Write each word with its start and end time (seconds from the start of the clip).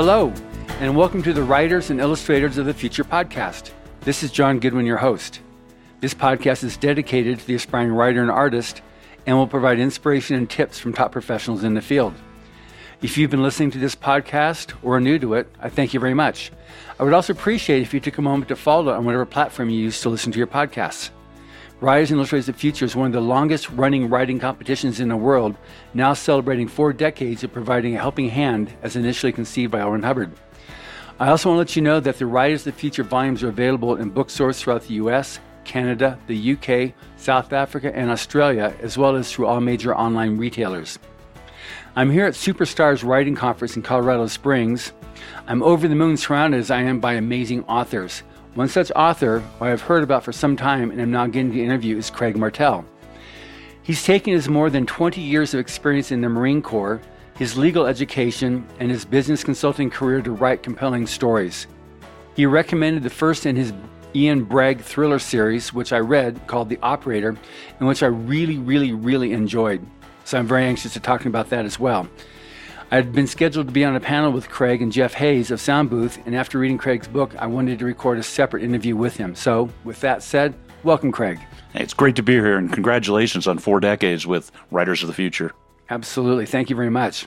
Hello, 0.00 0.32
and 0.78 0.96
welcome 0.96 1.24
to 1.24 1.32
the 1.32 1.42
Writers 1.42 1.90
and 1.90 1.98
Illustrators 2.00 2.56
of 2.56 2.66
the 2.66 2.72
Future 2.72 3.02
podcast. 3.02 3.72
This 4.02 4.22
is 4.22 4.30
John 4.30 4.60
Goodwin, 4.60 4.86
your 4.86 4.98
host. 4.98 5.40
This 5.98 6.14
podcast 6.14 6.62
is 6.62 6.76
dedicated 6.76 7.40
to 7.40 7.46
the 7.48 7.56
aspiring 7.56 7.90
writer 7.90 8.22
and 8.22 8.30
artist 8.30 8.80
and 9.26 9.36
will 9.36 9.48
provide 9.48 9.80
inspiration 9.80 10.36
and 10.36 10.48
tips 10.48 10.78
from 10.78 10.92
top 10.92 11.10
professionals 11.10 11.64
in 11.64 11.74
the 11.74 11.82
field. 11.82 12.14
If 13.02 13.18
you've 13.18 13.32
been 13.32 13.42
listening 13.42 13.72
to 13.72 13.78
this 13.78 13.96
podcast 13.96 14.72
or 14.84 14.98
are 14.98 15.00
new 15.00 15.18
to 15.18 15.34
it, 15.34 15.48
I 15.58 15.68
thank 15.68 15.92
you 15.92 15.98
very 15.98 16.14
much. 16.14 16.52
I 17.00 17.02
would 17.02 17.12
also 17.12 17.32
appreciate 17.32 17.82
if 17.82 17.92
you 17.92 17.98
took 17.98 18.18
a 18.18 18.22
moment 18.22 18.50
to 18.50 18.56
follow 18.56 18.92
on 18.92 19.04
whatever 19.04 19.26
platform 19.26 19.68
you 19.68 19.80
use 19.80 20.00
to 20.02 20.10
listen 20.10 20.30
to 20.30 20.38
your 20.38 20.46
podcasts. 20.46 21.10
Illustrators 21.80 22.48
of 22.48 22.56
the 22.56 22.60
Future 22.60 22.84
is 22.84 22.96
one 22.96 23.06
of 23.06 23.12
the 23.12 23.20
longest 23.20 23.70
running 23.70 24.10
writing 24.10 24.40
competitions 24.40 24.98
in 24.98 25.08
the 25.08 25.16
world, 25.16 25.56
now 25.94 26.12
celebrating 26.12 26.66
four 26.66 26.92
decades 26.92 27.44
of 27.44 27.52
providing 27.52 27.94
a 27.94 28.00
helping 28.00 28.28
hand 28.28 28.72
as 28.82 28.96
initially 28.96 29.30
conceived 29.30 29.70
by. 29.70 29.78
Ron 29.78 30.02
Hubbard. 30.02 30.32
I 31.20 31.28
also 31.28 31.50
want 31.50 31.56
to 31.56 31.60
let 31.60 31.76
you 31.76 31.82
know 31.82 32.00
that 32.00 32.18
the 32.18 32.26
Writers 32.26 32.66
of 32.66 32.74
the 32.74 32.80
Future 32.80 33.04
volumes 33.04 33.44
are 33.44 33.48
available 33.48 33.94
in 33.94 34.10
bookstores 34.10 34.60
throughout 34.60 34.82
the 34.82 34.94
US, 34.94 35.38
Canada, 35.64 36.18
the 36.26 36.52
UK, 36.54 36.94
South 37.16 37.52
Africa, 37.52 37.94
and 37.94 38.10
Australia, 38.10 38.74
as 38.80 38.98
well 38.98 39.14
as 39.14 39.30
through 39.30 39.46
all 39.46 39.60
major 39.60 39.96
online 39.96 40.36
retailers. 40.36 40.98
I'm 41.94 42.10
here 42.10 42.26
at 42.26 42.34
Superstars 42.34 43.04
Writing 43.04 43.36
Conference 43.36 43.76
in 43.76 43.82
Colorado 43.82 44.26
Springs. 44.26 44.92
I'm 45.46 45.62
over 45.62 45.86
the 45.86 45.94
moon 45.94 46.16
surrounded 46.16 46.58
as 46.58 46.72
I 46.72 46.82
am 46.82 46.98
by 46.98 47.14
amazing 47.14 47.64
authors. 47.64 48.24
One 48.58 48.66
such 48.66 48.90
author, 48.96 49.40
I 49.60 49.68
have 49.68 49.82
heard 49.82 50.02
about 50.02 50.24
for 50.24 50.32
some 50.32 50.56
time 50.56 50.90
and 50.90 51.00
am 51.00 51.12
now 51.12 51.28
getting 51.28 51.52
to 51.52 51.62
interview, 51.62 51.96
is 51.96 52.10
Craig 52.10 52.36
Martelle. 52.36 52.84
He's 53.84 54.02
taken 54.02 54.32
his 54.32 54.48
more 54.48 54.68
than 54.68 54.84
20 54.84 55.20
years 55.20 55.54
of 55.54 55.60
experience 55.60 56.10
in 56.10 56.22
the 56.22 56.28
Marine 56.28 56.60
Corps, 56.60 57.00
his 57.36 57.56
legal 57.56 57.86
education, 57.86 58.66
and 58.80 58.90
his 58.90 59.04
business 59.04 59.44
consulting 59.44 59.90
career 59.90 60.20
to 60.22 60.32
write 60.32 60.64
compelling 60.64 61.06
stories. 61.06 61.68
He 62.34 62.46
recommended 62.46 63.04
the 63.04 63.10
first 63.10 63.46
in 63.46 63.54
his 63.54 63.72
Ian 64.16 64.42
Bragg 64.42 64.80
thriller 64.80 65.20
series, 65.20 65.72
which 65.72 65.92
I 65.92 66.00
read 66.00 66.44
called 66.48 66.68
The 66.68 66.80
Operator, 66.82 67.36
and 67.78 67.86
which 67.86 68.02
I 68.02 68.06
really, 68.06 68.58
really, 68.58 68.92
really 68.92 69.34
enjoyed. 69.34 69.86
So 70.24 70.36
I'm 70.36 70.48
very 70.48 70.64
anxious 70.64 70.94
to 70.94 71.00
talk 71.00 71.26
about 71.26 71.48
that 71.50 71.64
as 71.64 71.78
well. 71.78 72.08
I 72.90 72.96
had 72.96 73.12
been 73.12 73.26
scheduled 73.26 73.66
to 73.66 73.72
be 73.72 73.84
on 73.84 73.94
a 73.96 74.00
panel 74.00 74.32
with 74.32 74.48
Craig 74.48 74.80
and 74.80 74.90
Jeff 74.90 75.12
Hays 75.12 75.50
of 75.50 75.60
Sound 75.60 75.90
Booth, 75.90 76.18
and 76.24 76.34
after 76.34 76.58
reading 76.58 76.78
Craig's 76.78 77.06
book, 77.06 77.36
I 77.38 77.46
wanted 77.46 77.78
to 77.80 77.84
record 77.84 78.16
a 78.16 78.22
separate 78.22 78.62
interview 78.62 78.96
with 78.96 79.14
him. 79.14 79.34
So, 79.34 79.68
with 79.84 80.00
that 80.00 80.22
said, 80.22 80.54
welcome, 80.84 81.12
Craig. 81.12 81.38
Hey, 81.74 81.82
it's 81.82 81.92
great 81.92 82.16
to 82.16 82.22
be 82.22 82.32
here, 82.32 82.56
and 82.56 82.72
congratulations 82.72 83.46
on 83.46 83.58
four 83.58 83.78
decades 83.78 84.26
with 84.26 84.50
Writers 84.70 85.02
of 85.02 85.08
the 85.08 85.12
Future. 85.12 85.52
Absolutely. 85.90 86.46
Thank 86.46 86.70
you 86.70 86.76
very 86.76 86.88
much. 86.88 87.26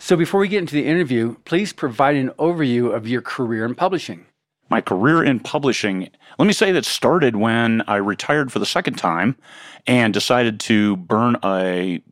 So, 0.00 0.16
before 0.16 0.40
we 0.40 0.48
get 0.48 0.58
into 0.58 0.74
the 0.74 0.84
interview, 0.84 1.36
please 1.44 1.72
provide 1.72 2.16
an 2.16 2.30
overview 2.40 2.92
of 2.92 3.06
your 3.06 3.22
career 3.22 3.64
in 3.64 3.76
publishing. 3.76 4.26
My 4.68 4.80
career 4.80 5.22
in 5.22 5.38
publishing, 5.38 6.10
let 6.40 6.46
me 6.46 6.52
say 6.52 6.72
that 6.72 6.84
started 6.84 7.36
when 7.36 7.82
I 7.86 7.96
retired 7.96 8.50
for 8.50 8.58
the 8.58 8.66
second 8.66 8.94
time 8.94 9.36
and 9.86 10.12
decided 10.12 10.58
to 10.60 10.96
burn 10.96 11.36
a 11.44 12.02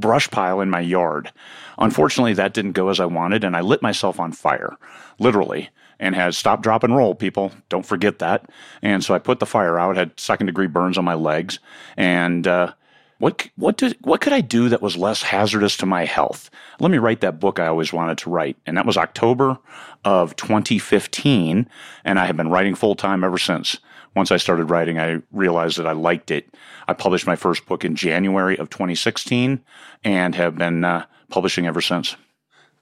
brush 0.00 0.30
pile 0.30 0.60
in 0.60 0.70
my 0.70 0.80
yard. 0.80 1.32
Unfortunately, 1.78 2.34
that 2.34 2.54
didn't 2.54 2.72
go 2.72 2.88
as 2.88 3.00
I 3.00 3.06
wanted, 3.06 3.44
and 3.44 3.56
I 3.56 3.60
lit 3.60 3.82
myself 3.82 4.18
on 4.18 4.32
fire, 4.32 4.76
literally, 5.18 5.70
and 6.00 6.14
had 6.14 6.34
stop, 6.34 6.62
drop, 6.62 6.82
and 6.82 6.96
roll, 6.96 7.14
people. 7.14 7.52
Don't 7.68 7.86
forget 7.86 8.18
that. 8.18 8.50
And 8.82 9.04
so 9.04 9.14
I 9.14 9.18
put 9.18 9.40
the 9.40 9.46
fire 9.46 9.78
out, 9.78 9.96
had 9.96 10.18
second 10.18 10.46
degree 10.46 10.66
burns 10.66 10.98
on 10.98 11.04
my 11.04 11.14
legs, 11.14 11.58
and 11.96 12.46
uh, 12.46 12.72
what 13.18 13.48
what 13.56 13.76
did 13.76 13.96
what 14.02 14.20
could 14.20 14.32
I 14.32 14.40
do 14.40 14.68
that 14.68 14.82
was 14.82 14.96
less 14.96 15.22
hazardous 15.22 15.76
to 15.78 15.86
my 15.86 16.04
health? 16.04 16.50
Let 16.80 16.90
me 16.90 16.98
write 16.98 17.20
that 17.20 17.40
book 17.40 17.58
I 17.58 17.66
always 17.66 17.92
wanted 17.92 18.18
to 18.18 18.30
write, 18.30 18.56
and 18.66 18.76
that 18.76 18.86
was 18.86 18.96
October 18.96 19.58
of 20.04 20.36
2015, 20.36 21.68
and 22.04 22.18
I 22.18 22.26
have 22.26 22.36
been 22.36 22.50
writing 22.50 22.74
full 22.74 22.94
time 22.94 23.24
ever 23.24 23.38
since 23.38 23.78
once 24.14 24.30
I 24.30 24.36
started 24.36 24.70
writing, 24.70 24.98
I 24.98 25.22
realized 25.32 25.78
that 25.78 25.86
I 25.86 25.92
liked 25.92 26.30
it. 26.30 26.52
I 26.86 26.92
published 26.92 27.26
my 27.26 27.36
first 27.36 27.66
book 27.66 27.84
in 27.84 27.94
January 27.94 28.56
of 28.58 28.70
2016 28.70 29.60
and 30.04 30.34
have 30.34 30.56
been 30.56 30.84
uh, 30.84 31.06
publishing 31.30 31.66
ever 31.66 31.80
since. 31.80 32.16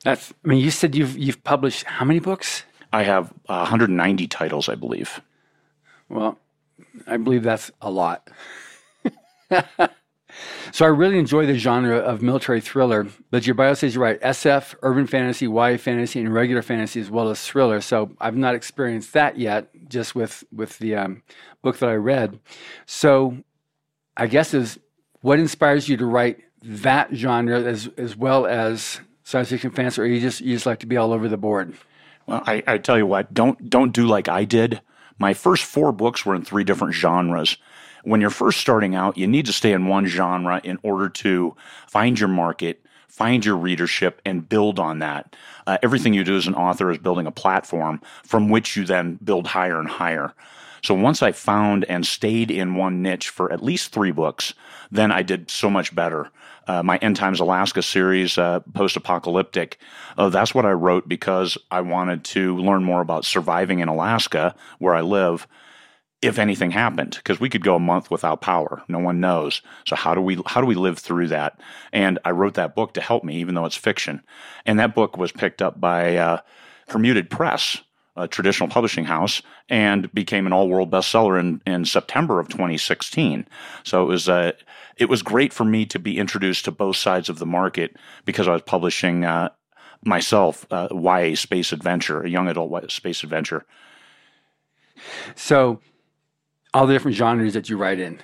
That's, 0.04 0.32
I 0.44 0.48
mean, 0.48 0.58
you 0.58 0.70
said 0.70 0.94
you've, 0.94 1.16
you've 1.16 1.42
published 1.42 1.84
how 1.84 2.04
many 2.04 2.20
books? 2.20 2.64
I 2.92 3.02
have 3.02 3.32
uh, 3.48 3.66
190 3.66 4.26
titles, 4.28 4.68
I 4.68 4.74
believe. 4.74 5.20
Well, 6.08 6.38
I 7.06 7.16
believe 7.16 7.42
that's 7.42 7.70
a 7.82 7.90
lot. 7.90 8.28
So 10.72 10.84
I 10.84 10.88
really 10.88 11.18
enjoy 11.18 11.46
the 11.46 11.56
genre 11.56 11.96
of 11.96 12.22
military 12.22 12.60
thriller, 12.60 13.06
but 13.30 13.46
your 13.46 13.54
bio 13.54 13.74
says 13.74 13.94
you 13.94 14.00
write 14.00 14.20
SF, 14.20 14.74
urban 14.82 15.06
fantasy, 15.06 15.46
YA 15.46 15.76
fantasy, 15.76 16.20
and 16.20 16.32
regular 16.32 16.62
fantasy 16.62 17.00
as 17.00 17.10
well 17.10 17.30
as 17.30 17.44
thriller. 17.46 17.80
So 17.80 18.10
I've 18.20 18.36
not 18.36 18.54
experienced 18.54 19.12
that 19.12 19.38
yet, 19.38 19.70
just 19.88 20.14
with 20.14 20.44
with 20.52 20.78
the 20.78 20.96
um, 20.96 21.22
book 21.62 21.78
that 21.78 21.88
I 21.88 21.94
read. 21.94 22.38
So 22.84 23.38
I 24.16 24.26
guess 24.26 24.54
is 24.54 24.78
what 25.20 25.38
inspires 25.38 25.88
you 25.88 25.96
to 25.96 26.06
write 26.06 26.40
that 26.62 27.14
genre 27.14 27.62
as 27.62 27.88
as 27.96 28.16
well 28.16 28.46
as 28.46 29.00
science 29.22 29.48
fiction 29.50 29.70
fantasy, 29.70 30.00
or 30.00 30.04
you 30.04 30.20
just 30.20 30.40
you 30.40 30.54
just 30.54 30.66
like 30.66 30.80
to 30.80 30.86
be 30.86 30.96
all 30.96 31.12
over 31.12 31.28
the 31.28 31.36
board? 31.36 31.74
Well, 32.26 32.42
I, 32.44 32.62
I 32.66 32.78
tell 32.78 32.98
you 32.98 33.06
what, 33.06 33.32
don't 33.32 33.70
don't 33.70 33.92
do 33.92 34.06
like 34.06 34.28
I 34.28 34.44
did. 34.44 34.80
My 35.18 35.32
first 35.32 35.64
four 35.64 35.92
books 35.92 36.26
were 36.26 36.34
in 36.34 36.44
three 36.44 36.64
different 36.64 36.94
genres 36.94 37.56
when 38.06 38.20
you're 38.20 38.30
first 38.30 38.60
starting 38.60 38.94
out, 38.94 39.18
you 39.18 39.26
need 39.26 39.46
to 39.46 39.52
stay 39.52 39.72
in 39.72 39.88
one 39.88 40.06
genre 40.06 40.60
in 40.62 40.78
order 40.84 41.08
to 41.08 41.56
find 41.88 42.18
your 42.20 42.28
market, 42.28 42.80
find 43.08 43.44
your 43.44 43.56
readership, 43.56 44.22
and 44.24 44.48
build 44.48 44.78
on 44.78 45.00
that. 45.00 45.34
Uh, 45.66 45.76
everything 45.82 46.14
you 46.14 46.22
do 46.22 46.36
as 46.36 46.46
an 46.46 46.54
author 46.54 46.88
is 46.92 46.98
building 46.98 47.26
a 47.26 47.32
platform 47.32 48.00
from 48.22 48.48
which 48.48 48.76
you 48.76 48.84
then 48.84 49.18
build 49.24 49.48
higher 49.48 49.80
and 49.80 49.88
higher. 49.88 50.32
So 50.84 50.94
once 50.94 51.20
I 51.20 51.32
found 51.32 51.84
and 51.86 52.06
stayed 52.06 52.52
in 52.52 52.76
one 52.76 53.02
niche 53.02 53.28
for 53.28 53.52
at 53.52 53.64
least 53.64 53.90
three 53.90 54.12
books, 54.12 54.54
then 54.92 55.10
I 55.10 55.22
did 55.22 55.50
so 55.50 55.68
much 55.68 55.92
better. 55.92 56.30
Uh, 56.68 56.84
my 56.84 56.98
End 56.98 57.16
Times 57.16 57.40
Alaska 57.40 57.82
series, 57.82 58.38
uh, 58.38 58.60
post 58.72 58.96
apocalyptic, 58.96 59.78
uh, 60.16 60.28
that's 60.28 60.54
what 60.54 60.64
I 60.64 60.72
wrote 60.72 61.08
because 61.08 61.58
I 61.72 61.80
wanted 61.80 62.22
to 62.26 62.56
learn 62.56 62.84
more 62.84 63.00
about 63.00 63.24
surviving 63.24 63.80
in 63.80 63.88
Alaska, 63.88 64.54
where 64.78 64.94
I 64.94 65.00
live, 65.00 65.48
if 66.22 66.38
anything 66.38 66.70
happened 66.70 67.14
because 67.16 67.40
we 67.40 67.50
could 67.50 67.62
go 67.62 67.76
a 67.76 67.80
month 67.80 68.10
without 68.10 68.40
power. 68.40 68.82
No 68.88 68.98
one 68.98 69.20
knows. 69.20 69.60
So 69.86 69.96
how 69.96 70.14
do 70.14 70.20
we 70.20 70.40
how 70.46 70.60
do 70.60 70.66
we 70.66 70.74
live 70.74 70.98
through 70.98 71.28
that? 71.28 71.60
And 71.92 72.18
i 72.24 72.30
wrote 72.30 72.54
that 72.54 72.74
book 72.74 72.94
to 72.94 73.00
help 73.00 73.22
me 73.22 73.36
even 73.36 73.54
though 73.54 73.66
it's 73.66 73.76
fiction. 73.76 74.22
And 74.64 74.78
that 74.78 74.94
book 74.94 75.16
was 75.16 75.32
picked 75.32 75.62
up 75.62 75.80
by 75.80 76.16
uh, 76.16 76.40
Permuted 76.88 77.30
Press 77.30 77.78
a 78.18 78.26
traditional 78.26 78.68
publishing 78.68 79.04
house 79.04 79.42
and 79.68 80.12
became 80.14 80.46
an 80.46 80.52
all-world 80.52 80.90
bestseller 80.90 81.38
in, 81.38 81.60
in 81.66 81.84
September 81.84 82.40
of 82.40 82.48
2016 82.48 83.46
so 83.84 84.02
it 84.02 84.06
was 84.06 84.26
uh, 84.28 84.52
it 84.96 85.10
was 85.10 85.20
great 85.22 85.52
for 85.52 85.64
me 85.64 85.84
to 85.84 85.98
be 85.98 86.16
introduced 86.18 86.64
to 86.64 86.70
both 86.70 86.96
sides 86.96 87.28
of 87.28 87.38
the 87.38 87.44
market 87.44 87.94
because 88.24 88.48
I 88.48 88.52
was 88.52 88.62
publishing 88.62 89.26
uh, 89.26 89.50
myself 90.02 90.66
uh, 90.70 90.88
YA 90.90 91.34
space 91.34 91.72
adventure 91.72 92.22
a 92.22 92.30
young 92.30 92.48
adult 92.48 92.90
space 92.90 93.22
adventure. 93.22 93.66
So 95.34 95.80
all 96.76 96.86
the 96.86 96.92
different 96.92 97.16
genres 97.16 97.54
that 97.54 97.70
you 97.70 97.78
write 97.78 97.98
in. 97.98 98.20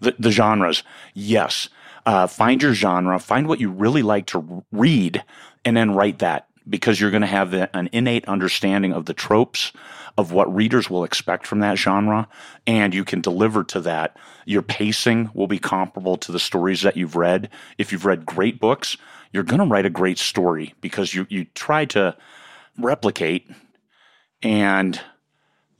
The, 0.00 0.16
the 0.18 0.32
genres, 0.32 0.82
yes. 1.14 1.68
Uh, 2.04 2.26
find 2.26 2.60
your 2.60 2.74
genre, 2.74 3.20
find 3.20 3.46
what 3.46 3.60
you 3.60 3.70
really 3.70 4.02
like 4.02 4.26
to 4.26 4.64
read, 4.72 5.22
and 5.64 5.76
then 5.76 5.94
write 5.94 6.18
that 6.18 6.48
because 6.68 7.00
you're 7.00 7.12
going 7.12 7.20
to 7.20 7.28
have 7.28 7.52
the, 7.52 7.74
an 7.76 7.88
innate 7.92 8.26
understanding 8.26 8.92
of 8.92 9.06
the 9.06 9.14
tropes 9.14 9.72
of 10.18 10.32
what 10.32 10.52
readers 10.52 10.90
will 10.90 11.04
expect 11.04 11.46
from 11.46 11.60
that 11.60 11.78
genre, 11.78 12.26
and 12.66 12.92
you 12.92 13.04
can 13.04 13.20
deliver 13.20 13.62
to 13.62 13.80
that. 13.80 14.16
Your 14.46 14.62
pacing 14.62 15.30
will 15.32 15.46
be 15.46 15.60
comparable 15.60 16.16
to 16.18 16.32
the 16.32 16.40
stories 16.40 16.82
that 16.82 16.96
you've 16.96 17.14
read. 17.14 17.48
If 17.78 17.92
you've 17.92 18.04
read 18.04 18.26
great 18.26 18.58
books, 18.58 18.96
you're 19.32 19.44
going 19.44 19.60
to 19.60 19.66
write 19.66 19.86
a 19.86 19.90
great 19.90 20.18
story 20.18 20.74
because 20.80 21.14
you 21.14 21.26
you 21.30 21.44
try 21.54 21.84
to 21.86 22.16
replicate 22.78 23.48
and 24.42 25.00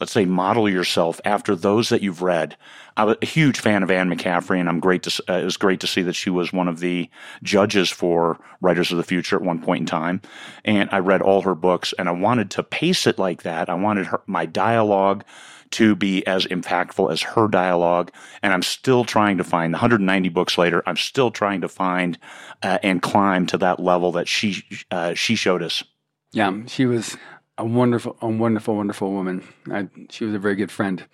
let's 0.03 0.11
say, 0.11 0.25
model 0.25 0.69
yourself 0.69 1.21
after 1.25 1.55
those 1.55 1.91
that 1.91 2.03
you've 2.03 2.23
read. 2.23 2.57
I'm 2.97 3.15
a 3.23 3.25
huge 3.25 3.61
fan 3.61 3.85
of 3.85 3.91
Anne 3.93 4.11
McCaffrey, 4.11 4.59
and 4.59 4.69
I'm 4.69 4.81
great 4.81 5.05
to. 5.05 5.23
Uh, 5.29 5.35
it 5.35 5.45
was 5.45 5.57
great 5.57 5.79
to 5.79 5.87
see 5.87 6.03
that 6.03 6.15
she 6.15 6.29
was 6.29 6.53
one 6.53 6.67
of 6.67 6.81
the 6.81 7.09
judges 7.45 7.89
for 7.89 8.41
Writers 8.61 8.91
of 8.91 8.99
the 8.99 9.05
Future 9.05 9.37
at 9.37 9.43
one 9.43 9.63
point 9.63 9.83
in 9.83 9.87
time. 9.87 10.21
And 10.65 10.89
I 10.91 10.99
read 10.99 11.23
all 11.23 11.43
her 11.43 11.55
books, 11.55 11.95
and 12.01 12.09
I 12.09 12.13
wanted 12.13 12.51
to 12.51 12.65
pace 12.65 13.07
it 13.07 13.17
like 13.17 13.45
that. 13.45 13.69
I 13.69 13.75
wanted 13.75 14.07
her, 14.07 14.23
my 14.27 14.45
dialogue 14.45 15.25
to 15.71 15.95
be 15.95 16.27
as 16.27 16.47
impactful 16.47 17.13
as 17.13 17.23
her 17.23 17.47
dialogue. 17.47 18.11
And 18.43 18.53
I'm 18.53 18.63
still 18.63 19.05
trying 19.05 19.39
to 19.39 19.45
find 19.45 19.73
190 19.73 20.29
books 20.31 20.59
later. 20.59 20.83
I'm 20.85 20.97
still 20.97 21.31
trying 21.31 21.61
to 21.61 21.69
find 21.69 22.19
uh, 22.65 22.81
and 22.83 23.01
climb 23.01 23.47
to 23.47 23.59
that 23.59 23.79
level 23.79 24.11
that 24.13 24.27
she 24.27 24.65
uh, 24.91 25.15
she 25.15 25.37
showed 25.37 25.63
us. 25.63 25.85
Yeah, 26.33 26.53
she 26.67 26.87
was 26.87 27.17
a 27.59 27.65
wonderful, 27.65 28.17
a 28.21 28.29
wonderful, 28.29 28.77
wonderful 28.77 29.13
woman. 29.13 29.47
I, 29.71 29.89
she 30.11 30.25
was 30.25 30.35
a 30.35 30.39
very 30.39 30.55
good 30.55 30.71
friend. 30.71 31.05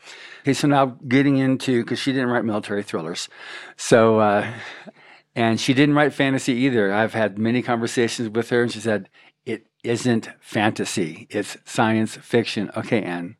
Okay, 0.43 0.55
so 0.55 0.69
now 0.69 0.97
getting 1.07 1.39
into 1.39 1.83
because 1.83 1.99
she 1.99 2.13
didn't 2.13 2.29
write 2.29 2.45
military 2.45 2.83
thrillers, 2.83 3.29
so 3.77 4.21
uh, 4.21 4.51
and 5.35 5.61
she 5.61 5.75
didn't 5.75 5.95
write 5.95 6.15
fantasy 6.15 6.53
either. 6.55 6.93
I've 6.93 7.15
had 7.15 7.39
many 7.39 7.63
conversations 7.63 8.29
with 8.29 8.51
her, 8.51 8.63
and 8.63 8.73
she 8.73 8.81
said, 8.81 9.09
it 9.47 9.67
isn't 9.83 10.29
fantasy. 10.41 11.27
It's 11.31 11.57
science 11.65 12.17
fiction. 12.17 12.71
Okay, 12.77 13.03
Anne. 13.03 13.37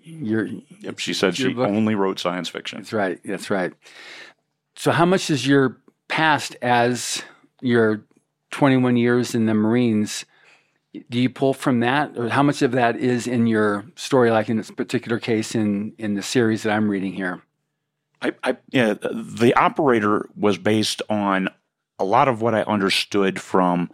You're, 0.00 0.48
yep, 0.80 0.98
she 0.98 1.14
said 1.14 1.36
she 1.36 1.52
book. 1.52 1.68
only 1.68 1.94
wrote 1.94 2.18
science 2.18 2.48
fiction. 2.48 2.78
That's 2.78 2.92
right. 2.92 3.20
That's 3.24 3.50
right. 3.50 3.72
So, 4.76 4.90
how 4.90 5.04
much 5.04 5.30
is 5.30 5.46
your 5.46 5.78
past 6.08 6.56
as 6.62 7.22
your 7.60 8.04
21 8.50 8.96
years 8.96 9.34
in 9.34 9.46
the 9.46 9.54
Marines? 9.54 10.24
Do 11.10 11.18
you 11.20 11.28
pull 11.28 11.54
from 11.54 11.80
that, 11.80 12.16
or 12.16 12.28
how 12.28 12.42
much 12.42 12.62
of 12.62 12.72
that 12.72 12.96
is 12.96 13.26
in 13.26 13.46
your 13.46 13.84
story? 13.96 14.30
Like 14.30 14.48
in 14.48 14.56
this 14.56 14.70
particular 14.70 15.18
case, 15.18 15.54
in 15.54 15.92
in 15.98 16.14
the 16.14 16.22
series 16.22 16.62
that 16.62 16.72
I'm 16.72 16.88
reading 16.88 17.12
here. 17.12 17.42
I, 18.22 18.32
I 18.42 18.56
yeah, 18.70 18.94
the 18.94 19.54
operator 19.54 20.28
was 20.36 20.56
based 20.58 21.02
on 21.10 21.48
a 21.98 22.04
lot 22.04 22.28
of 22.28 22.40
what 22.42 22.54
I 22.54 22.62
understood 22.62 23.40
from 23.40 23.90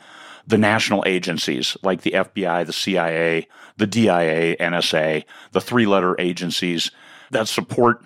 the 0.46 0.58
national 0.58 1.04
agencies 1.06 1.76
like 1.82 2.02
the 2.02 2.12
FBI, 2.12 2.66
the 2.66 2.72
CIA, 2.72 3.46
the 3.76 3.86
DIA, 3.86 4.56
NSA, 4.56 5.24
the 5.52 5.60
three 5.60 5.86
letter 5.86 6.16
agencies 6.18 6.90
that 7.30 7.48
support 7.48 8.04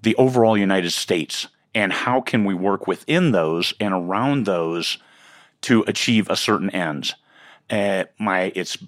the 0.00 0.16
overall 0.16 0.56
United 0.56 0.90
States. 0.90 1.48
And 1.74 1.92
how 1.92 2.20
can 2.20 2.44
we 2.44 2.54
work 2.54 2.86
within 2.86 3.32
those 3.32 3.74
and 3.78 3.92
around 3.92 4.46
those 4.46 4.98
to 5.62 5.84
achieve 5.86 6.28
a 6.30 6.36
certain 6.36 6.70
ends? 6.70 7.14
Uh, 7.70 8.04
my 8.18 8.52
it's 8.54 8.78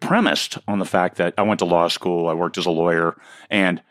premised 0.00 0.58
on 0.68 0.78
the 0.78 0.84
fact 0.84 1.16
that 1.16 1.34
I 1.38 1.42
went 1.42 1.58
to 1.60 1.64
law 1.64 1.88
school, 1.88 2.28
I 2.28 2.34
worked 2.34 2.58
as 2.58 2.66
a 2.66 2.70
lawyer, 2.70 3.16
and 3.50 3.82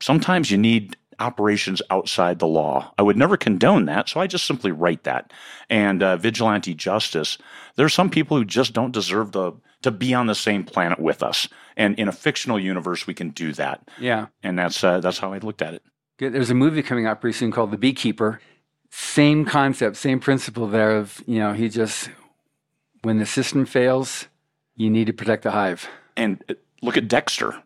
sometimes 0.00 0.50
you 0.50 0.58
need 0.58 0.96
operations 1.18 1.80
outside 1.90 2.38
the 2.38 2.46
law. 2.46 2.92
I 2.98 3.02
would 3.02 3.16
never 3.16 3.36
condone 3.36 3.86
that, 3.86 4.08
so 4.08 4.20
I 4.20 4.26
just 4.26 4.46
simply 4.46 4.70
write 4.70 5.04
that. 5.04 5.32
And 5.70 6.02
uh, 6.02 6.16
vigilante 6.16 6.74
justice, 6.74 7.38
there 7.76 7.86
are 7.86 7.90
some 7.90 8.10
people 8.10 8.36
who 8.36 8.44
just 8.44 8.72
don't 8.72 8.92
deserve 8.92 9.32
the 9.32 9.52
to 9.82 9.90
be 9.90 10.14
on 10.14 10.26
the 10.26 10.34
same 10.34 10.64
planet 10.64 10.98
with 10.98 11.22
us. 11.22 11.48
And 11.76 11.98
in 11.98 12.08
a 12.08 12.12
fictional 12.12 12.58
universe, 12.58 13.06
we 13.06 13.14
can 13.14 13.30
do 13.30 13.52
that. 13.54 13.88
Yeah, 14.00 14.26
and 14.42 14.58
that's 14.58 14.82
uh, 14.82 15.00
that's 15.00 15.18
how 15.18 15.32
I 15.32 15.38
looked 15.38 15.62
at 15.62 15.74
it. 15.74 15.82
Good. 16.18 16.32
There's 16.32 16.50
a 16.50 16.54
movie 16.54 16.82
coming 16.82 17.06
out 17.06 17.20
pretty 17.20 17.36
soon 17.36 17.50
called 17.52 17.70
The 17.70 17.78
Beekeeper. 17.78 18.40
Same 18.90 19.44
concept, 19.44 19.96
same 19.96 20.20
principle 20.20 20.66
there. 20.66 20.96
Of 20.96 21.22
you 21.26 21.38
know, 21.38 21.52
he 21.52 21.68
just 21.68 22.10
when 23.06 23.18
the 23.18 23.26
system 23.26 23.64
fails, 23.64 24.26
you 24.74 24.90
need 24.90 25.06
to 25.06 25.12
protect 25.12 25.44
the 25.44 25.52
hive. 25.52 25.88
And 26.16 26.42
uh, 26.48 26.54
look 26.82 26.96
at 26.96 27.06
Dexter. 27.06 27.62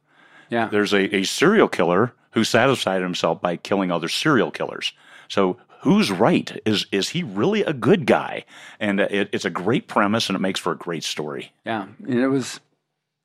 Yeah, 0.50 0.68
there's 0.68 0.92
a, 0.92 1.16
a 1.16 1.24
serial 1.24 1.66
killer 1.66 2.12
who 2.32 2.44
satisfied 2.44 3.00
himself 3.00 3.40
by 3.40 3.56
killing 3.56 3.90
other 3.90 4.08
serial 4.08 4.50
killers. 4.50 4.92
So 5.28 5.56
who's 5.80 6.10
right? 6.10 6.60
Is 6.66 6.84
is 6.92 7.08
he 7.08 7.22
really 7.22 7.62
a 7.62 7.72
good 7.72 8.04
guy? 8.04 8.44
And 8.78 9.00
it, 9.00 9.30
it's 9.32 9.46
a 9.46 9.50
great 9.50 9.88
premise, 9.88 10.28
and 10.28 10.36
it 10.36 10.40
makes 10.40 10.60
for 10.60 10.72
a 10.72 10.76
great 10.76 11.04
story. 11.04 11.52
Yeah, 11.64 11.86
and 12.06 12.20
it 12.20 12.28
was. 12.28 12.60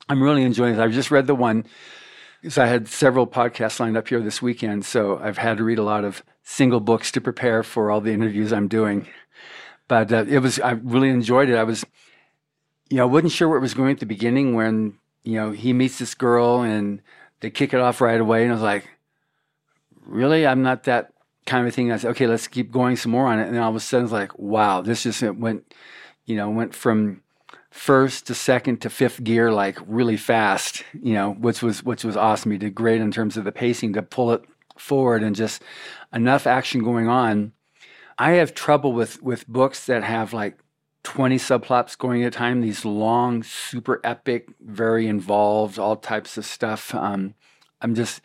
I'm 0.07 0.23
really 0.23 0.43
enjoying 0.43 0.75
it. 0.75 0.79
I've 0.79 0.93
just 0.93 1.11
read 1.11 1.27
the 1.27 1.35
one 1.35 1.65
because 2.41 2.57
I 2.57 2.67
had 2.67 2.87
several 2.87 3.27
podcasts 3.27 3.81
lined 3.81 3.97
up 3.97 4.07
here 4.07 4.21
this 4.21 4.41
weekend, 4.41 4.85
so 4.85 5.19
I've 5.21 5.37
had 5.37 5.57
to 5.57 5.65
read 5.65 5.79
a 5.79 5.83
lot 5.83 6.05
of 6.05 6.23
single 6.43 6.79
books 6.79 7.11
to 7.11 7.19
prepare 7.19 7.61
for 7.61 7.91
all 7.91 7.99
the 7.99 8.13
interviews 8.13 8.53
I'm 8.53 8.69
doing. 8.69 9.07
But 9.87 10.11
uh, 10.11 10.25
it 10.27 10.39
was 10.39 10.59
I 10.59 10.71
really 10.71 11.09
enjoyed 11.09 11.49
it. 11.49 11.55
I 11.55 11.63
was, 11.63 11.85
you 12.89 12.97
know, 12.97 13.03
I 13.03 13.11
wasn't 13.11 13.31
sure 13.31 13.47
where 13.47 13.57
it 13.57 13.61
was 13.61 13.73
going 13.73 13.91
at 13.91 13.99
the 13.99 14.05
beginning 14.05 14.55
when 14.55 14.97
you 15.23 15.35
know 15.35 15.51
he 15.51 15.73
meets 15.73 15.99
this 15.99 16.15
girl 16.15 16.61
and 16.61 17.01
they 17.41 17.49
kick 17.49 17.73
it 17.73 17.79
off 17.79 18.01
right 18.01 18.19
away, 18.19 18.43
and 18.43 18.51
I 18.51 18.55
was 18.55 18.63
like, 18.63 18.89
really, 20.05 20.47
I'm 20.47 20.63
not 20.63 20.83
that 20.83 21.13
kind 21.45 21.67
of 21.67 21.75
thing. 21.75 21.91
I 21.91 21.97
said, 21.97 22.11
okay, 22.11 22.27
let's 22.27 22.47
keep 22.47 22.71
going 22.71 22.95
some 22.95 23.11
more 23.11 23.27
on 23.27 23.39
it. 23.39 23.47
And 23.47 23.57
all 23.57 23.69
of 23.69 23.75
a 23.75 23.79
sudden, 23.79 24.05
it's 24.05 24.13
like, 24.13 24.37
wow, 24.37 24.81
this 24.81 25.03
just 25.03 25.21
went, 25.21 25.73
you 26.25 26.35
know, 26.35 26.49
went 26.49 26.73
from 26.73 27.21
first 27.69 28.25
to 28.27 28.33
second 28.33 28.81
to 28.81 28.89
fifth 28.89 29.21
gear 29.23 29.51
like 29.51 29.77
really 29.85 30.17
fast. 30.17 30.83
You 30.93 31.13
know, 31.13 31.33
which 31.33 31.61
was 31.61 31.83
which 31.83 32.03
was 32.03 32.17
awesome. 32.17 32.51
He 32.51 32.57
did 32.57 32.75
great 32.75 33.01
in 33.01 33.11
terms 33.11 33.37
of 33.37 33.43
the 33.43 33.51
pacing 33.51 33.93
to 33.93 34.01
pull 34.01 34.31
it 34.31 34.43
forward 34.77 35.23
and 35.23 35.35
just 35.35 35.61
enough 36.13 36.47
action 36.47 36.83
going 36.83 37.07
on. 37.07 37.51
I 38.17 38.31
have 38.33 38.53
trouble 38.53 38.93
with 38.93 39.21
with 39.21 39.47
books 39.47 39.85
that 39.85 40.03
have 40.03 40.33
like 40.33 40.57
20 41.05 41.37
subplots 41.37 41.97
going 41.97 42.23
at 42.23 42.27
a 42.29 42.31
time, 42.31 42.61
these 42.61 42.83
long, 42.83 43.43
super 43.43 44.01
epic, 44.03 44.49
very 44.59 45.07
involved, 45.07 45.77
all 45.77 45.95
types 45.95 46.35
of 46.35 46.45
stuff. 46.45 46.93
Um, 46.95 47.35
I'm 47.79 47.93
just, 47.93 48.21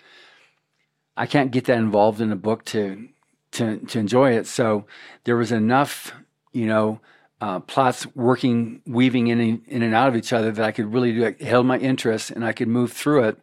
I 1.16 1.26
can't 1.26 1.50
get 1.50 1.66
that 1.66 1.76
involved 1.76 2.20
in 2.20 2.32
a 2.32 2.36
book 2.36 2.64
to 2.66 3.08
to 3.52 3.78
to 3.78 3.98
enjoy 3.98 4.32
it. 4.32 4.46
So 4.46 4.86
there 5.24 5.36
was 5.36 5.52
enough, 5.52 6.12
you 6.52 6.66
know, 6.66 7.00
uh, 7.40 7.60
plots 7.60 8.06
working, 8.16 8.80
weaving 8.86 9.26
in 9.28 9.62
in 9.66 9.82
and 9.82 9.94
out 9.94 10.08
of 10.08 10.16
each 10.16 10.32
other 10.32 10.50
that 10.50 10.64
I 10.64 10.72
could 10.72 10.92
really 10.92 11.12
do. 11.12 11.24
It 11.24 11.42
held 11.42 11.66
my 11.66 11.78
interest, 11.78 12.30
and 12.30 12.44
I 12.44 12.52
could 12.52 12.68
move 12.68 12.92
through 12.92 13.24
it, 13.24 13.38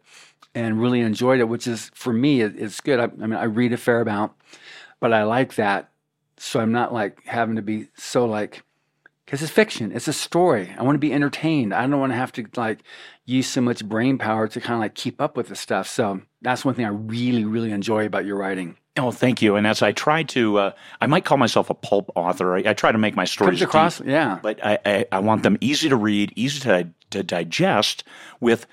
and 0.54 0.80
really 0.80 1.00
enjoyed 1.00 1.40
it. 1.40 1.48
Which 1.48 1.66
is 1.66 1.90
for 1.94 2.12
me, 2.12 2.40
it, 2.40 2.54
it's 2.58 2.80
good. 2.80 2.98
I, 2.98 3.04
I 3.04 3.26
mean, 3.26 3.34
I 3.34 3.44
read 3.44 3.72
a 3.72 3.76
fair 3.76 4.00
amount, 4.00 4.32
but 4.98 5.12
I 5.12 5.22
like 5.22 5.54
that. 5.54 5.90
So 6.38 6.60
I'm 6.60 6.72
not 6.72 6.92
like 6.92 7.24
having 7.24 7.56
to 7.56 7.62
be 7.62 7.88
so 7.96 8.26
like 8.26 8.62
because 9.28 9.42
it's 9.42 9.52
fiction. 9.52 9.92
It's 9.92 10.08
a 10.08 10.12
story. 10.14 10.74
I 10.78 10.82
want 10.82 10.94
to 10.94 11.00
be 11.00 11.12
entertained. 11.12 11.74
I 11.74 11.86
don't 11.86 12.00
want 12.00 12.12
to 12.12 12.16
have 12.16 12.32
to 12.32 12.46
like 12.56 12.78
use 13.26 13.46
so 13.46 13.60
much 13.60 13.84
brain 13.84 14.16
power 14.16 14.48
to 14.48 14.60
kind 14.60 14.74
of 14.74 14.80
like 14.80 14.94
keep 14.94 15.20
up 15.20 15.36
with 15.36 15.48
the 15.48 15.56
stuff. 15.56 15.86
So 15.86 16.22
that's 16.40 16.64
one 16.64 16.74
thing 16.74 16.86
I 16.86 16.88
really, 16.88 17.44
really 17.44 17.70
enjoy 17.70 18.06
about 18.06 18.24
your 18.24 18.36
writing. 18.36 18.78
Oh, 18.96 19.10
thank 19.10 19.42
you. 19.42 19.56
And 19.56 19.66
as 19.66 19.82
I 19.82 19.92
try 19.92 20.22
to, 20.24 20.58
uh, 20.58 20.72
I 21.02 21.06
might 21.06 21.26
call 21.26 21.36
myself 21.36 21.68
a 21.68 21.74
pulp 21.74 22.10
author. 22.14 22.56
I, 22.56 22.70
I 22.70 22.72
try 22.72 22.90
to 22.90 22.98
make 22.98 23.14
my 23.14 23.26
stories 23.26 23.58
Comes 23.58 23.62
across, 23.62 23.98
deep, 23.98 24.08
yeah. 24.08 24.38
But 24.42 24.64
I, 24.64 24.78
I, 24.86 25.06
I, 25.12 25.18
want 25.18 25.42
them 25.42 25.58
easy 25.60 25.90
to 25.90 25.96
read, 25.96 26.32
easy 26.34 26.60
to, 26.60 26.88
to 27.10 27.22
digest, 27.22 28.04
with 28.40 28.66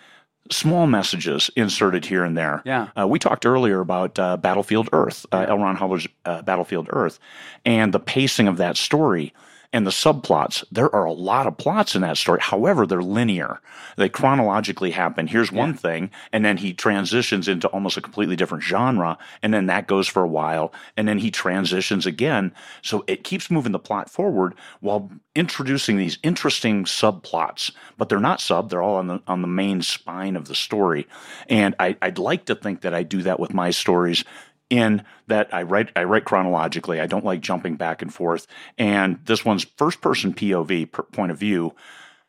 small 0.51 0.87
messages 0.87 1.49
inserted 1.55 2.05
here 2.05 2.23
and 2.23 2.37
there. 2.37 2.61
Yeah. 2.65 2.89
Uh, 2.97 3.07
we 3.07 3.19
talked 3.19 3.45
earlier 3.45 3.79
about 3.79 4.17
uh, 4.19 4.37
Battlefield 4.37 4.89
Earth, 4.93 5.25
uh, 5.31 5.45
L. 5.47 5.57
Ron 5.57 5.75
Hubbard's 5.75 6.07
uh, 6.25 6.41
Battlefield 6.41 6.87
Earth, 6.91 7.19
and 7.65 7.93
the 7.93 7.99
pacing 7.99 8.47
of 8.47 8.57
that 8.57 8.77
story 8.77 9.33
and 9.73 9.85
the 9.85 9.91
subplots. 9.91 10.63
There 10.71 10.93
are 10.93 11.05
a 11.05 11.13
lot 11.13 11.47
of 11.47 11.57
plots 11.57 11.95
in 11.95 12.01
that 12.01 12.17
story. 12.17 12.39
However, 12.41 12.85
they're 12.85 13.01
linear. 13.01 13.61
They 13.97 14.09
chronologically 14.09 14.91
happen. 14.91 15.27
Here's 15.27 15.51
one 15.51 15.71
yeah. 15.71 15.77
thing, 15.77 16.11
and 16.31 16.43
then 16.43 16.57
he 16.57 16.73
transitions 16.73 17.47
into 17.47 17.67
almost 17.69 17.97
a 17.97 18.01
completely 18.01 18.35
different 18.35 18.63
genre, 18.63 19.17
and 19.41 19.53
then 19.53 19.67
that 19.67 19.87
goes 19.87 20.07
for 20.07 20.23
a 20.23 20.27
while, 20.27 20.73
and 20.97 21.07
then 21.07 21.19
he 21.19 21.31
transitions 21.31 22.05
again. 22.05 22.53
So 22.81 23.03
it 23.07 23.23
keeps 23.23 23.51
moving 23.51 23.71
the 23.71 23.79
plot 23.79 24.09
forward 24.09 24.55
while 24.81 25.11
introducing 25.35 25.97
these 25.97 26.17
interesting 26.23 26.85
subplots. 26.85 27.71
But 27.97 28.09
they're 28.09 28.19
not 28.19 28.41
sub; 28.41 28.69
they're 28.69 28.81
all 28.81 28.95
on 28.95 29.07
the 29.07 29.21
on 29.27 29.41
the 29.41 29.47
main 29.47 29.81
spine 29.81 30.35
of 30.35 30.47
the 30.47 30.55
story. 30.55 31.07
And 31.49 31.75
I, 31.79 31.97
I'd 32.01 32.17
like 32.17 32.45
to 32.45 32.55
think 32.55 32.81
that 32.81 32.93
I 32.93 33.03
do 33.03 33.21
that 33.23 33.39
with 33.39 33.53
my 33.53 33.71
stories 33.71 34.23
in 34.69 35.03
that 35.27 35.53
I 35.53 35.63
write 35.63 35.91
I 35.95 36.03
write 36.03 36.25
chronologically. 36.25 36.99
I 36.99 37.07
don't 37.07 37.25
like 37.25 37.41
jumping 37.41 37.75
back 37.75 38.01
and 38.01 38.13
forth. 38.13 38.47
And 38.77 39.19
this 39.25 39.45
one's 39.45 39.65
first 39.77 40.01
person 40.01 40.33
POV 40.33 40.91
point 41.11 41.31
of 41.31 41.37
view. 41.37 41.75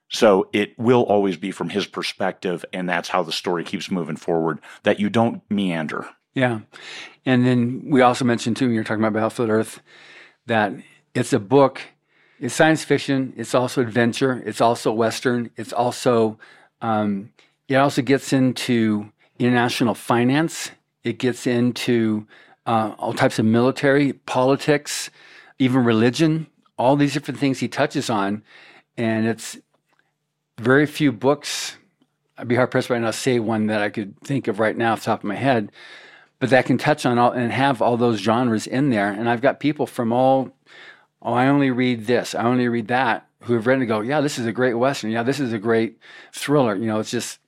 So 0.08 0.48
it 0.52 0.78
will 0.78 1.02
always 1.02 1.36
be 1.36 1.50
from 1.50 1.68
his 1.68 1.86
perspective, 1.86 2.64
and 2.72 2.88
that's 2.88 3.08
how 3.08 3.24
the 3.24 3.32
story 3.32 3.64
keeps 3.64 3.90
moving 3.90 4.16
forward. 4.16 4.60
That 4.84 5.00
you 5.00 5.10
don't 5.10 5.42
meander. 5.50 6.08
Yeah, 6.34 6.60
and 7.24 7.44
then 7.44 7.82
we 7.86 8.02
also 8.02 8.24
mentioned 8.24 8.56
too 8.56 8.66
when 8.66 8.74
you're 8.74 8.84
talking 8.84 9.02
about 9.02 9.14
Battlefield 9.14 9.50
Earth 9.50 9.80
that 10.46 10.72
it's 11.14 11.32
a 11.32 11.40
book. 11.40 11.80
It's 12.38 12.54
science 12.54 12.84
fiction. 12.84 13.32
It's 13.36 13.54
also 13.54 13.80
adventure. 13.80 14.42
It's 14.44 14.60
also 14.60 14.92
western. 14.92 15.50
It's 15.56 15.72
also 15.72 16.38
um, 16.82 17.32
it 17.68 17.76
also 17.76 18.02
gets 18.02 18.32
into 18.32 19.10
international 19.38 19.94
finance 19.94 20.70
it 21.06 21.18
gets 21.18 21.46
into 21.46 22.26
uh, 22.66 22.94
all 22.98 23.12
types 23.12 23.38
of 23.38 23.44
military, 23.44 24.12
politics, 24.12 25.10
even 25.58 25.84
religion, 25.84 26.46
all 26.76 26.96
these 26.96 27.14
different 27.14 27.40
things 27.40 27.60
he 27.60 27.68
touches 27.68 28.10
on. 28.10 28.42
And 28.96 29.26
it's 29.26 29.56
very 30.58 30.86
few 30.86 31.12
books. 31.12 31.76
I'd 32.36 32.48
be 32.48 32.56
hard 32.56 32.70
pressed 32.70 32.90
right 32.90 33.00
now 33.00 33.08
to 33.08 33.12
say 33.12 33.38
one 33.38 33.66
that 33.66 33.82
I 33.82 33.88
could 33.88 34.18
think 34.20 34.48
of 34.48 34.58
right 34.58 34.76
now 34.76 34.92
off 34.92 35.00
the 35.00 35.06
top 35.06 35.20
of 35.20 35.25
my 35.25 35.36
head, 35.36 35.72
but 36.38 36.50
that 36.50 36.66
can 36.66 36.76
touch 36.76 37.06
on 37.06 37.18
all 37.18 37.30
and 37.30 37.52
have 37.52 37.80
all 37.80 37.96
those 37.96 38.18
genres 38.18 38.66
in 38.66 38.90
there. 38.90 39.10
And 39.10 39.28
I've 39.28 39.40
got 39.40 39.60
people 39.60 39.86
from 39.86 40.12
all, 40.12 40.50
oh, 41.22 41.32
I 41.32 41.46
only 41.46 41.70
read 41.70 42.06
this, 42.06 42.34
I 42.34 42.44
only 42.44 42.68
read 42.68 42.88
that, 42.88 43.26
who 43.42 43.54
have 43.54 43.66
read 43.66 43.78
and 43.78 43.88
go, 43.88 44.00
yeah, 44.00 44.20
this 44.20 44.38
is 44.38 44.46
a 44.46 44.52
great 44.52 44.75
Western. 44.75 45.10
Yeah, 45.10 45.22
this 45.22 45.40
is 45.40 45.52
a 45.52 45.58
great 45.58 45.98
thriller. 46.32 46.75
You 46.75 46.86
know, 46.86 46.98
it's 46.98 47.10
just 47.10 47.38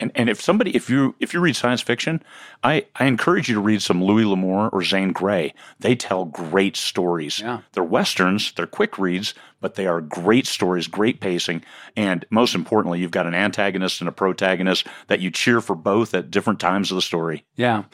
And 0.00 0.12
and 0.14 0.28
if 0.28 0.40
somebody 0.40 0.74
if 0.76 0.88
you 0.88 1.14
if 1.18 1.34
you 1.34 1.40
read 1.40 1.56
science 1.56 1.80
fiction, 1.80 2.22
I, 2.62 2.86
I 2.96 3.06
encourage 3.06 3.48
you 3.48 3.54
to 3.56 3.60
read 3.60 3.82
some 3.82 4.02
Louis 4.02 4.24
L'Amour 4.24 4.68
or 4.70 4.82
Zane 4.82 5.12
Grey. 5.12 5.52
They 5.80 5.96
tell 5.96 6.24
great 6.24 6.76
stories. 6.76 7.40
Yeah. 7.40 7.60
They're 7.72 7.82
westerns, 7.82 8.52
they're 8.52 8.66
quick 8.66 8.98
reads, 8.98 9.34
but 9.60 9.74
they 9.74 9.86
are 9.86 10.00
great 10.00 10.46
stories, 10.46 10.86
great 10.86 11.20
pacing, 11.20 11.64
and 11.96 12.24
most 12.30 12.54
importantly, 12.54 13.00
you've 13.00 13.10
got 13.10 13.26
an 13.26 13.34
antagonist 13.34 14.00
and 14.00 14.08
a 14.08 14.12
protagonist 14.12 14.86
that 15.08 15.20
you 15.20 15.30
cheer 15.30 15.60
for 15.60 15.74
both 15.74 16.14
at 16.14 16.30
different 16.30 16.60
times 16.60 16.92
of 16.92 16.94
the 16.94 17.02
story. 17.02 17.44
Yeah. 17.56 17.84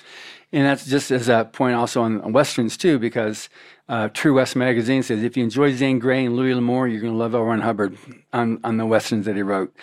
And 0.53 0.65
that's 0.65 0.87
just 0.87 1.11
as 1.11 1.29
a 1.29 1.49
point 1.53 1.75
also 1.75 2.03
on, 2.03 2.33
westerns 2.33 2.77
too, 2.77 2.99
because 2.99 3.49
uh, 3.89 4.09
True 4.09 4.35
West 4.35 4.55
magazine 4.55 5.03
says 5.03 5.23
if 5.23 5.37
you 5.37 5.43
enjoy 5.43 5.73
Zane 5.73 5.99
Grey 5.99 6.27
and 6.27 6.37
Louis 6.37 6.55
L'Amour, 6.55 6.87
you're 6.87 7.01
going 7.01 7.13
to 7.13 7.19
love 7.19 7.35
L. 7.35 7.43
Ron 7.43 7.61
Hubbard 7.61 7.99
on, 8.33 8.61
on 8.63 8.77
the 8.77 8.87
westerns 8.87 9.27
that 9.27 9.35
he 9.35 9.43
wrote. 9.43 9.75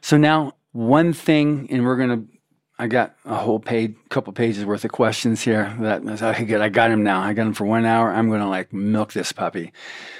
So 0.00 0.16
now 0.16 0.52
one 0.72 1.12
thing, 1.12 1.68
and 1.70 1.84
we're 1.84 1.96
going 1.96 2.08
to, 2.08 2.28
I 2.78 2.88
got 2.88 3.14
a 3.24 3.36
whole 3.36 3.60
page, 3.60 3.94
couple 4.08 4.32
pages 4.32 4.64
worth 4.64 4.84
of 4.84 4.90
questions 4.90 5.42
here 5.42 5.76
that 5.80 6.02
okay, 6.04 6.44
good. 6.44 6.60
I 6.60 6.68
got 6.68 6.90
him 6.90 7.02
now. 7.02 7.20
I 7.20 7.32
got 7.32 7.46
him 7.46 7.54
for 7.54 7.64
one 7.64 7.84
hour. 7.84 8.10
I'm 8.10 8.28
going 8.28 8.40
to 8.40 8.48
like 8.48 8.72
milk 8.72 9.12
this 9.12 9.32
puppy. 9.32 9.72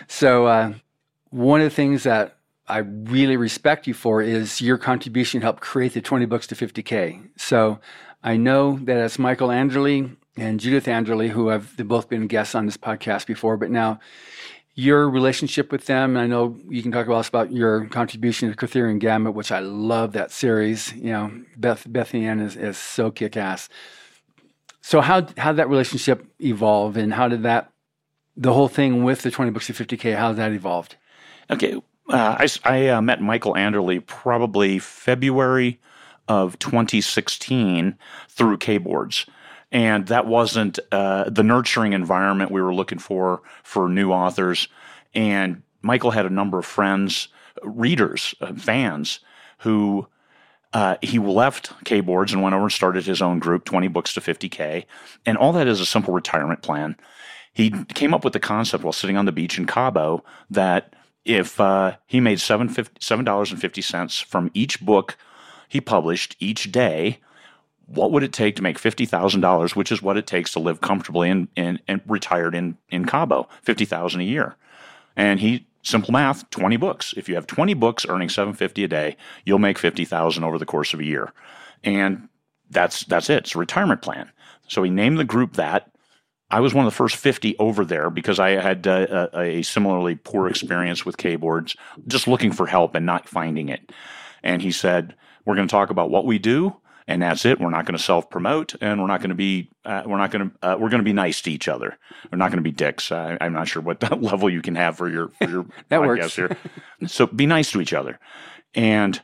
So, 0.07 0.47
uh, 0.47 0.75
one 1.31 1.61
of 1.61 1.65
the 1.65 1.75
things 1.75 2.03
that 2.03 2.37
I 2.69 2.79
really 2.79 3.37
respect 3.37 3.87
you 3.87 3.95
for 3.95 4.23
is 4.23 4.61
your 4.61 4.79
contribution 4.79 5.41
helped 5.41 5.61
create 5.61 5.95
the 5.95 6.01
20 6.01 6.27
books 6.27 6.47
to 6.49 6.55
50K. 6.55 7.31
So 7.37 7.81
I 8.23 8.37
know 8.37 8.79
that 8.83 8.99
it's 8.99 9.19
Michael 9.19 9.49
Anderle 9.49 10.17
and 10.37 10.61
Judith 10.61 10.87
Anderle, 10.87 11.29
who 11.29 11.49
have 11.49 11.77
both 11.77 12.09
been 12.09 12.27
guests 12.29 12.55
on 12.55 12.67
this 12.67 12.77
podcast 12.77 13.27
before, 13.27 13.57
but 13.57 13.71
now 13.71 13.99
your 14.75 15.09
relationship 15.09 15.71
with 15.71 15.87
them. 15.87 16.17
And 16.17 16.19
I 16.19 16.27
know 16.27 16.59
you 16.69 16.83
can 16.83 16.93
talk 16.93 17.07
about 17.07 17.19
us 17.19 17.29
about 17.29 17.53
your 17.53 17.87
contribution 17.87 18.51
to 18.51 18.57
Kurtherian 18.57 18.99
Gambit, 18.99 19.35
which 19.35 19.53
I 19.53 19.59
love 19.61 20.13
that 20.13 20.31
series. 20.31 20.93
You 20.95 21.13
know, 21.13 21.43
Beth 21.57 21.85
Beth 21.89 22.15
Ann 22.15 22.41
is, 22.41 22.57
is 22.57 22.79
so 22.79 23.11
kick 23.11 23.37
ass. 23.37 23.69
So 24.81 25.01
how 25.01 25.27
how 25.37 25.53
did 25.53 25.59
that 25.59 25.69
relationship 25.69 26.27
evolve, 26.41 26.97
and 26.97 27.13
how 27.13 27.29
did 27.29 27.43
that 27.45 27.71
the 28.37 28.53
whole 28.53 28.69
thing 28.69 29.05
with 29.05 29.23
the 29.23 29.31
twenty 29.31 29.51
books 29.51 29.67
to 29.67 29.75
fifty 29.75 29.97
k? 29.97 30.13
How 30.13 30.33
that 30.33 30.53
evolved? 30.53 30.97
Okay, 31.51 31.81
uh, 32.09 32.37
I, 32.39 32.49
I 32.65 32.89
uh, 32.89 33.03
met 33.03 33.21
Michael 33.21 33.55
Anderle 33.55 34.05
probably 34.07 34.79
February 34.79 35.81
of 36.29 36.59
2016 36.61 37.97
through 38.29 38.57
Kboards 38.57 39.27
and 39.73 40.07
that 40.09 40.27
wasn't 40.27 40.79
uh, 40.93 41.29
the 41.29 41.43
nurturing 41.43 41.95
environment 41.95 42.51
we 42.51 42.61
were 42.61 42.75
looking 42.75 42.99
for 42.99 43.43
for 43.65 43.89
new 43.89 44.13
authors. 44.13 44.69
And 45.15 45.63
Michael 45.81 46.11
had 46.11 46.27
a 46.27 46.31
number 46.31 46.59
of 46.59 46.67
friends, 46.67 47.29
readers, 47.63 48.35
uh, 48.41 48.53
fans 48.53 49.21
who 49.59 50.07
uh, 50.75 50.97
he 51.03 51.19
left 51.19 51.73
Kboards 51.85 52.33
and 52.33 52.43
went 52.43 52.55
over 52.55 52.65
and 52.65 52.73
started 52.73 53.05
his 53.07 53.23
own 53.23 53.39
group, 53.39 53.65
20 53.65 53.89
books 53.89 54.15
to 54.15 54.21
50K. 54.21 54.85
And 55.27 55.39
all 55.39 55.53
that 55.53 55.67
is 55.67 55.81
a 55.81 55.87
simple 55.87 56.15
retirement 56.15 56.63
plan. 56.63 56.97
He 57.55 57.71
came 57.95 58.15
up 58.15 58.25
with 58.25 58.33
the 58.33 58.41
concept 58.41 58.85
while 58.85 58.93
sitting 58.93 59.17
on 59.17 59.27
the 59.27 59.33
beach 59.33 59.59
in 59.59 59.67
Cabo 59.67 60.25
that 60.51 60.95
if 61.25 61.61
uh, 61.61 61.97
he 62.07 62.21
made 62.21 62.39
$7.50 62.39 64.25
from 64.25 64.51
each 64.55 64.81
book 64.81 65.17
he 65.69 65.81
published 65.81 66.37
each 66.39 66.71
day, 66.71 67.21
what 67.87 68.13
would 68.13 68.23
it 68.23 68.33
take 68.33 68.57
to 68.57 68.63
make 68.63 68.79
fifty 68.79 69.07
thousand 69.07 69.41
dollars, 69.41 69.77
which 69.77 69.93
is 69.93 70.03
what 70.03 70.17
it 70.17 70.27
takes 70.27 70.53
to 70.53 70.61
live 70.61 70.81
comfortably 70.81 71.49
and 71.57 72.03
retired 72.07 72.55
in 72.55 72.77
in 72.91 73.05
Cabo, 73.05 73.49
fifty 73.63 73.85
thousand 73.85 74.21
a 74.21 74.25
year. 74.25 74.57
And 75.17 75.41
he 75.41 75.67
simple 75.83 76.13
math, 76.13 76.49
twenty 76.51 76.77
books. 76.77 77.15
If 77.17 77.29
you 77.29 77.35
have 77.35 77.47
twenty 77.47 77.75
books 77.75 78.07
earning 78.09 78.29
seven 78.29 78.55
fifty 78.55 78.85
a 78.85 78.89
day, 78.89 79.17
you'll 79.45 79.59
make 79.59 79.79
fifty 79.79 80.05
thousand 80.05 80.45
over 80.45 80.59
the 80.59 80.67
course 80.67 80.95
of 80.95 81.01
a 81.01 81.05
year. 81.05 81.33
And 81.85 82.29
that's 82.71 83.05
that's 83.05 83.29
it. 83.29 83.39
It's 83.39 83.55
a 83.55 83.59
retirement 83.59 84.03
plan. 84.03 84.31
So 84.69 84.83
he 84.83 84.91
named 84.91 85.19
the 85.19 85.25
group 85.25 85.55
that. 85.55 85.89
I 86.51 86.61
was 86.61 86.75
one 86.75 86.85
of 86.85 86.93
the 86.93 86.97
first 86.97 87.17
50 87.17 87.57
over 87.59 87.83
there 87.83 88.11
because 88.11 88.39
I 88.39 88.51
had 88.51 88.87
uh, 88.87 89.29
a, 89.33 89.41
a, 89.41 89.63
similarly 89.63 90.17
poor 90.17 90.49
experience 90.49 91.07
with 91.07 91.17
Kboards, 91.17 91.79
just 92.09 92.29
looking 92.29 92.53
for 92.53 92.67
help 92.67 92.95
and 92.95 93.07
not 93.07 93.27
finding 93.27 93.71
it. 93.71 93.91
And 94.43 94.61
he 94.61 94.71
said, 94.71 95.15
We're 95.47 95.55
going 95.55 95.67
to 95.67 95.73
talk 95.73 95.89
about 95.89 96.11
what 96.11 96.27
we 96.27 96.39
do 96.39 96.77
and 97.07 97.23
that's 97.23 97.45
it. 97.45 97.61
We're 97.61 97.71
not 97.71 97.87
going 97.87 97.97
to 97.97 98.03
self 98.03 98.31
promote, 98.31 98.75
and 98.81 99.01
we're 99.01 99.07
not 99.07 99.21
going 99.21 99.31
to 99.31 99.35
be 99.35 99.71
uh, 99.85 100.03
we're 100.07 100.19
not 100.19 100.31
going 100.31 100.51
to 100.51 100.67
uh, 100.67 100.77
we're 100.79 100.89
going 100.89 101.01
to 101.01 101.05
be 101.05 101.13
nice 101.13 101.41
to 101.43 101.53
each 101.53 101.69
other. 101.69 101.99
We're 102.31 102.39
not 102.39 102.51
going 102.51 102.59
to 102.59 102.63
be 102.63 102.73
dicks. 102.73 103.11
Uh, 103.11 103.37
I'm 103.41 103.53
not 103.53 103.69
sure 103.69 103.83
what 103.83 104.03
level 104.23 104.51
you 104.51 104.63
can 104.63 104.75
have 104.75 104.97
for 104.97 105.09
your 105.09 105.29
for 105.29 105.49
your 105.49 105.67
that 105.89 106.01
podcast 106.01 106.07
works. 106.19 106.37
here. 106.37 106.57
So 107.07 107.27
be 107.27 107.47
nice 107.47 107.71
to 107.73 107.81
each 107.81 107.93
other, 107.93 108.19
and 108.75 109.21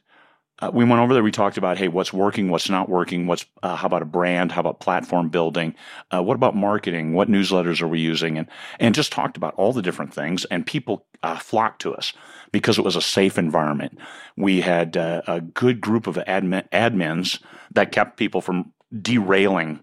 uh, 0.61 0.71
we 0.73 0.85
went 0.85 1.01
over 1.01 1.15
there. 1.15 1.23
We 1.23 1.31
talked 1.31 1.57
about, 1.57 1.79
hey, 1.79 1.89
what's 1.89 2.13
working, 2.13 2.49
what's 2.49 2.69
not 2.69 2.89
working, 2.89 3.27
what's 3.27 3.47
uh, 3.63 3.77
how 3.77 3.87
about 3.87 4.03
a 4.03 4.07
brand, 4.07 4.51
how 4.51 4.61
about 4.61 4.81
platform 4.81 5.29
building, 5.29 5.75
uh, 6.13 6.23
what 6.23 6.35
about 6.35 6.57
marketing, 6.57 7.13
what 7.13 7.29
newsletters 7.29 7.81
are 7.81 7.89
we 7.89 8.01
using, 8.01 8.39
and 8.39 8.49
and 8.81 8.95
just 8.95 9.13
talked 9.13 9.37
about 9.37 9.55
all 9.55 9.73
the 9.73 9.83
different 9.83 10.13
things. 10.13 10.45
And 10.47 10.67
people 10.67 11.07
uh, 11.23 11.39
flocked 11.39 11.81
to 11.83 11.95
us 11.95 12.13
because 12.53 12.79
it 12.79 12.85
was 12.85 12.97
a 12.97 13.03
safe 13.03 13.39
environment. 13.39 13.99
We 14.37 14.61
had 14.61 14.97
uh, 14.97 15.23
a 15.27 15.41
good 15.41 15.81
group 15.81 16.07
of 16.07 16.17
admin, 16.17 16.69
admins 16.71 17.41
that 17.73 17.93
kept 17.93 18.17
people 18.17 18.41
from 18.41 18.73
derailing 19.03 19.81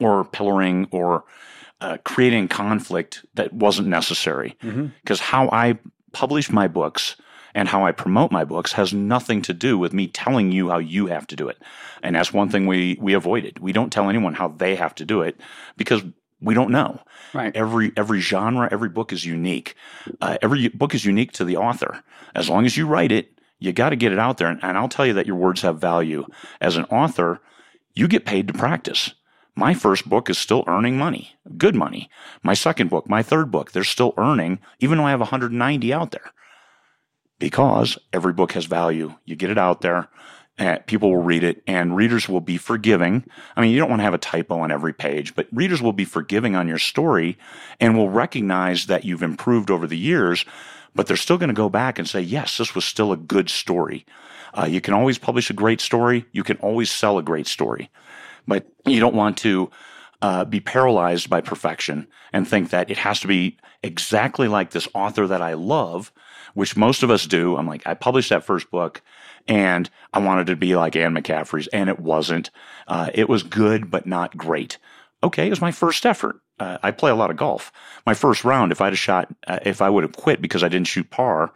or 0.00 0.24
pillaring 0.24 0.88
or 0.90 1.24
uh, 1.80 1.98
creating 2.04 2.48
conflict 2.48 3.24
that 3.34 3.52
wasn't 3.52 3.88
necessary. 3.88 4.56
Because 4.60 5.20
mm-hmm. 5.20 5.30
how 5.36 5.48
I 5.50 5.78
publish 6.12 6.50
my 6.50 6.68
books 6.68 7.16
and 7.54 7.68
how 7.68 7.84
I 7.84 7.92
promote 7.92 8.32
my 8.32 8.44
books 8.44 8.72
has 8.72 8.92
nothing 8.92 9.42
to 9.42 9.54
do 9.54 9.78
with 9.78 9.92
me 9.92 10.08
telling 10.08 10.50
you 10.50 10.70
how 10.70 10.78
you 10.78 11.06
have 11.06 11.26
to 11.28 11.36
do 11.36 11.48
it. 11.48 11.62
And 12.02 12.16
that's 12.16 12.32
one 12.32 12.48
thing 12.48 12.66
we 12.66 12.98
we 13.00 13.14
avoided. 13.14 13.58
We 13.60 13.72
don't 13.72 13.92
tell 13.92 14.08
anyone 14.08 14.34
how 14.34 14.48
they 14.48 14.74
have 14.76 14.94
to 14.96 15.04
do 15.04 15.22
it 15.22 15.40
because 15.76 16.02
we 16.40 16.54
don't 16.54 16.70
know. 16.70 17.00
Right. 17.32 17.54
Every 17.54 17.92
every 17.96 18.20
genre, 18.20 18.68
every 18.70 18.88
book 18.88 19.12
is 19.12 19.24
unique. 19.24 19.74
Uh, 20.20 20.38
every 20.42 20.68
book 20.68 20.94
is 20.94 21.04
unique 21.04 21.32
to 21.32 21.44
the 21.44 21.56
author. 21.56 22.02
As 22.34 22.48
long 22.48 22.66
as 22.66 22.76
you 22.76 22.86
write 22.86 23.12
it, 23.12 23.38
you 23.58 23.72
got 23.72 23.90
to 23.90 23.96
get 23.96 24.12
it 24.12 24.18
out 24.18 24.38
there. 24.38 24.48
And, 24.48 24.62
and 24.62 24.76
I'll 24.76 24.88
tell 24.88 25.06
you 25.06 25.14
that 25.14 25.26
your 25.26 25.36
words 25.36 25.62
have 25.62 25.80
value. 25.80 26.26
As 26.60 26.76
an 26.76 26.84
author, 26.86 27.40
you 27.94 28.08
get 28.08 28.26
paid 28.26 28.48
to 28.48 28.54
practice. 28.54 29.12
My 29.56 29.72
first 29.72 30.08
book 30.08 30.28
is 30.28 30.36
still 30.36 30.64
earning 30.66 30.98
money, 30.98 31.36
good 31.56 31.76
money. 31.76 32.10
My 32.42 32.54
second 32.54 32.90
book, 32.90 33.08
my 33.08 33.22
third 33.22 33.52
book, 33.52 33.70
they're 33.70 33.84
still 33.84 34.12
earning, 34.16 34.58
even 34.80 34.98
though 34.98 35.06
I 35.06 35.10
have 35.10 35.20
190 35.20 35.92
out 35.92 36.10
there 36.10 36.32
because 37.38 37.98
every 38.12 38.32
book 38.32 38.52
has 38.52 38.64
value. 38.64 39.14
You 39.24 39.36
get 39.36 39.50
it 39.50 39.58
out 39.58 39.80
there, 39.80 40.08
people 40.86 41.10
will 41.10 41.22
read 41.22 41.42
it, 41.42 41.62
and 41.66 41.96
readers 41.96 42.28
will 42.28 42.40
be 42.40 42.56
forgiving. 42.56 43.24
I 43.56 43.60
mean, 43.60 43.72
you 43.72 43.78
don't 43.78 43.90
want 43.90 44.00
to 44.00 44.04
have 44.04 44.14
a 44.14 44.18
typo 44.18 44.58
on 44.60 44.70
every 44.70 44.92
page, 44.92 45.34
but 45.34 45.48
readers 45.52 45.82
will 45.82 45.92
be 45.92 46.04
forgiving 46.04 46.54
on 46.54 46.68
your 46.68 46.78
story 46.78 47.36
and 47.80 47.96
will 47.96 48.10
recognize 48.10 48.86
that 48.86 49.04
you've 49.04 49.22
improved 49.22 49.70
over 49.70 49.86
the 49.86 49.98
years, 49.98 50.44
but 50.94 51.06
they're 51.06 51.16
still 51.16 51.38
going 51.38 51.48
to 51.48 51.54
go 51.54 51.68
back 51.68 51.98
and 51.98 52.08
say, 52.08 52.20
yes, 52.20 52.58
this 52.58 52.74
was 52.74 52.84
still 52.84 53.10
a 53.12 53.16
good 53.16 53.50
story. 53.50 54.06
Uh, 54.56 54.66
you 54.66 54.80
can 54.80 54.94
always 54.94 55.18
publish 55.18 55.50
a 55.50 55.54
great 55.54 55.80
story. 55.80 56.24
You 56.30 56.44
can 56.44 56.56
always 56.58 56.90
sell 56.90 57.18
a 57.18 57.22
great 57.22 57.48
story, 57.48 57.90
but 58.46 58.64
you 58.86 59.00
don't 59.00 59.16
want 59.16 59.36
to 59.38 59.70
uh, 60.22 60.44
be 60.44 60.60
paralyzed 60.60 61.28
by 61.28 61.40
perfection 61.40 62.06
and 62.32 62.46
think 62.46 62.70
that 62.70 62.90
it 62.90 62.98
has 62.98 63.18
to 63.20 63.26
be 63.26 63.58
exactly 63.82 64.46
like 64.46 64.70
this 64.70 64.88
author 64.94 65.26
that 65.26 65.42
I 65.42 65.54
love 65.54 66.12
which 66.54 66.76
most 66.76 67.02
of 67.02 67.10
us 67.10 67.26
do. 67.26 67.56
I'm 67.56 67.66
like, 67.66 67.86
I 67.86 67.94
published 67.94 68.30
that 68.30 68.44
first 68.44 68.70
book 68.70 69.02
and 69.46 69.90
I 70.12 70.18
wanted 70.18 70.46
to 70.48 70.56
be 70.56 70.76
like 70.76 70.96
Anne 70.96 71.14
McCaffrey's, 71.14 71.66
and 71.68 71.88
it 71.88 72.00
wasn't. 72.00 72.50
Uh, 72.86 73.10
it 73.14 73.28
was 73.28 73.42
good, 73.42 73.90
but 73.90 74.06
not 74.06 74.36
great. 74.36 74.78
Okay, 75.22 75.46
it 75.46 75.50
was 75.50 75.60
my 75.60 75.72
first 75.72 76.04
effort. 76.06 76.36
Uh, 76.58 76.78
I 76.82 76.90
play 76.90 77.10
a 77.10 77.16
lot 77.16 77.30
of 77.30 77.36
golf. 77.36 77.72
My 78.06 78.14
first 78.14 78.44
round, 78.44 78.72
if 78.72 78.80
I'd 78.80 78.92
have 78.92 78.98
shot, 78.98 79.34
uh, 79.46 79.58
if 79.62 79.82
I 79.82 79.90
would 79.90 80.04
have 80.04 80.16
quit 80.16 80.40
because 80.40 80.62
I 80.62 80.68
didn't 80.68 80.86
shoot 80.86 81.10
par, 81.10 81.52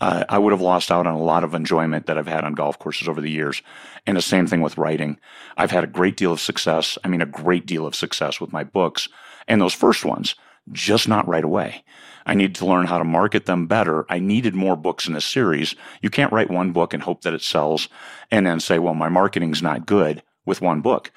uh, 0.00 0.24
I 0.28 0.38
would 0.38 0.52
have 0.52 0.60
lost 0.60 0.92
out 0.92 1.06
on 1.06 1.14
a 1.14 1.22
lot 1.22 1.44
of 1.44 1.54
enjoyment 1.54 2.06
that 2.06 2.16
I've 2.16 2.28
had 2.28 2.44
on 2.44 2.54
golf 2.54 2.78
courses 2.78 3.08
over 3.08 3.20
the 3.20 3.30
years. 3.30 3.62
And 4.06 4.16
the 4.16 4.22
same 4.22 4.46
thing 4.46 4.62
with 4.62 4.78
writing. 4.78 5.18
I've 5.56 5.72
had 5.72 5.84
a 5.84 5.88
great 5.88 6.16
deal 6.16 6.32
of 6.32 6.40
success. 6.40 6.96
I 7.02 7.08
mean, 7.08 7.20
a 7.20 7.26
great 7.26 7.66
deal 7.66 7.86
of 7.86 7.96
success 7.96 8.40
with 8.40 8.52
my 8.52 8.64
books. 8.64 9.08
And 9.48 9.60
those 9.60 9.74
first 9.74 10.04
ones, 10.04 10.34
just 10.72 11.08
not 11.08 11.26
right 11.26 11.44
away. 11.44 11.84
I 12.28 12.34
needed 12.34 12.56
to 12.56 12.66
learn 12.66 12.86
how 12.86 12.98
to 12.98 13.04
market 13.04 13.46
them 13.46 13.66
better. 13.66 14.04
I 14.10 14.18
needed 14.18 14.54
more 14.54 14.76
books 14.76 15.08
in 15.08 15.16
a 15.16 15.20
series. 15.20 15.74
You 16.02 16.10
can't 16.10 16.32
write 16.32 16.50
one 16.50 16.72
book 16.72 16.92
and 16.92 17.02
hope 17.02 17.22
that 17.22 17.32
it 17.32 17.40
sells 17.40 17.88
and 18.30 18.46
then 18.46 18.60
say, 18.60 18.78
well, 18.78 18.94
my 18.94 19.08
marketing's 19.08 19.62
not 19.62 19.86
good 19.86 20.22
with 20.44 20.60
one 20.60 20.82
book. 20.82 21.10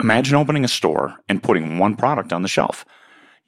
Imagine 0.00 0.36
opening 0.36 0.64
a 0.64 0.68
store 0.68 1.16
and 1.28 1.42
putting 1.42 1.78
one 1.78 1.96
product 1.96 2.32
on 2.32 2.42
the 2.42 2.48
shelf. 2.48 2.84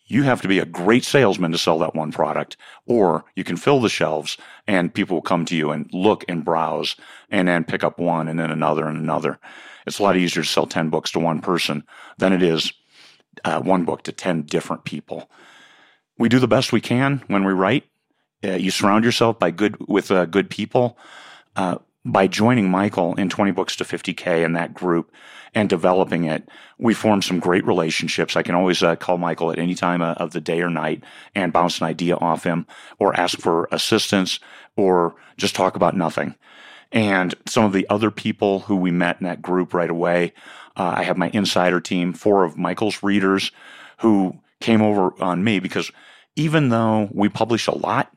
You 0.06 0.24
have 0.24 0.42
to 0.42 0.48
be 0.48 0.58
a 0.58 0.66
great 0.66 1.04
salesman 1.04 1.52
to 1.52 1.58
sell 1.58 1.78
that 1.78 1.94
one 1.94 2.10
product, 2.10 2.56
or 2.86 3.24
you 3.36 3.44
can 3.44 3.56
fill 3.56 3.80
the 3.80 3.88
shelves 3.88 4.36
and 4.66 4.92
people 4.92 5.18
will 5.18 5.22
come 5.22 5.44
to 5.44 5.54
you 5.54 5.70
and 5.70 5.88
look 5.92 6.24
and 6.28 6.44
browse 6.44 6.96
and 7.30 7.46
then 7.46 7.62
pick 7.62 7.84
up 7.84 8.00
one 8.00 8.26
and 8.26 8.40
then 8.40 8.50
another 8.50 8.88
and 8.88 8.98
another. 8.98 9.38
It's 9.86 10.00
a 10.00 10.02
lot 10.02 10.16
easier 10.16 10.42
to 10.42 10.48
sell 10.48 10.66
10 10.66 10.90
books 10.90 11.12
to 11.12 11.20
one 11.20 11.40
person 11.40 11.84
than 12.18 12.32
it 12.32 12.42
is 12.42 12.72
uh, 13.44 13.60
one 13.60 13.84
book 13.84 14.02
to 14.02 14.12
10 14.12 14.42
different 14.42 14.84
people 14.84 15.30
we 16.20 16.28
do 16.28 16.38
the 16.38 16.46
best 16.46 16.70
we 16.70 16.82
can 16.82 17.22
when 17.28 17.44
we 17.44 17.52
write. 17.52 17.84
Uh, 18.44 18.50
you 18.50 18.70
surround 18.70 19.04
yourself 19.04 19.38
by 19.38 19.50
good 19.50 19.76
with 19.88 20.10
uh, 20.10 20.26
good 20.26 20.50
people. 20.50 20.98
Uh, 21.56 21.78
by 22.04 22.26
joining 22.26 22.70
Michael 22.70 23.14
in 23.14 23.30
20 23.30 23.52
books 23.52 23.74
to 23.76 23.84
50K 23.84 24.44
in 24.44 24.52
that 24.52 24.74
group 24.74 25.10
and 25.54 25.68
developing 25.68 26.24
it, 26.24 26.46
we 26.78 26.92
formed 26.92 27.24
some 27.24 27.40
great 27.40 27.66
relationships. 27.66 28.36
I 28.36 28.42
can 28.42 28.54
always 28.54 28.82
uh, 28.82 28.96
call 28.96 29.16
Michael 29.16 29.50
at 29.50 29.58
any 29.58 29.74
time 29.74 30.02
uh, 30.02 30.12
of 30.12 30.32
the 30.32 30.42
day 30.42 30.60
or 30.60 30.68
night 30.68 31.02
and 31.34 31.54
bounce 31.54 31.80
an 31.80 31.86
idea 31.86 32.16
off 32.16 32.44
him 32.44 32.66
or 32.98 33.18
ask 33.18 33.38
for 33.38 33.66
assistance 33.72 34.40
or 34.76 35.14
just 35.38 35.54
talk 35.54 35.74
about 35.74 35.96
nothing. 35.96 36.34
And 36.92 37.34
some 37.46 37.64
of 37.64 37.72
the 37.72 37.86
other 37.88 38.10
people 38.10 38.60
who 38.60 38.76
we 38.76 38.90
met 38.90 39.20
in 39.20 39.26
that 39.26 39.40
group 39.40 39.72
right 39.72 39.90
away, 39.90 40.34
uh, 40.76 40.94
I 40.96 41.02
have 41.04 41.16
my 41.16 41.30
insider 41.30 41.80
team, 41.80 42.12
four 42.12 42.44
of 42.44 42.58
Michael's 42.58 43.02
readers 43.02 43.52
who 43.98 44.38
came 44.60 44.82
over 44.82 45.12
on 45.22 45.42
me 45.42 45.58
because 45.58 45.90
even 46.36 46.68
though 46.68 47.08
we 47.12 47.28
publish 47.28 47.66
a 47.66 47.76
lot, 47.76 48.12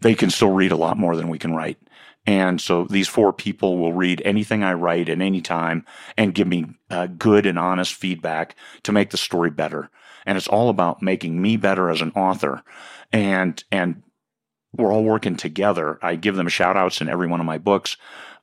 they 0.00 0.14
can 0.14 0.30
still 0.30 0.50
read 0.50 0.72
a 0.72 0.76
lot 0.76 0.96
more 0.96 1.16
than 1.16 1.28
we 1.28 1.38
can 1.38 1.54
write. 1.54 1.78
And 2.26 2.60
so 2.60 2.84
these 2.84 3.08
four 3.08 3.32
people 3.32 3.78
will 3.78 3.92
read 3.92 4.22
anything 4.24 4.62
I 4.62 4.74
write 4.74 5.08
at 5.08 5.20
any 5.20 5.40
time 5.40 5.86
and 6.16 6.34
give 6.34 6.46
me 6.46 6.66
uh, 6.90 7.06
good 7.06 7.46
and 7.46 7.58
honest 7.58 7.94
feedback 7.94 8.54
to 8.82 8.92
make 8.92 9.10
the 9.10 9.16
story 9.16 9.50
better. 9.50 9.90
And 10.26 10.36
it's 10.36 10.48
all 10.48 10.68
about 10.68 11.02
making 11.02 11.40
me 11.40 11.56
better 11.56 11.88
as 11.88 12.02
an 12.02 12.12
author. 12.12 12.62
And, 13.10 13.62
and 13.72 14.02
we're 14.76 14.92
all 14.92 15.02
working 15.02 15.36
together. 15.36 15.98
I 16.02 16.16
give 16.16 16.36
them 16.36 16.48
shout 16.48 16.76
outs 16.76 17.00
in 17.00 17.08
every 17.08 17.26
one 17.26 17.40
of 17.40 17.46
my 17.46 17.58
books. 17.58 17.96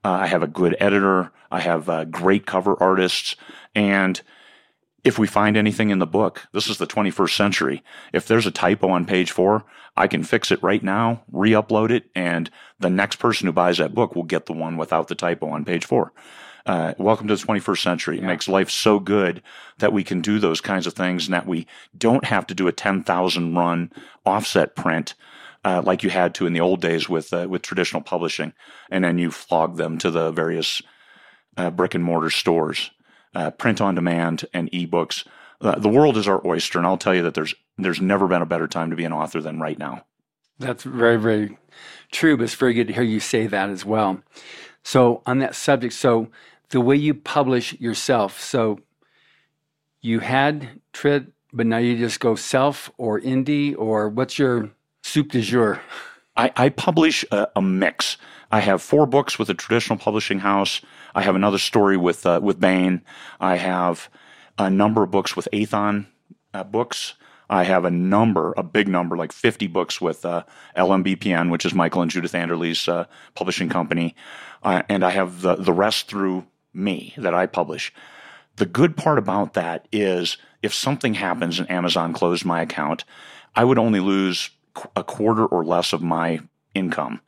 Uh, 0.04 0.12
I 0.12 0.28
have 0.28 0.44
a 0.44 0.48
good 0.48 0.76
editor. 0.80 1.32
I 1.52 1.60
have 1.60 1.88
uh, 1.88 2.06
great 2.06 2.46
cover 2.46 2.76
artists. 2.82 3.36
And 3.76 4.20
if 5.08 5.18
we 5.18 5.26
find 5.26 5.56
anything 5.56 5.90
in 5.90 6.00
the 6.00 6.06
book, 6.06 6.50
this 6.52 6.68
is 6.68 6.80
the 6.80 6.86
21st 6.86 7.34
century. 7.34 7.82
If 8.12 8.28
there's 8.28 8.46
a 8.46 8.52
typo 8.52 8.90
on 8.90 9.06
page 9.06 9.32
four, 9.32 9.64
I 9.96 10.06
can 10.06 10.22
fix 10.22 10.52
it 10.52 10.62
right 10.62 10.84
now, 10.84 11.24
re 11.32 11.52
upload 11.52 11.92
it, 11.92 12.10
and 12.14 12.50
the 12.78 12.90
next 12.90 13.16
person 13.16 13.46
who 13.46 13.54
buys 13.54 13.78
that 13.78 13.96
book 13.96 14.18
will 14.18 14.24
get 14.24 14.48
the 14.48 14.54
one 14.54 14.76
without 14.76 15.08
the 15.08 15.16
typo 15.16 15.48
on 15.48 15.64
page 15.64 15.86
four. 15.86 16.12
Uh, 16.66 16.94
welcome 16.98 17.26
to 17.30 17.38
the 17.38 17.42
21st 17.42 17.82
century. 17.82 18.18
It 18.18 18.22
yeah. 18.22 18.28
makes 18.28 18.50
life 18.50 18.70
so 18.70 19.00
good 19.00 19.42
that 19.78 19.94
we 19.94 20.04
can 20.04 20.20
do 20.20 20.40
those 20.40 20.60
kinds 20.60 20.86
of 20.86 20.94
things 20.94 21.26
and 21.26 21.34
that 21.34 21.48
we 21.48 21.68
don't 21.98 22.26
have 22.26 22.46
to 22.48 22.54
do 22.54 22.68
a 22.68 22.74
10,000 22.74 23.56
run 23.56 23.94
offset 24.26 24.76
print. 24.76 25.14
Uh, 25.64 25.82
like 25.86 26.04
you 26.04 26.10
had 26.10 26.36
to 26.36 26.46
in 26.46 26.52
the 26.52 26.60
old 26.60 26.82
days 26.82 27.08
with 27.08 27.32
uh, 27.34 27.48
with 27.50 27.62
traditional 27.62 28.02
publishing, 28.02 28.52
and 28.92 29.06
then 29.06 29.18
you 29.18 29.32
flog 29.32 29.78
them 29.78 29.98
to 29.98 30.12
the 30.12 30.32
various 30.32 30.82
uh, 31.56 31.70
brick 31.70 31.96
and 31.96 32.04
mortar 32.04 32.30
stores 32.30 32.92
uh, 33.36 33.52
print 33.52 33.82
on 33.82 33.96
demand, 33.96 34.46
and 34.54 34.72
ebooks. 34.72 35.26
Uh, 35.60 35.78
the 35.80 35.90
world 35.90 36.18
is 36.18 36.28
our 36.28 36.46
oyster, 36.46 36.78
and 36.78 36.88
I'll 36.88 36.98
tell 36.98 37.16
you 37.16 37.24
that 37.24 37.34
there's 37.34 37.56
there's 37.78 38.02
never 38.02 38.28
been 38.28 38.42
a 38.42 38.46
better 38.46 38.68
time 38.68 38.90
to 38.90 38.96
be 38.96 39.06
an 39.06 39.14
author 39.14 39.42
than 39.42 39.60
right 39.60 39.78
now. 39.78 40.06
That's 40.60 40.84
very 40.84 41.18
very 41.18 41.58
true, 42.12 42.38
but 42.38 42.44
it's 42.44 42.54
very 42.54 42.74
good 42.74 42.88
to 42.88 42.94
hear 42.94 43.04
you 43.04 43.20
say 43.20 43.48
that 43.48 43.70
as 43.70 43.86
well. 43.86 44.22
So 44.84 45.22
on 45.26 45.40
that 45.40 45.56
subject, 45.56 45.94
so 45.94 46.30
the 46.70 46.82
way 46.82 46.96
you 46.96 47.14
publish 47.14 47.74
yourself, 47.80 48.40
so 48.40 48.80
you 50.02 50.20
had 50.20 50.82
Trid, 50.94 51.32
but 51.54 51.66
now 51.66 51.78
you 51.78 51.98
just 51.98 52.20
go 52.20 52.36
self 52.36 52.92
or 52.98 53.20
indie, 53.20 53.76
or 53.78 54.10
what's 54.10 54.40
your 54.40 54.70
soup 55.02 55.32
du 55.32 55.42
jour? 55.42 55.82
I, 56.36 56.52
I 56.56 56.70
publish 56.70 57.26
a, 57.32 57.48
a 57.56 57.62
mix. 57.62 58.18
I 58.52 58.60
have 58.60 58.82
four 58.82 59.06
books 59.06 59.38
with 59.38 59.50
a 59.50 59.54
traditional 59.54 59.98
publishing 59.98 60.40
house. 60.40 60.82
I 61.18 61.24
have 61.24 61.36
another 61.36 61.58
story 61.58 61.98
with 61.98 62.28
uh, 62.28 62.40
with 62.44 62.60
Baen. 62.60 63.02
I 63.40 63.56
have 63.56 64.08
a 64.60 64.70
number 64.70 65.02
of 65.02 65.10
books 65.10 65.36
with 65.36 65.48
Aethon 65.52 66.06
uh, 66.54 66.64
books. 66.64 67.16
I 67.50 67.64
have 67.64 67.86
a 67.86 67.90
number, 67.90 68.54
a 68.56 68.62
big 68.62 68.88
number, 68.88 69.18
like 69.18 69.32
50 69.32 69.66
books 69.66 70.00
with 70.00 70.24
uh, 70.26 70.44
LMBPN, 70.76 71.50
which 71.50 71.66
is 71.66 71.74
Michael 71.74 72.04
and 72.04 72.12
Judith 72.12 72.36
Anderle's 72.36 72.88
uh, 72.88 73.06
publishing 73.34 73.68
company. 73.68 74.16
Uh, 74.62 74.84
and 74.90 75.04
I 75.04 75.10
have 75.10 75.42
the, 75.42 75.56
the 75.56 75.74
rest 75.74 76.08
through 76.08 76.46
me 76.72 77.16
that 77.18 77.34
I 77.34 77.48
publish. 77.48 77.92
The 78.58 78.68
good 78.68 78.96
part 78.96 79.18
about 79.18 79.54
that 79.54 79.88
is 79.92 80.38
if 80.62 80.72
something 80.72 81.16
happens 81.16 81.58
and 81.58 81.72
Amazon 81.72 82.14
closed 82.14 82.46
my 82.46 82.62
account, 82.62 83.06
I 83.56 83.64
would 83.64 83.80
only 83.80 84.02
lose 84.02 84.52
a 84.96 85.04
quarter 85.04 85.48
or 85.48 85.66
less 85.66 85.94
of 85.94 86.04
my 86.04 86.42
income. 86.76 87.22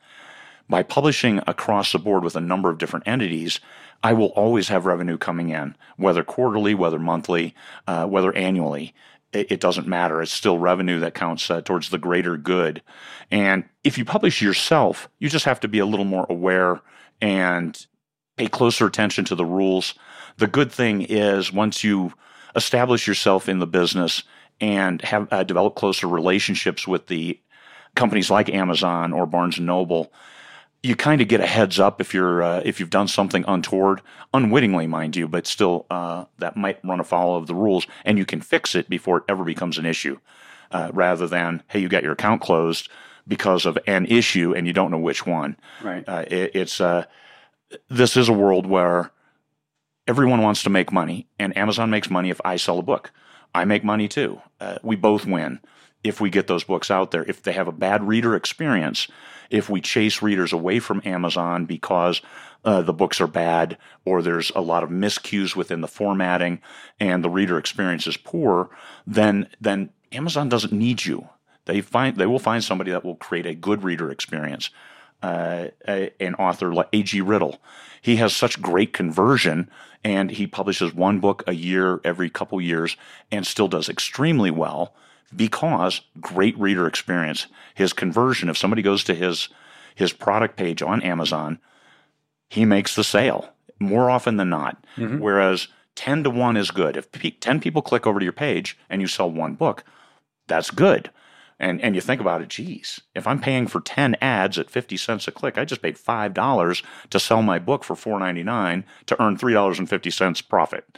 By 0.70 0.84
publishing 0.84 1.40
across 1.48 1.90
the 1.90 1.98
board 1.98 2.22
with 2.22 2.36
a 2.36 2.40
number 2.40 2.70
of 2.70 2.78
different 2.78 3.08
entities, 3.08 3.58
I 4.04 4.12
will 4.12 4.28
always 4.28 4.68
have 4.68 4.86
revenue 4.86 5.18
coming 5.18 5.50
in, 5.50 5.74
whether 5.96 6.22
quarterly, 6.22 6.74
whether 6.74 7.00
monthly, 7.00 7.56
uh, 7.88 8.06
whether 8.06 8.32
annually. 8.36 8.94
It, 9.32 9.50
it, 9.50 9.60
doesn't 9.60 9.88
matter. 9.88 10.22
It's 10.22 10.32
still 10.32 10.58
revenue 10.58 11.00
that 11.00 11.14
counts 11.14 11.50
uh, 11.50 11.60
towards 11.60 11.90
the 11.90 11.98
greater 11.98 12.36
good. 12.36 12.82
And 13.32 13.64
if 13.82 13.98
you 13.98 14.04
publish 14.04 14.40
yourself, 14.40 15.08
you 15.18 15.28
just 15.28 15.44
have 15.44 15.58
to 15.60 15.68
be 15.68 15.80
a 15.80 15.86
little 15.86 16.04
more 16.04 16.26
aware 16.30 16.80
and 17.20 17.86
pay 18.36 18.46
closer 18.46 18.86
attention 18.86 19.24
to 19.26 19.34
the 19.34 19.44
rules. 19.44 19.94
The 20.36 20.46
good 20.46 20.70
thing 20.70 21.02
is 21.02 21.52
once 21.52 21.82
you 21.82 22.12
establish 22.54 23.08
yourself 23.08 23.48
in 23.48 23.58
the 23.58 23.66
business 23.66 24.22
and 24.60 25.02
have 25.02 25.28
uh, 25.32 25.42
developed 25.42 25.76
closer 25.76 26.06
relationships 26.06 26.86
with 26.86 27.08
the 27.08 27.40
companies 27.96 28.30
like 28.30 28.48
Amazon 28.48 29.12
or 29.12 29.26
Barnes 29.26 29.58
and 29.58 29.66
Noble, 29.66 30.12
you 30.82 30.96
kind 30.96 31.20
of 31.20 31.28
get 31.28 31.40
a 31.40 31.46
heads 31.46 31.78
up 31.78 32.00
if 32.00 32.14
you're 32.14 32.42
uh, 32.42 32.62
if 32.64 32.80
you've 32.80 32.90
done 32.90 33.08
something 33.08 33.44
untoward, 33.46 34.00
unwittingly, 34.32 34.86
mind 34.86 35.16
you, 35.16 35.28
but 35.28 35.46
still 35.46 35.86
uh, 35.90 36.24
that 36.38 36.56
might 36.56 36.82
run 36.84 37.00
afoul 37.00 37.36
of 37.36 37.46
the 37.46 37.54
rules, 37.54 37.86
and 38.04 38.18
you 38.18 38.24
can 38.24 38.40
fix 38.40 38.74
it 38.74 38.88
before 38.88 39.18
it 39.18 39.24
ever 39.28 39.44
becomes 39.44 39.78
an 39.78 39.86
issue, 39.86 40.18
uh, 40.70 40.90
rather 40.92 41.26
than 41.26 41.62
hey, 41.68 41.80
you 41.80 41.88
got 41.88 42.02
your 42.02 42.12
account 42.12 42.40
closed 42.40 42.88
because 43.28 43.66
of 43.66 43.78
an 43.86 44.06
issue 44.06 44.54
and 44.54 44.66
you 44.66 44.72
don't 44.72 44.90
know 44.90 44.98
which 44.98 45.26
one. 45.26 45.56
Right. 45.82 46.06
Uh, 46.08 46.24
it, 46.26 46.52
it's 46.54 46.80
uh, 46.80 47.04
this 47.88 48.16
is 48.16 48.28
a 48.28 48.32
world 48.32 48.66
where 48.66 49.10
everyone 50.06 50.42
wants 50.42 50.62
to 50.62 50.70
make 50.70 50.92
money, 50.92 51.26
and 51.38 51.56
Amazon 51.56 51.90
makes 51.90 52.10
money 52.10 52.30
if 52.30 52.40
I 52.44 52.56
sell 52.56 52.78
a 52.78 52.82
book. 52.82 53.12
I 53.54 53.64
make 53.64 53.84
money 53.84 54.08
too. 54.08 54.40
Uh, 54.60 54.78
we 54.82 54.96
both 54.96 55.26
win 55.26 55.60
if 56.02 56.20
we 56.20 56.30
get 56.30 56.46
those 56.46 56.64
books 56.64 56.90
out 56.90 57.10
there. 57.10 57.24
If 57.24 57.42
they 57.42 57.52
have 57.52 57.68
a 57.68 57.72
bad 57.72 58.06
reader 58.06 58.34
experience, 58.34 59.08
if 59.50 59.68
we 59.68 59.80
chase 59.80 60.22
readers 60.22 60.52
away 60.52 60.78
from 60.78 61.02
Amazon 61.04 61.66
because 61.66 62.22
uh, 62.64 62.82
the 62.82 62.92
books 62.92 63.20
are 63.20 63.26
bad 63.26 63.76
or 64.04 64.22
there's 64.22 64.50
a 64.54 64.60
lot 64.60 64.82
of 64.82 64.90
miscues 64.90 65.56
within 65.56 65.80
the 65.80 65.88
formatting 65.88 66.60
and 66.98 67.24
the 67.24 67.30
reader 67.30 67.58
experience 67.58 68.06
is 68.06 68.16
poor, 68.16 68.70
then 69.06 69.48
then 69.60 69.90
Amazon 70.12 70.48
doesn't 70.48 70.72
need 70.72 71.04
you. 71.04 71.28
They 71.66 71.80
find 71.80 72.16
they 72.16 72.26
will 72.26 72.38
find 72.38 72.62
somebody 72.62 72.90
that 72.90 73.04
will 73.04 73.16
create 73.16 73.46
a 73.46 73.54
good 73.54 73.82
reader 73.82 74.10
experience. 74.10 74.70
Uh, 75.22 75.68
a, 75.86 76.10
an 76.18 76.34
author 76.36 76.72
like 76.72 76.88
A.G. 76.94 77.20
Riddle, 77.20 77.60
he 78.00 78.16
has 78.16 78.34
such 78.34 78.62
great 78.62 78.94
conversion, 78.94 79.70
and 80.02 80.30
he 80.30 80.46
publishes 80.46 80.94
one 80.94 81.20
book 81.20 81.44
a 81.46 81.52
year 81.52 82.00
every 82.04 82.30
couple 82.30 82.58
years, 82.58 82.96
and 83.30 83.46
still 83.46 83.68
does 83.68 83.90
extremely 83.90 84.50
well 84.50 84.94
because 85.34 86.00
great 86.20 86.58
reader 86.58 86.86
experience. 86.86 87.46
His 87.74 87.92
conversion, 87.92 88.48
if 88.48 88.58
somebody 88.58 88.82
goes 88.82 89.04
to 89.04 89.14
his 89.14 89.48
his 89.94 90.12
product 90.12 90.56
page 90.56 90.82
on 90.82 91.02
Amazon, 91.02 91.58
he 92.48 92.64
makes 92.64 92.94
the 92.94 93.04
sale 93.04 93.52
more 93.78 94.10
often 94.10 94.36
than 94.36 94.48
not. 94.48 94.82
Mm-hmm. 94.96 95.18
Whereas 95.18 95.68
10 95.96 96.24
to 96.24 96.30
1 96.30 96.56
is 96.56 96.70
good. 96.70 96.96
If 96.96 97.10
10 97.40 97.60
people 97.60 97.82
click 97.82 98.06
over 98.06 98.18
to 98.18 98.24
your 98.24 98.32
page 98.32 98.78
and 98.88 99.00
you 99.00 99.06
sell 99.06 99.30
one 99.30 99.54
book, 99.54 99.84
that's 100.46 100.70
good. 100.70 101.10
And 101.58 101.80
and 101.82 101.94
you 101.94 102.00
think 102.00 102.22
about 102.22 102.40
it, 102.40 102.48
geez, 102.48 103.00
if 103.14 103.26
I'm 103.26 103.38
paying 103.38 103.66
for 103.66 103.82
10 103.82 104.16
ads 104.22 104.58
at 104.58 104.70
50 104.70 104.96
cents 104.96 105.28
a 105.28 105.30
click, 105.30 105.58
I 105.58 105.66
just 105.66 105.82
paid 105.82 105.96
$5 105.96 106.84
to 107.10 107.20
sell 107.20 107.42
my 107.42 107.58
book 107.58 107.84
for 107.84 107.94
$4.99 107.94 108.84
to 109.06 109.22
earn 109.22 109.36
$3.50 109.36 110.48
profit. 110.48 110.96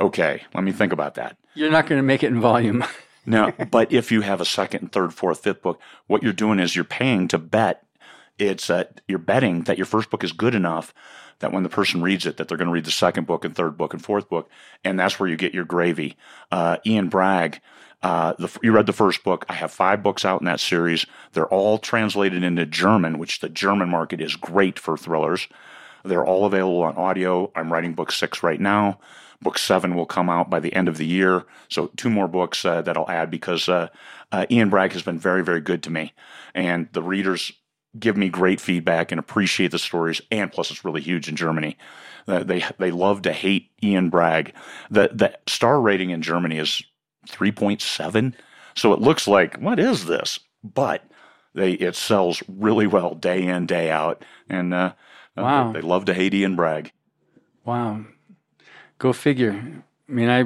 Okay, 0.00 0.42
let 0.54 0.64
me 0.64 0.72
think 0.72 0.92
about 0.92 1.14
that. 1.14 1.36
You're 1.54 1.70
not 1.70 1.86
going 1.86 2.00
to 2.00 2.02
make 2.02 2.24
it 2.24 2.28
in 2.28 2.40
volume. 2.40 2.84
Now, 3.24 3.50
but 3.70 3.92
if 3.92 4.10
you 4.10 4.22
have 4.22 4.40
a 4.40 4.44
second, 4.44 4.92
third, 4.92 5.14
fourth, 5.14 5.40
fifth 5.40 5.62
book, 5.62 5.80
what 6.06 6.22
you're 6.22 6.32
doing 6.32 6.58
is 6.58 6.74
you're 6.74 6.84
paying 6.84 7.28
to 7.28 7.38
bet. 7.38 7.84
It's 8.38 8.70
uh, 8.70 8.84
you're 9.06 9.18
betting 9.18 9.62
that 9.64 9.76
your 9.76 9.86
first 9.86 10.10
book 10.10 10.24
is 10.24 10.32
good 10.32 10.54
enough 10.54 10.92
that 11.42 11.52
when 11.52 11.62
the 11.62 11.68
person 11.68 12.02
reads 12.02 12.24
it, 12.24 12.36
that 12.36 12.48
they're 12.48 12.56
going 12.56 12.68
to 12.68 12.72
read 12.72 12.84
the 12.84 12.90
second 12.90 13.26
book 13.26 13.44
and 13.44 13.54
third 13.54 13.76
book 13.76 13.92
and 13.92 14.02
fourth 14.02 14.28
book, 14.28 14.48
and 14.84 14.98
that's 14.98 15.20
where 15.20 15.28
you 15.28 15.36
get 15.36 15.52
your 15.52 15.64
gravy. 15.64 16.16
Uh, 16.50 16.78
Ian 16.86 17.08
Bragg, 17.08 17.60
uh, 18.02 18.32
the, 18.38 18.48
you 18.62 18.72
read 18.72 18.86
the 18.86 18.92
first 18.92 19.22
book. 19.22 19.44
I 19.48 19.54
have 19.54 19.70
five 19.70 20.02
books 20.02 20.24
out 20.24 20.40
in 20.40 20.46
that 20.46 20.60
series. 20.60 21.04
They're 21.32 21.46
all 21.46 21.78
translated 21.78 22.42
into 22.42 22.64
German, 22.64 23.18
which 23.18 23.40
the 23.40 23.48
German 23.48 23.88
market 23.88 24.20
is 24.20 24.34
great 24.34 24.78
for 24.78 24.96
thrillers. 24.96 25.48
They're 26.04 26.24
all 26.24 26.46
available 26.46 26.82
on 26.82 26.96
audio. 26.96 27.52
I'm 27.54 27.72
writing 27.72 27.94
book 27.94 28.10
six 28.10 28.42
right 28.42 28.60
now. 28.60 28.98
Book 29.42 29.58
seven 29.58 29.94
will 29.94 30.06
come 30.06 30.30
out 30.30 30.48
by 30.50 30.60
the 30.60 30.72
end 30.74 30.88
of 30.88 30.96
the 30.96 31.06
year. 31.06 31.44
So 31.68 31.88
two 31.96 32.10
more 32.10 32.28
books 32.28 32.64
uh, 32.64 32.82
that 32.82 32.96
I'll 32.96 33.10
add 33.10 33.30
because 33.30 33.68
uh, 33.68 33.88
uh, 34.30 34.46
Ian 34.50 34.70
Bragg 34.70 34.92
has 34.92 35.02
been 35.02 35.18
very, 35.18 35.42
very 35.44 35.60
good 35.60 35.82
to 35.82 35.90
me, 35.90 36.12
and 36.54 36.88
the 36.92 37.02
readers 37.02 37.52
give 37.98 38.16
me 38.16 38.28
great 38.28 38.60
feedback 38.60 39.12
and 39.12 39.18
appreciate 39.18 39.70
the 39.72 39.78
stories. 39.78 40.20
And 40.30 40.50
plus, 40.50 40.70
it's 40.70 40.84
really 40.84 41.02
huge 41.02 41.28
in 41.28 41.36
Germany. 41.36 41.76
Uh, 42.28 42.42
they 42.44 42.64
they 42.78 42.90
love 42.90 43.22
to 43.22 43.32
hate 43.32 43.70
Ian 43.82 44.08
Bragg. 44.10 44.54
The 44.90 45.10
the 45.12 45.36
star 45.46 45.80
rating 45.80 46.10
in 46.10 46.22
Germany 46.22 46.58
is 46.58 46.82
three 47.28 47.52
point 47.52 47.82
seven. 47.82 48.34
So 48.74 48.92
it 48.92 49.00
looks 49.00 49.26
like 49.28 49.56
what 49.58 49.78
is 49.78 50.06
this? 50.06 50.38
But 50.62 51.04
they 51.54 51.72
it 51.72 51.96
sells 51.96 52.42
really 52.48 52.86
well 52.86 53.14
day 53.14 53.42
in 53.44 53.66
day 53.66 53.90
out, 53.90 54.24
and 54.48 54.72
uh, 54.72 54.92
Uh, 55.36 55.42
Wow. 55.42 55.72
they, 55.72 55.80
they 55.80 55.86
love 55.86 56.04
to 56.06 56.14
hate 56.14 56.34
Ian 56.34 56.56
Bragg. 56.56 56.92
Wow. 57.64 58.04
Go 59.02 59.12
figure. 59.12 59.82
I 60.08 60.12
mean, 60.12 60.28
I, 60.28 60.44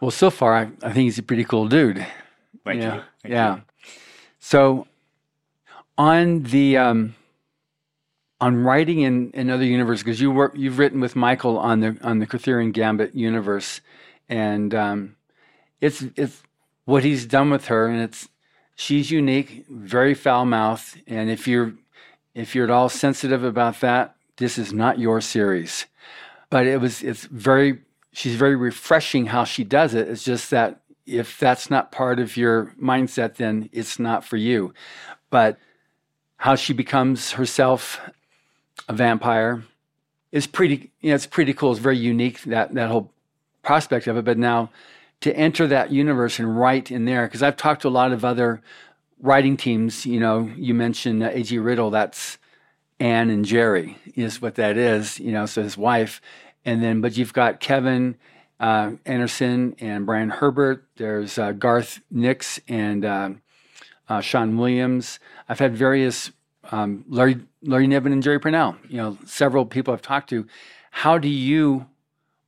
well, 0.00 0.12
so 0.12 0.30
far, 0.30 0.54
I, 0.54 0.70
I 0.80 0.92
think 0.92 1.06
he's 1.06 1.18
a 1.18 1.24
pretty 1.24 1.42
cool 1.42 1.66
dude. 1.66 2.06
Thank 2.64 2.82
yeah. 2.82 2.94
you. 2.94 3.02
Thank 3.20 3.32
yeah. 3.32 3.56
you. 3.56 3.62
So, 4.38 4.86
on 5.98 6.44
the 6.44 6.76
um, 6.76 7.16
on 8.40 8.62
writing 8.62 9.00
in 9.00 9.32
another 9.34 9.64
universe, 9.64 10.04
because 10.04 10.20
you 10.20 10.30
work, 10.30 10.52
you've 10.54 10.78
written 10.78 11.00
with 11.00 11.16
Michael 11.16 11.58
on 11.58 11.80
the 11.80 11.98
on 12.00 12.20
the 12.20 12.28
Kurtherian 12.28 12.72
Gambit 12.72 13.16
universe, 13.16 13.80
and 14.28 14.72
um, 14.72 15.16
it's 15.80 16.04
it's 16.14 16.44
what 16.84 17.02
he's 17.02 17.26
done 17.26 17.50
with 17.50 17.64
her, 17.64 17.88
and 17.88 18.00
it's 18.00 18.28
she's 18.76 19.10
unique, 19.10 19.66
very 19.68 20.14
foul 20.14 20.44
mouthed, 20.44 21.02
and 21.08 21.28
if 21.28 21.48
you're 21.48 21.74
if 22.36 22.54
you're 22.54 22.66
at 22.66 22.70
all 22.70 22.88
sensitive 22.88 23.42
about 23.42 23.80
that, 23.80 24.14
this 24.36 24.58
is 24.58 24.72
not 24.72 25.00
your 25.00 25.20
series. 25.20 25.86
But 26.50 26.66
it 26.66 26.80
was 26.80 27.02
it's 27.02 27.24
very 27.26 27.80
she's 28.12 28.36
very 28.36 28.56
refreshing 28.56 29.26
how 29.26 29.44
she 29.44 29.64
does 29.64 29.94
it. 29.94 30.08
It's 30.08 30.24
just 30.24 30.50
that 30.50 30.80
if 31.06 31.38
that's 31.38 31.70
not 31.70 31.92
part 31.92 32.18
of 32.18 32.36
your 32.36 32.74
mindset, 32.80 33.36
then 33.36 33.68
it's 33.72 33.98
not 33.98 34.24
for 34.24 34.36
you. 34.36 34.72
But 35.30 35.58
how 36.36 36.54
she 36.54 36.72
becomes 36.72 37.32
herself 37.32 38.00
a 38.88 38.92
vampire 38.92 39.64
is 40.32 40.46
pretty 40.46 40.90
you 41.00 41.10
know, 41.10 41.14
it's 41.14 41.26
pretty 41.26 41.52
cool. 41.52 41.72
It's 41.72 41.80
very 41.80 41.98
unique 41.98 42.42
that 42.44 42.74
that 42.74 42.88
whole 42.88 43.12
prospect 43.62 44.06
of 44.06 44.16
it. 44.16 44.24
But 44.24 44.38
now 44.38 44.70
to 45.20 45.36
enter 45.36 45.66
that 45.66 45.90
universe 45.90 46.38
and 46.38 46.58
write 46.58 46.90
in 46.90 47.04
there, 47.04 47.26
because 47.26 47.42
I've 47.42 47.56
talked 47.56 47.82
to 47.82 47.88
a 47.88 47.90
lot 47.90 48.12
of 48.12 48.24
other 48.24 48.62
writing 49.20 49.56
teams. 49.56 50.06
You 50.06 50.20
know, 50.20 50.50
you 50.56 50.74
mentioned 50.74 51.22
uh, 51.22 51.30
A.G. 51.32 51.58
Riddle. 51.58 51.90
That's 51.90 52.38
Anne 53.00 53.30
and 53.30 53.44
Jerry 53.44 53.96
is 54.14 54.42
what 54.42 54.56
that 54.56 54.76
is. 54.76 55.20
You 55.20 55.32
know, 55.32 55.46
so 55.46 55.62
his 55.62 55.76
wife, 55.76 56.20
and 56.64 56.82
then 56.82 57.00
but 57.00 57.16
you've 57.16 57.32
got 57.32 57.60
Kevin 57.60 58.16
uh, 58.60 58.92
Anderson 59.06 59.76
and 59.78 60.06
Brian 60.06 60.30
Herbert. 60.30 60.84
There's 60.96 61.38
uh, 61.38 61.52
Garth 61.52 62.00
Nix 62.10 62.60
and 62.68 63.04
uh, 63.04 63.30
uh, 64.08 64.20
Sean 64.20 64.56
Williams. 64.56 65.20
I've 65.48 65.58
had 65.58 65.76
various 65.76 66.32
um, 66.70 67.04
Larry 67.08 67.40
Larry 67.62 67.86
Niven 67.86 68.12
and 68.12 68.22
Jerry 68.22 68.40
Pournelle. 68.40 68.76
You 68.88 68.96
know, 68.98 69.18
several 69.26 69.66
people 69.66 69.94
I've 69.94 70.02
talked 70.02 70.30
to. 70.30 70.46
How 70.90 71.18
do 71.18 71.28
you 71.28 71.86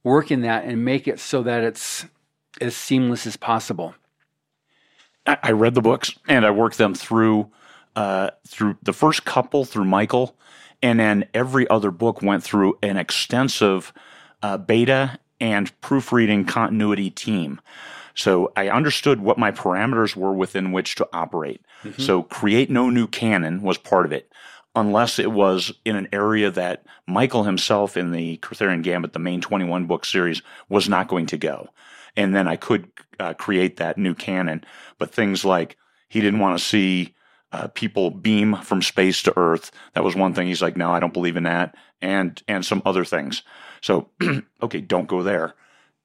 work 0.03 0.31
in 0.31 0.41
that 0.43 0.65
and 0.65 0.85
make 0.85 1.07
it 1.07 1.21
so 1.21 1.43
that 1.43 1.63
it's 1.63 2.07
as 2.61 2.77
seamless 2.77 3.27
as 3.27 3.37
possible? 3.37 3.95
I 5.27 5.53
read 5.53 5.75
the 5.75 5.83
books 5.83 6.19
and 6.27 6.45
I 6.47 6.51
worked 6.51 6.79
them 6.79 6.95
through 6.95 7.51
uh, 7.97 8.31
through 8.47 8.77
the 8.83 8.93
first 8.93 9.25
couple 9.25 9.65
through 9.65 9.85
Michael, 9.85 10.37
and 10.83 10.99
then 10.99 11.27
every 11.35 11.69
other 11.69 11.91
book 11.91 12.23
went 12.23 12.43
through 12.43 12.79
an 12.83 12.97
extensive 12.97 13.93
uh, 14.43 14.57
beta 14.57 15.19
and 15.41 15.79
proofreading 15.81 16.45
continuity 16.45 17.11
team. 17.11 17.61
So 18.15 18.53
I 18.57 18.69
understood 18.69 19.21
what 19.21 19.39
my 19.39 19.51
parameters 19.51 20.15
were 20.17 20.33
within 20.33 20.73
which 20.73 20.95
to 20.97 21.09
operate. 21.13 21.63
So 21.99 22.23
create 22.25 22.71
no 22.71 22.91
new 22.91 23.07
canon 23.07 23.63
was 23.63 23.79
part 23.79 24.05
of 24.05 24.13
it, 24.13 24.31
unless 24.75 25.19
it 25.19 25.33
was 25.33 25.73
in 25.85 25.97
an 25.97 26.09
area 26.13 26.51
that 26.51 26.85
Michael 27.07 27.45
himself 27.45 27.97
in 27.97 28.13
the 28.13 28.37
Kurtherian 28.39 28.83
Gambit, 28.83 29.13
the 29.15 29.19
main 29.19 29.41
21 29.41 29.87
book 29.87 30.05
series, 30.05 30.43
was 30.69 30.89
not 30.89 31.09
going 31.09 31.27
to 31.27 31.39
go. 31.39 31.69
And 32.17 32.35
then 32.35 32.49
I 32.49 32.57
could 32.57 32.91
uh, 33.19 33.35
create 33.35 33.77
that 33.79 33.97
new 33.97 34.15
canon. 34.15 34.65
But 34.99 35.13
things 35.13 35.45
like 35.45 35.77
he 36.09 36.21
didn't 36.21 36.41
want 36.41 36.59
to 36.59 36.65
see 36.65 37.15
uh, 37.53 37.69
people 37.69 38.11
beam 38.11 38.57
from 38.57 38.83
space 38.83 39.23
to 39.23 39.37
Earth. 39.37 39.71
That 39.95 40.05
was 40.05 40.15
one 40.15 40.35
thing. 40.35 40.47
He's 40.47 40.63
like, 40.63 40.77
no, 40.77 40.91
I 40.93 41.01
don't 41.01 41.13
believe 41.13 41.37
in 41.37 41.45
that, 41.45 41.75
and 42.01 42.41
and 42.47 42.65
some 42.65 42.83
other 42.85 43.05
things. 43.05 43.43
So, 43.81 44.11
okay, 44.63 44.81
don't 44.81 45.09
go 45.09 45.23
there. 45.23 45.55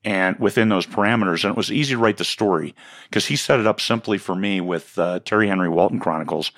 And 0.03 0.37
within 0.39 0.69
those 0.69 0.85
parameters, 0.85 1.43
and 1.43 1.51
it 1.51 1.57
was 1.57 1.71
easy 1.71 1.95
to 1.95 1.99
write 1.99 2.17
the 2.17 2.25
story 2.25 2.75
because 3.09 3.25
he 3.25 3.35
set 3.35 3.59
it 3.59 3.65
up 3.65 3.81
simply 3.81 4.19
for 4.19 4.35
me 4.35 4.61
with 4.61 4.97
uh, 4.99 5.19
Terry 5.19 5.47
Henry 5.47 5.69
Walton 5.69 5.99
Chronicles, 5.99 6.51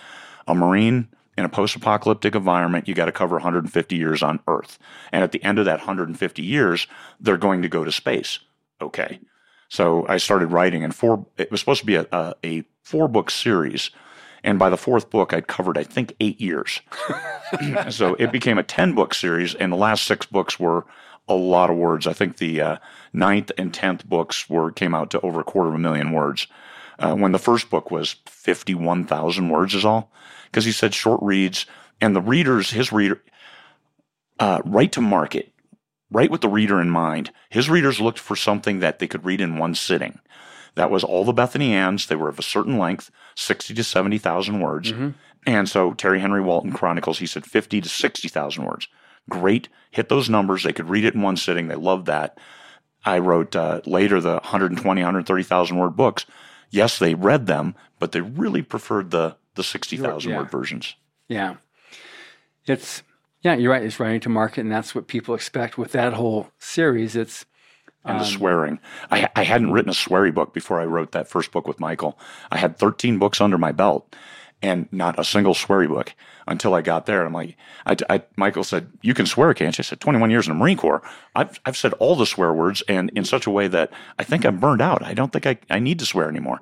a 0.47 0.54
Marine 0.54 1.08
in 1.38 1.45
a 1.45 1.50
post-apocalyptic 1.50 2.36
environment. 2.36 2.89
You 2.89 2.93
got 2.93 3.06
to 3.06 3.12
cover 3.13 3.36
150 3.36 3.95
years 3.95 4.21
on 4.21 4.41
Earth, 4.47 4.78
and 5.13 5.23
at 5.23 5.32
the 5.32 5.43
end 5.43 5.60
of 5.60 5.65
that 5.65 5.80
150 5.80 6.41
years, 6.41 6.88
they're 7.21 7.38
going 7.38 7.62
to 7.62 7.69
go 7.69 7.86
to 7.86 7.91
space. 7.91 8.39
Okay, 8.82 9.19
so 9.69 10.06
I 10.08 10.17
started 10.17 10.52
writing, 10.52 10.84
and 10.84 10.93
four. 10.93 11.26
It 11.38 11.50
was 11.50 11.62
supposed 11.62 11.80
to 11.82 11.86
be 11.86 11.95
a, 11.95 12.06
a, 12.12 12.34
a 12.43 12.63
four 12.84 13.08
book 13.08 13.30
series, 13.32 13.91
and 14.43 14.60
by 14.60 14.69
the 14.69 14.78
fourth 14.78 15.10
book, 15.10 15.34
I'd 15.34 15.47
covered 15.47 15.78
I 15.78 15.84
think 15.84 16.15
eight 16.19 16.39
years. 16.39 16.82
so 17.89 18.15
it 18.15 18.32
became 18.32 18.58
a 18.58 18.63
ten 18.63 18.93
book 18.93 19.13
series, 19.13 19.56
and 19.56 19.71
the 19.71 19.78
last 19.78 20.06
six 20.06 20.26
books 20.26 20.60
were 20.60 20.86
a 21.28 21.36
lot 21.36 21.69
of 21.69 21.78
words. 21.78 22.08
I 22.08 22.13
think 22.13 22.38
the 22.38 22.62
uh, 22.62 22.78
ninth 23.13 23.52
and 23.58 23.73
tenth 23.73 24.06
books 24.08 24.50
were 24.50 24.71
came 24.71 24.95
out 24.95 25.12
to 25.12 25.21
over 25.21 25.39
a 25.39 25.45
quarter 25.45 25.69
of 25.69 25.76
a 25.76 25.80
million 25.80 26.12
words. 26.12 26.47
Uh, 27.00 27.15
when 27.15 27.32
the 27.32 27.39
first 27.39 27.69
book 27.69 27.91
was 27.91 28.15
fifty 28.26 28.73
one 28.73 29.06
thousand 29.06 29.50
words 29.50 29.76
is 29.76 29.86
all, 29.86 30.12
because 30.45 30.65
he 30.65 30.71
said 30.71 30.93
short 30.93 31.21
reads, 31.21 31.65
and 32.02 32.15
the 32.15 32.21
readers, 32.21 32.71
his 32.71 32.91
reader, 32.91 33.21
uh, 34.39 34.62
right 34.65 34.91
to 34.91 35.02
market 35.02 35.54
right 36.12 36.32
with 36.32 36.41
the 36.41 36.50
reader 36.50 36.80
in 36.80 36.89
mind. 36.89 37.32
His 37.50 37.69
readers 37.69 38.00
looked 38.00 38.19
for 38.19 38.36
something 38.36 38.80
that 38.80 39.00
they 39.00 39.08
could 39.08 39.26
read 39.26 39.41
in 39.41 39.58
one 39.58 39.76
sitting. 39.76 40.19
That 40.77 40.89
was 40.91 41.03
all 41.03 41.25
the 41.25 41.33
Bethany 41.33 41.73
Annes. 41.73 42.05
They 42.07 42.15
were 42.15 42.29
of 42.29 42.39
a 42.39 42.43
certain 42.43 42.77
length, 42.77 43.11
60 43.35 43.73
to 43.73 43.83
70,000 43.83 44.59
words. 44.59 44.93
And 45.45 45.67
so 45.67 45.93
Terry 45.93 46.19
Henry 46.19 46.41
Walton 46.41 46.71
Chronicles, 46.71 47.19
he 47.19 47.25
said 47.25 47.45
50 47.45 47.81
to 47.81 47.89
60,000 47.89 48.63
words. 48.65 48.87
Great. 49.29 49.69
Hit 49.91 50.09
those 50.09 50.29
numbers. 50.29 50.63
They 50.63 50.73
could 50.73 50.89
read 50.89 51.03
it 51.05 51.15
in 51.15 51.21
one 51.21 51.35
sitting. 51.37 51.67
They 51.67 51.75
loved 51.75 52.05
that. 52.05 52.37
I 53.05 53.19
wrote 53.19 53.55
uh, 53.55 53.81
later 53.85 54.19
the 54.21 54.33
120, 54.35 55.01
130,000 55.01 55.77
word 55.77 55.95
books. 55.95 56.25
Yes, 56.69 56.99
they 56.99 57.13
read 57.15 57.45
them, 57.47 57.75
but 57.99 58.11
they 58.11 58.21
really 58.21 58.61
preferred 58.61 59.11
the, 59.11 59.37
the 59.55 59.63
60,000 59.63 60.29
Yeah. 60.31 60.37
word 60.39 60.51
versions. 60.51 60.95
Yeah. 61.27 61.55
It's 62.65 63.03
yeah, 63.41 63.53
you're 63.55 63.71
right. 63.71 63.83
It's 63.83 63.99
writing 63.99 64.19
to 64.21 64.29
market, 64.29 64.61
and 64.61 64.71
that's 64.71 64.93
what 64.95 65.07
people 65.07 65.33
expect 65.35 65.77
with 65.77 65.91
that 65.93 66.13
whole 66.13 66.49
series. 66.59 67.15
It's 67.15 67.45
and 68.05 68.19
the 68.19 68.25
swearing. 68.25 68.79
I, 69.12 69.29
I 69.36 69.43
hadn't 69.43 69.71
written 69.71 69.89
a 69.89 69.93
sweary 69.93 70.33
book 70.33 70.53
before 70.53 70.79
I 70.79 70.86
wrote 70.86 71.12
that 71.12 71.27
first 71.27 71.51
book 71.51 71.67
with 71.67 71.79
Michael. 71.79 72.17
I 72.51 72.57
had 72.57 72.77
13 72.77 73.19
books 73.19 73.41
under 73.41 73.57
my 73.57 73.71
belt 73.71 74.15
and 74.62 74.88
not 74.91 75.19
a 75.19 75.23
single 75.23 75.53
sweary 75.53 75.88
book 75.88 76.13
until 76.47 76.73
I 76.73 76.81
got 76.81 77.05
there. 77.05 77.25
I'm 77.25 77.33
like, 77.33 77.57
I, 77.86 77.95
I, 78.10 78.23
Michael 78.36 78.63
said, 78.63 78.91
You 79.01 79.13
can 79.13 79.25
swear, 79.25 79.53
can't 79.53 79.77
you? 79.77 79.81
I 79.81 79.83
said, 79.83 79.99
21 79.99 80.31
years 80.31 80.47
in 80.47 80.53
the 80.53 80.60
Marine 80.60 80.77
Corps. 80.77 81.07
I've, 81.36 81.60
I've 81.65 81.77
said 81.77 81.93
all 81.93 82.15
the 82.15 82.25
swear 82.25 82.53
words 82.53 82.81
and 82.88 83.12
in 83.15 83.25
such 83.25 83.45
a 83.45 83.51
way 83.51 83.67
that 83.67 83.91
I 84.17 84.23
think 84.23 84.45
I'm 84.45 84.60
burned 84.60 84.81
out. 84.81 85.03
I 85.03 85.13
don't 85.13 85.31
think 85.31 85.45
I, 85.45 85.57
I 85.69 85.79
need 85.79 85.99
to 85.99 86.05
swear 86.05 86.29
anymore. 86.29 86.60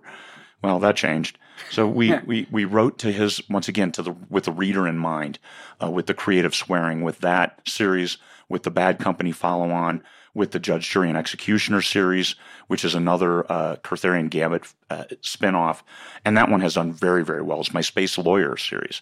Well, 0.61 0.79
that 0.79 0.95
changed. 0.95 1.37
So 1.69 1.87
we, 1.87 2.17
we, 2.25 2.47
we 2.51 2.65
wrote 2.65 2.97
to 2.99 3.11
his, 3.11 3.41
once 3.49 3.67
again, 3.67 3.91
to 3.93 4.01
the, 4.01 4.15
with 4.29 4.45
the 4.45 4.51
reader 4.51 4.87
in 4.87 4.97
mind, 4.97 5.39
uh, 5.81 5.89
with 5.89 6.07
the 6.07 6.13
creative 6.13 6.55
swearing, 6.55 7.01
with 7.01 7.19
that 7.19 7.61
series, 7.67 8.17
with 8.49 8.63
the 8.63 8.71
Bad 8.71 8.99
Company 8.99 9.31
follow 9.31 9.71
on, 9.71 10.03
with 10.35 10.51
the 10.51 10.59
Judge, 10.59 10.87
Jury, 10.87 11.09
and 11.09 11.17
Executioner 11.17 11.81
series, 11.81 12.35
which 12.67 12.85
is 12.85 12.93
another 12.93 13.51
uh, 13.51 13.77
Kurtherian 13.77 14.29
Gambit 14.29 14.71
uh, 14.91 15.05
spinoff. 15.23 15.81
And 16.23 16.37
that 16.37 16.49
one 16.49 16.61
has 16.61 16.75
done 16.75 16.93
very, 16.93 17.23
very 17.23 17.41
well. 17.41 17.61
It's 17.61 17.73
my 17.73 17.81
Space 17.81 18.17
Lawyer 18.17 18.57
series. 18.57 19.01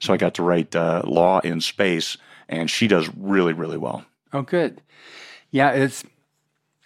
So 0.00 0.12
I 0.12 0.16
got 0.16 0.34
to 0.34 0.42
write 0.42 0.74
uh, 0.74 1.02
Law 1.04 1.40
in 1.40 1.60
Space, 1.60 2.16
and 2.48 2.68
she 2.68 2.88
does 2.88 3.08
really, 3.16 3.52
really 3.52 3.76
well. 3.76 4.04
oh 4.32 4.42
good. 4.42 4.80
Yeah, 5.50 5.70
it's 5.72 6.02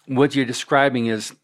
what 0.07 0.35
you're 0.35 0.45
describing 0.45 1.07
is 1.07 1.35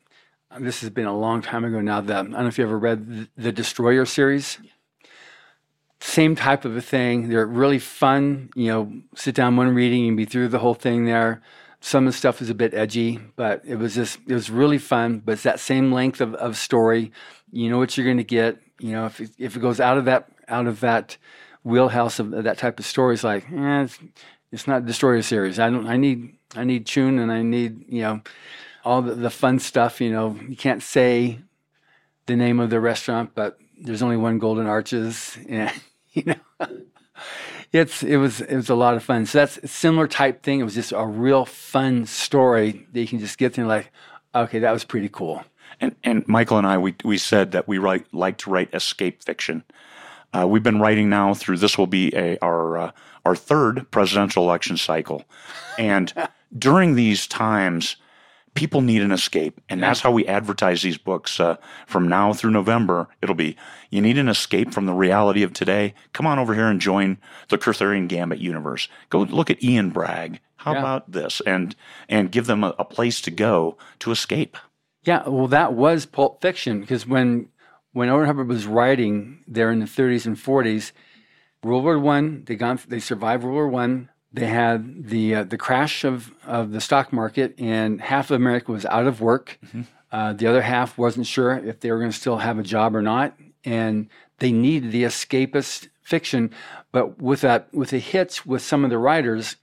this 0.59 0.81
has 0.81 0.91
been 0.91 1.07
a 1.07 1.17
long 1.17 1.43
time 1.43 1.65
ago 1.65 1.81
now. 1.81 2.01
The 2.01 2.15
I 2.15 2.23
don't 2.23 2.33
know 2.33 2.47
if 2.47 2.59
you 2.59 2.65
ever 2.65 2.79
read 2.79 3.07
the, 3.09 3.29
the 3.37 3.53
Destroyer 3.53 4.05
series. 4.05 4.59
Same 6.01 6.35
type 6.35 6.65
of 6.65 6.77
a 6.77 6.81
thing. 6.81 7.29
They're 7.29 7.47
really 7.47 7.79
fun. 7.79 8.51
You 8.57 8.69
know, 8.69 8.93
sit 9.15 9.35
down 9.35 9.57
one 9.57 9.75
reading 9.75 10.09
and 10.09 10.17
be 10.17 10.25
through 10.25 10.49
the 10.49 10.59
whole 10.59 10.75
thing 10.75 11.05
there. 11.05 11.43
Some 11.81 12.07
of 12.07 12.13
the 12.13 12.17
stuff 12.17 12.43
is 12.43 12.51
a 12.51 12.55
bit 12.55 12.75
edgy, 12.75 13.19
but 13.37 13.63
it 13.65 13.77
was 13.77 13.95
just 13.95 14.19
it 14.27 14.35
was 14.35 14.51
really 14.51 14.79
fun. 14.79 15.23
But 15.25 15.33
it's 15.33 15.43
that 15.45 15.61
same 15.61 15.93
length 15.93 16.21
of, 16.21 16.35
of 16.35 16.57
story. 16.57 17.13
You 17.51 17.71
know 17.71 17.79
what 17.79 17.97
you're 17.97 18.07
going 18.07 18.19
to 18.19 18.25
get. 18.25 18.59
You 18.79 18.93
know, 18.93 19.07
if 19.07 19.21
it, 19.21 19.31
if 19.39 19.57
it 19.57 19.61
goes 19.61 19.81
out 19.81 19.99
of 19.99 20.05
that 20.05 20.29
out 20.49 20.67
of 20.67 20.81
that 20.81 21.17
wheelhouse 21.65 22.19
of 22.19 22.31
that 22.31 22.59
type 22.59 22.79
of 22.79 22.85
story, 22.85 23.15
it's 23.15 23.25
like, 23.25 23.45
eh, 23.51 23.83
it's, 23.83 23.99
it's 24.53 24.67
not 24.67 24.87
Destroyer 24.87 25.23
series. 25.23 25.59
I 25.59 25.71
don't. 25.71 25.87
I 25.87 25.97
need 25.97 26.37
I 26.55 26.65
need 26.65 26.87
tune 26.87 27.19
and 27.19 27.31
I 27.31 27.43
need 27.43 27.85
you 27.89 28.03
know 28.03 28.21
all 28.85 29.03
the, 29.03 29.15
the 29.15 29.31
fun 29.31 29.59
stuff. 29.59 30.01
You 30.01 30.11
know, 30.11 30.39
you 30.49 30.57
can't 30.57 30.83
say 30.83 31.41
the 32.27 32.37
name 32.37 32.61
of 32.61 32.71
the 32.71 32.81
restaurant, 32.81 33.31
but 33.35 33.59
there's 33.81 34.03
only 34.03 34.17
one 34.17 34.39
Golden 34.39 34.67
Arches, 34.67 35.39
and 35.49 35.73
you 36.13 36.25
know, 36.27 36.67
it's 37.73 38.03
it 38.03 38.17
was 38.17 38.41
it 38.41 38.57
was 38.57 38.69
a 38.69 38.75
lot 38.75 38.95
of 38.95 39.05
fun. 39.05 39.27
So 39.27 39.39
that's 39.39 39.59
a 39.59 39.69
similar 39.69 40.09
type 40.09 40.43
thing. 40.43 40.61
It 40.61 40.65
was 40.65 40.75
just 40.75 40.93
a 40.93 41.07
real 41.07 41.45
fun 41.45 42.07
story 42.07 42.87
that 42.93 43.01
you 43.01 43.07
can 43.07 43.21
just 43.21 43.39
get 43.39 43.57
and 43.59 43.69
like, 43.69 43.91
okay, 44.35 44.59
that 44.59 44.73
was 44.73 44.85
pretty 44.85 45.09
cool. 45.09 45.45
And, 45.81 45.95
and 46.05 46.27
Michael 46.29 46.59
and 46.59 46.67
I, 46.67 46.79
we, 46.79 46.95
we 47.05 47.17
said 47.17 47.53
that 47.53 47.69
we 47.69 47.79
write, 47.79 48.13
like 48.13 48.39
to 48.39 48.51
write 48.51 48.75
escape 48.75 49.23
fiction. 49.23 49.65
Uh, 50.33 50.47
we've 50.47 50.63
been 50.63 50.81
writing 50.81 51.09
now 51.09 51.33
through 51.33 51.57
this 51.57 51.79
will 51.79 51.87
be 51.87 52.15
a, 52.15 52.39
our 52.39 52.79
uh, 52.79 52.91
our 53.25 53.35
third 53.37 53.91
presidential 53.91 54.45
election 54.45 54.77
cycle, 54.77 55.25
and 55.79 56.13
during 56.59 56.95
these 56.95 57.27
times, 57.27 57.97
people 58.55 58.81
need 58.81 59.03
an 59.03 59.13
escape, 59.13 59.61
and 59.69 59.83
that's 59.83 60.01
how 60.01 60.11
we 60.11 60.27
advertise 60.27 60.83
these 60.83 60.99
books 60.99 61.39
uh, 61.41 61.57
from 61.87 62.09
now 62.09 62.33
through 62.33 62.51
November. 62.51 63.09
It'll 63.23 63.35
be 63.35 63.57
you 63.91 64.01
need 64.01 64.19
an 64.19 64.29
escape 64.29 64.73
from 64.73 64.87
the 64.87 64.93
reality 64.93 65.43
of 65.43 65.53
today. 65.53 65.95
Come 66.13 66.27
on 66.27 66.39
over 66.39 66.55
here 66.55 66.67
and 66.69 66.81
join 66.81 67.19
the 67.49 67.59
Kurtherian 67.59 68.09
Gambit 68.09 68.39
universe. 68.39 68.89
Go 69.09 69.21
look 69.21 69.51
at 69.51 69.63
Ian 69.63 69.91
Bragg. 69.91 70.41
How 70.57 70.73
Yeah. 70.73 70.81
about 70.81 71.11
this? 71.13 71.41
And 71.47 71.75
and 72.09 72.31
give 72.33 72.47
them 72.47 72.63
a, 72.65 72.75
a 72.79 72.85
place 72.85 73.21
to 73.23 73.31
go 73.31 73.77
to 74.01 74.11
escape. 74.11 74.57
Yeah, 75.03 75.27
well, 75.27 75.47
that 75.49 75.73
was 75.73 76.05
Pulp 76.05 76.43
Fiction 76.43 76.81
because 76.81 77.07
when 77.07 77.49
when 77.93 78.09
L. 78.09 78.19
Ron 78.19 78.27
Hubbard 78.27 78.49
was 78.49 78.67
writing 78.67 79.43
there 79.49 79.71
in 79.73 79.81
the 79.81 79.87
30s 79.87 80.27
and 80.27 80.37
40s, 80.37 80.93
World 81.65 81.85
War 81.85 81.99
One, 81.99 82.45
they 82.45 82.55
gone, 82.57 82.79
they 82.87 83.01
survived 83.01 83.43
World 83.43 83.55
War 83.55 83.69
One. 83.69 84.11
They 84.33 84.47
had 84.47 85.09
the 85.09 85.35
uh, 85.35 85.45
the 85.45 85.59
crash 85.59 86.05
of 86.05 86.33
of 86.47 86.73
the 86.73 86.81
stock 86.81 87.13
market, 87.13 87.55
and 87.59 88.01
half 88.01 88.31
of 88.31 88.37
America 88.37 88.71
was 88.73 88.87
out 88.87 89.07
of 89.07 89.21
work. 89.21 89.59
Uh, 90.13 90.33
the 90.33 90.47
other 90.47 90.63
half 90.63 90.99
wasn't 90.99 91.27
sure 91.27 91.53
if 91.53 91.81
they 91.81 91.91
were 91.91 91.99
going 91.99 92.11
to 92.11 92.17
still 92.17 92.39
have 92.39 92.59
a 92.59 92.63
job 92.63 92.95
or 92.97 93.03
not, 93.03 93.37
and 93.65 94.09
they 94.39 94.53
needed 94.53 94.93
the 94.93 95.05
escapist 95.05 95.89
fiction. 96.03 96.51
But 96.93 97.21
with 97.21 97.41
that, 97.43 97.73
with 97.73 97.91
the 97.91 97.99
hits 97.99 98.45
with 98.47 98.63
some 98.63 98.85
of 98.85 98.91
the 98.91 98.99
writers, 98.99 99.57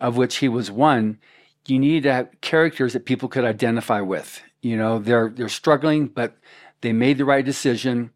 of 0.00 0.16
which 0.16 0.36
he 0.36 0.48
was 0.48 0.70
one, 0.70 1.18
you 1.66 1.78
need 1.78 2.02
to 2.04 2.12
have 2.12 2.40
characters 2.40 2.92
that 2.92 3.04
people 3.04 3.28
could 3.28 3.44
identify 3.44 4.00
with. 4.00 4.42
You 4.62 4.76
know, 4.76 4.98
they're 4.98 5.30
they're 5.30 5.48
struggling, 5.48 6.06
but 6.06 6.36
they 6.80 6.92
made 6.92 7.18
the 7.18 7.24
right 7.24 7.44
decision 7.44 8.10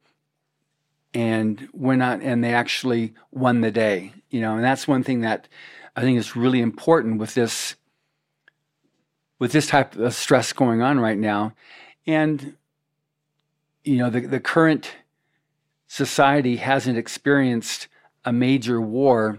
and 1.13 1.69
went 1.73 2.03
on 2.03 2.21
and 2.23 2.43
they 2.43 2.53
actually 2.53 3.15
won 3.31 3.61
the 3.61 3.71
day. 3.71 4.13
You 4.35 4.41
know, 4.41 4.57
and 4.57 4.65
that's 4.65 4.89
one 4.89 5.05
thing 5.05 5.21
that 5.21 5.47
I 5.95 6.01
think 6.01 6.19
is 6.19 6.35
really 6.35 6.61
important 6.61 7.21
with 7.21 7.35
this 7.35 7.77
with 9.39 9.53
this 9.53 9.69
type 9.69 9.95
of 9.95 10.13
stress 10.13 10.53
going 10.53 10.83
on 10.83 10.99
right 10.99 11.17
now. 11.17 11.53
And 12.05 12.57
you 13.85 13.99
know, 13.99 14.11
the 14.11 14.23
the 14.23 14.41
current 14.41 14.91
society 15.87 16.57
hasn't 16.57 16.99
experienced 16.99 17.87
a 18.25 18.33
major 18.33 18.81
war 18.81 19.39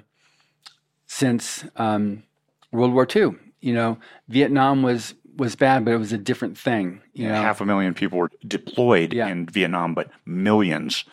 since 1.08 1.66
um, 1.76 2.24
World 2.72 2.94
War 2.94 3.06
II. 3.14 3.36
You 3.60 3.74
know, 3.74 3.98
Vietnam 4.30 4.82
was 4.82 5.14
was 5.36 5.58
bad, 5.58 5.84
but 5.84 5.94
it 5.94 5.98
was 5.98 6.14
a 6.14 6.18
different 6.18 6.58
thing. 6.58 7.02
You 7.14 7.28
know, 7.28 7.36
Half 7.36 7.60
a 7.60 7.66
million 7.66 7.94
people 7.94 8.18
were 8.18 8.32
deployed 8.48 9.12
Yeah. 9.12 9.28
in 9.28 9.46
Vietnam, 9.48 9.94
but 9.94 10.10
millions, 10.26 11.04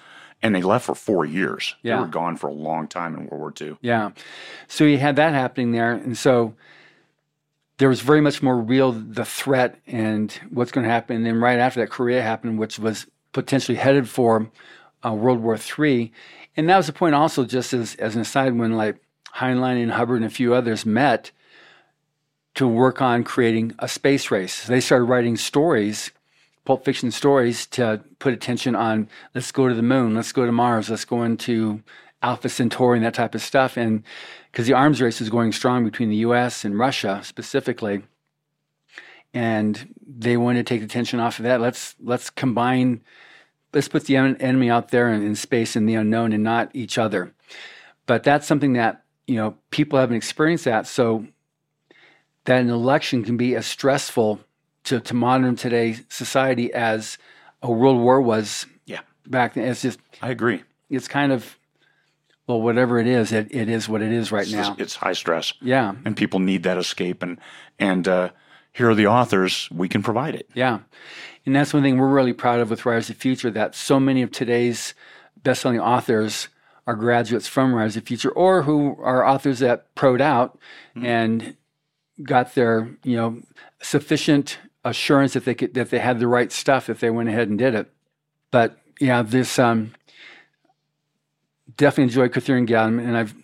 and 0.42 0.55
they 0.55 0.62
left 0.62 0.87
for 0.87 0.94
four 0.94 1.24
years. 1.24 1.74
Yeah. 1.83 1.96
They 1.96 2.02
were 2.02 2.09
gone 2.09 2.37
for 2.37 2.48
a 2.48 2.52
long 2.52 2.88
time 2.88 3.14
in 3.14 3.26
World 3.26 3.40
War 3.40 3.55
II. 3.61 3.76
yeah. 3.81 4.11
So 4.68 4.85
you 4.85 4.98
had 4.98 5.16
that 5.16 5.33
happening 5.33 5.72
there, 5.72 5.92
and 5.92 6.16
so 6.16 6.55
there 7.78 7.88
was 7.88 8.00
very 8.00 8.20
much 8.20 8.42
more 8.42 8.59
real 8.59 8.92
the 8.92 9.24
threat 9.24 9.78
and 9.87 10.31
what's 10.50 10.70
going 10.70 10.85
to 10.85 10.90
happen. 10.90 11.16
And 11.16 11.26
then 11.26 11.40
right 11.40 11.59
after 11.59 11.81
that, 11.81 11.90
Korea 11.90 12.22
happened, 12.22 12.59
which 12.59 12.78
was 12.78 13.07
potentially 13.33 13.76
headed 13.76 14.09
for 14.09 14.50
uh, 15.05 15.12
World 15.12 15.40
War 15.40 15.57
III. 15.57 16.12
And 16.57 16.68
that 16.68 16.76
was 16.76 16.87
the 16.87 16.92
point 16.92 17.14
also, 17.14 17.44
just 17.44 17.72
as, 17.72 17.94
as 17.96 18.14
an 18.14 18.20
aside, 18.20 18.57
when 18.57 18.76
like 18.76 19.02
Heinlein 19.37 19.83
and 19.83 19.92
Hubbard 19.92 20.18
and 20.18 20.26
a 20.26 20.31
few 20.31 20.55
others 20.55 20.85
met 20.87 21.31
to 22.55 22.68
work 22.68 23.00
on 23.00 23.24
creating 23.24 23.74
a 23.78 23.88
space 23.88 24.31
race. 24.31 24.66
They 24.66 24.81
started 24.81 25.07
writing 25.07 25.37
stories, 25.37 26.11
pulp 26.64 26.85
fiction 26.85 27.11
stories, 27.11 27.66
to 27.66 28.03
put 28.18 28.33
attention 28.33 28.75
on 28.75 29.09
let's 29.35 29.53
go 29.53 29.68
to 29.68 29.75
the 29.75 29.83
moon, 29.83 30.14
let's 30.14 30.33
go 30.33 30.46
to 30.46 30.53
Mars, 30.53 30.90
let's 30.90 31.05
go 31.05 31.22
into 31.22 31.83
Alpha 32.22 32.48
Centauri 32.48 32.98
and 32.98 33.05
that 33.05 33.14
type 33.14 33.35
of 33.35 33.42
stuff. 33.42 33.77
And 33.77 34.05
because 34.51 34.66
the 34.66 34.75
arms 34.75 35.01
race 35.01 35.20
is 35.20 35.31
going 35.31 35.53
strong 35.53 35.85
between 35.85 36.09
the 36.09 36.16
US 36.16 36.64
and 36.64 36.79
Russia 36.79 37.20
specifically. 37.25 38.03
And 39.35 39.94
they 40.07 40.37
wanted 40.37 40.66
to 40.66 40.75
take 40.75 40.83
attention 40.83 41.18
off 41.18 41.38
of 41.38 41.44
that. 41.44 41.61
Let's 41.61 41.96
let's 42.01 42.29
combine 42.29 43.03
let's 43.72 43.88
put 43.88 44.05
the 44.05 44.16
en- 44.16 44.37
enemy 44.37 44.70
out 44.70 44.90
there 44.90 45.12
in, 45.12 45.22
in 45.22 45.35
space 45.35 45.75
and 45.75 45.88
the 45.88 45.94
unknown 45.94 46.33
and 46.33 46.44
not 46.44 46.70
each 46.75 46.98
other. 46.98 47.33
But 48.07 48.25
that's 48.25 48.46
something 48.46 48.75
that, 48.75 49.05
you 49.27 49.37
know, 49.37 49.57
people 49.70 49.98
haven't 49.98 50.16
experienced 50.16 50.64
that. 50.66 50.87
So 50.87 51.27
that 52.44 52.61
an 52.61 52.70
election 52.70 53.25
can 53.25 53.37
be 53.37 53.55
as 53.55 53.66
stressful 53.66 54.40
to, 54.85 55.01
to 55.01 55.14
modern 55.14 55.57
today 55.57 55.97
society 56.09 56.73
as 56.73 57.18
a 57.62 57.71
world 57.71 58.01
war 58.01 58.21
was 58.21 58.66
Yeah, 58.87 59.01
back 59.27 59.55
then. 59.55 59.64
It's 59.68 59.83
just 59.83 59.99
I 60.21 60.31
agree. 60.31 60.62
it's 60.90 61.09
kind 61.09 61.33
of 61.33 61.59
well, 62.49 62.61
whatever 62.61 62.99
it 62.99 63.07
is, 63.07 63.31
it, 63.33 63.55
it 63.55 63.68
is 63.68 63.88
what 63.88 64.03
it 64.03 64.11
is 64.12 64.33
right 64.33 64.42
It's, 64.42 64.53
now. 64.53 64.75
it's 64.79 64.97
high 64.97 65.12
stress, 65.12 65.53
Yeah. 65.62 65.95
and 66.05 66.16
people 66.16 66.40
need 66.40 66.64
that 66.64 66.77
escape. 66.77 67.23
And 67.23 67.38
and 67.79 68.07
uh, 68.09 68.31
here 68.73 68.90
are 68.90 68.95
the 68.97 69.07
authors. 69.07 69.68
We 69.71 69.88
can 69.88 70.03
provide 70.03 70.35
it. 70.35 70.51
Yeah. 70.55 70.81
And 71.47 71.55
that's 71.55 71.73
one 71.73 71.83
thing 71.85 71.99
we're 71.99 72.09
really 72.12 72.33
proud 72.33 72.59
of 72.61 72.68
with 72.71 72.85
Writers 72.85 73.09
of 73.11 73.16
the 73.16 73.21
Future 73.21 73.51
that 73.53 73.75
so 73.77 74.01
many 74.01 74.23
of 74.23 74.31
today's 74.33 74.95
best-selling 75.42 75.81
authors 75.81 76.49
are 76.87 76.95
graduates 76.97 77.47
from 77.47 77.73
Writers 77.75 77.97
of 77.97 78.03
the 78.03 78.07
Future 78.09 78.31
or 78.33 78.62
who 78.62 78.97
are 79.01 79.25
authors 79.27 79.61
that 79.61 79.95
proed 79.95 80.21
out 80.21 80.59
and 80.97 81.57
got 82.23 82.55
their, 82.55 82.90
you 83.05 83.16
know, 83.16 83.40
sufficient 83.81 84.59
assurance 84.85 85.35
that 85.35 85.45
they 85.45 85.55
could 85.55 85.75
that 85.75 85.90
they 85.90 85.99
had 85.99 86.18
the 86.18 86.29
right 86.29 86.51
stuff 86.51 86.88
if 86.88 87.01
they 87.01 87.11
went 87.11 87.29
ahead 87.29 87.49
and 87.49 87.59
did 87.59 87.75
it. 87.75 87.90
But 88.51 88.79
yeah, 89.01 89.23
this 89.23 89.59
um 89.59 89.92
definitely 91.77 92.05
enjoyed 92.05 92.33
Kurtherian 92.33 92.66
Gallon 92.66 92.99
and 92.99 93.16
I've 93.16 93.35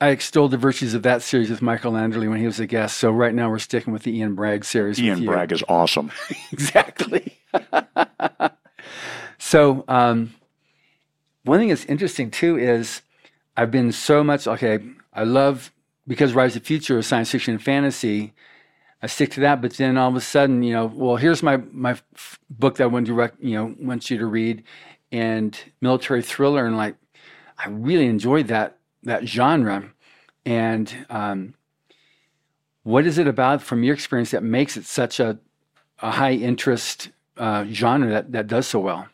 I 0.00 0.08
extolled 0.08 0.50
the 0.50 0.58
virtues 0.58 0.92
of 0.92 1.02
that 1.04 1.22
series 1.22 1.48
with 1.48 1.62
Michael 1.62 1.92
Landerly 1.92 2.28
when 2.28 2.38
he 2.38 2.46
was 2.46 2.60
a 2.60 2.66
guest. 2.66 2.98
So 2.98 3.10
right 3.10 3.32
now 3.32 3.48
we're 3.48 3.58
sticking 3.58 3.92
with 3.92 4.02
the 4.02 4.16
Ian 4.16 4.34
Bragg 4.34 4.64
series. 4.64 5.00
Ian. 5.00 5.24
Bragg 5.24 5.52
is 5.52 5.62
awesome. 5.68 6.10
exactly. 6.52 7.38
so, 9.38 9.84
um, 9.88 10.34
one 11.44 11.58
thing 11.58 11.68
that's 11.68 11.84
interesting 11.84 12.30
too 12.30 12.58
is 12.58 13.02
I've 13.56 13.70
been 13.70 13.92
so 13.92 14.24
much 14.24 14.46
okay. 14.46 14.80
I 15.12 15.24
love 15.24 15.72
because 16.06 16.34
Writers 16.34 16.56
of 16.56 16.62
the 16.62 16.66
Future 16.66 16.98
is 16.98 17.06
science 17.06 17.30
fiction 17.30 17.54
and 17.54 17.62
fantasy. 17.62 18.34
I 19.02 19.06
stick 19.06 19.30
to 19.32 19.40
that, 19.40 19.60
but 19.60 19.74
then 19.74 19.98
all 19.98 20.08
of 20.08 20.16
a 20.16 20.20
sudden, 20.20 20.62
you 20.62 20.72
know, 20.72 20.86
well, 20.86 21.16
here's 21.16 21.42
my 21.42 21.58
my 21.72 21.96
book 22.48 22.76
that 22.76 22.84
I 22.84 22.86
want 22.86 23.06
to 23.06 23.32
you 23.40 23.56
know 23.56 23.74
want 23.78 24.10
you 24.10 24.18
to 24.18 24.26
read, 24.26 24.62
and 25.12 25.58
military 25.80 26.22
thriller, 26.22 26.66
and 26.66 26.76
like 26.76 26.96
I 27.58 27.68
really 27.68 28.06
enjoyed 28.06 28.48
that 28.48 28.78
that 29.02 29.26
genre, 29.28 29.90
and 30.46 31.06
um, 31.10 31.54
what 32.82 33.06
is 33.06 33.18
it 33.18 33.26
about 33.26 33.62
from 33.62 33.82
your 33.82 33.94
experience 33.94 34.30
that 34.30 34.42
makes 34.42 34.76
it 34.76 34.86
such 34.86 35.20
a 35.20 35.38
a 36.00 36.10
high 36.10 36.32
interest 36.32 37.10
uh, 37.36 37.64
genre 37.66 38.08
that, 38.10 38.32
that 38.32 38.46
does 38.46 38.66
so 38.66 38.80
well. 38.80 39.08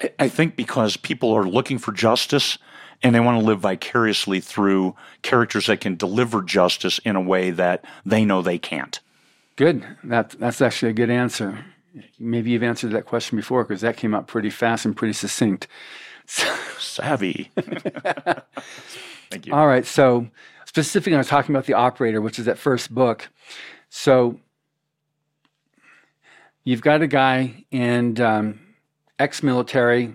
I, 0.00 0.12
I 0.18 0.28
think 0.28 0.56
because 0.56 0.96
people 0.96 1.32
are 1.32 1.44
looking 1.46 1.78
for 1.78 1.92
justice 1.92 2.58
and 3.02 3.14
they 3.14 3.20
want 3.20 3.38
to 3.38 3.44
live 3.44 3.60
vicariously 3.60 4.40
through 4.40 4.94
characters 5.22 5.66
that 5.66 5.80
can 5.80 5.96
deliver 5.96 6.42
justice 6.42 6.98
in 7.00 7.16
a 7.16 7.20
way 7.20 7.50
that 7.50 7.84
they 8.04 8.24
know 8.24 8.42
they 8.42 8.58
can't. 8.58 9.00
Good. 9.56 9.86
That 10.02 10.30
that's 10.30 10.60
actually 10.60 10.90
a 10.90 10.94
good 10.94 11.10
answer. 11.10 11.64
Maybe 12.18 12.50
you've 12.50 12.62
answered 12.62 12.90
that 12.92 13.06
question 13.06 13.36
before 13.36 13.64
because 13.64 13.82
that 13.82 13.96
came 13.96 14.14
out 14.14 14.26
pretty 14.26 14.50
fast 14.50 14.84
and 14.84 14.96
pretty 14.96 15.12
succinct. 15.12 15.68
Savvy. 16.26 17.50
Thank 19.30 19.46
you. 19.46 19.54
All 19.54 19.66
right. 19.66 19.86
So 19.86 20.28
specifically, 20.64 21.14
I 21.14 21.18
was 21.18 21.28
talking 21.28 21.54
about 21.54 21.66
the 21.66 21.74
operator, 21.74 22.20
which 22.20 22.38
is 22.38 22.46
that 22.46 22.58
first 22.58 22.92
book. 22.92 23.28
So 23.90 24.40
you've 26.64 26.82
got 26.82 27.02
a 27.02 27.06
guy 27.06 27.64
and 27.70 28.20
um, 28.20 28.60
ex-military 29.18 30.14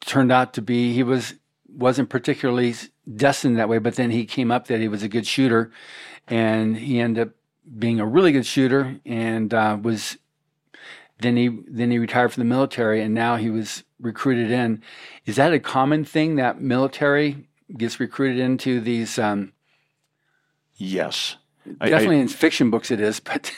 turned 0.00 0.32
out 0.32 0.54
to 0.54 0.62
be 0.62 0.92
he 0.92 1.02
was 1.02 1.34
wasn't 1.68 2.08
particularly 2.08 2.74
destined 3.16 3.56
that 3.58 3.68
way, 3.68 3.78
but 3.78 3.94
then 3.94 4.10
he 4.10 4.24
came 4.24 4.50
up 4.50 4.66
that 4.66 4.80
he 4.80 4.88
was 4.88 5.02
a 5.02 5.08
good 5.08 5.26
shooter, 5.26 5.70
and 6.28 6.76
he 6.76 7.00
ended 7.00 7.28
up 7.28 7.34
being 7.78 8.00
a 8.00 8.06
really 8.06 8.32
good 8.32 8.46
shooter, 8.46 8.96
and 9.06 9.54
uh, 9.54 9.78
was 9.80 10.18
then 11.20 11.36
he 11.36 11.48
then 11.68 11.90
he 11.90 11.98
retired 11.98 12.32
from 12.32 12.40
the 12.40 12.48
military, 12.48 13.02
and 13.02 13.14
now 13.14 13.36
he 13.36 13.50
was 13.50 13.84
recruited 14.00 14.50
in. 14.50 14.82
Is 15.26 15.36
that 15.36 15.52
a 15.52 15.60
common 15.60 16.04
thing 16.04 16.36
that 16.36 16.60
military 16.60 17.46
gets 17.76 18.00
recruited 18.00 18.38
into 18.38 18.80
these? 18.80 19.18
Um, 19.18 19.52
yes. 20.76 21.36
I- 21.80 21.86
I- 21.86 21.90
definitely 21.90 22.20
in 22.20 22.28
fiction 22.28 22.70
books 22.70 22.90
it 22.90 23.00
is, 23.00 23.20
but 23.20 23.52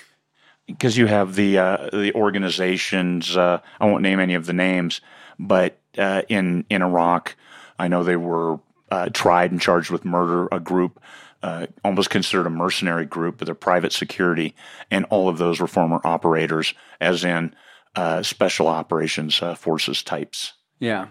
because 0.66 0.96
you 0.96 1.06
have 1.06 1.34
the 1.34 1.58
uh, 1.58 1.90
the 1.92 2.12
organizations. 2.14 3.36
Uh, 3.36 3.60
I 3.80 3.86
won't 3.86 4.02
name 4.02 4.20
any 4.20 4.34
of 4.34 4.46
the 4.46 4.52
names, 4.52 5.00
but 5.38 5.78
uh, 5.98 6.22
in 6.28 6.64
in 6.70 6.82
Iraq, 6.82 7.36
I 7.78 7.88
know 7.88 8.02
they 8.02 8.16
were 8.16 8.60
uh, 8.90 9.08
tried 9.10 9.50
and 9.50 9.60
charged 9.60 9.90
with 9.90 10.04
murder. 10.04 10.48
A 10.52 10.60
group, 10.60 11.00
uh, 11.42 11.66
almost 11.84 12.10
considered 12.10 12.46
a 12.46 12.50
mercenary 12.50 13.06
group, 13.06 13.38
but 13.38 13.46
they're 13.46 13.54
private 13.54 13.92
security, 13.92 14.54
and 14.90 15.04
all 15.06 15.28
of 15.28 15.38
those 15.38 15.60
were 15.60 15.66
former 15.66 16.00
operators, 16.04 16.74
as 17.00 17.24
in 17.24 17.54
uh, 17.96 18.22
special 18.22 18.68
operations 18.68 19.42
uh, 19.42 19.54
forces 19.54 20.02
types. 20.02 20.54
Yeah. 20.78 21.08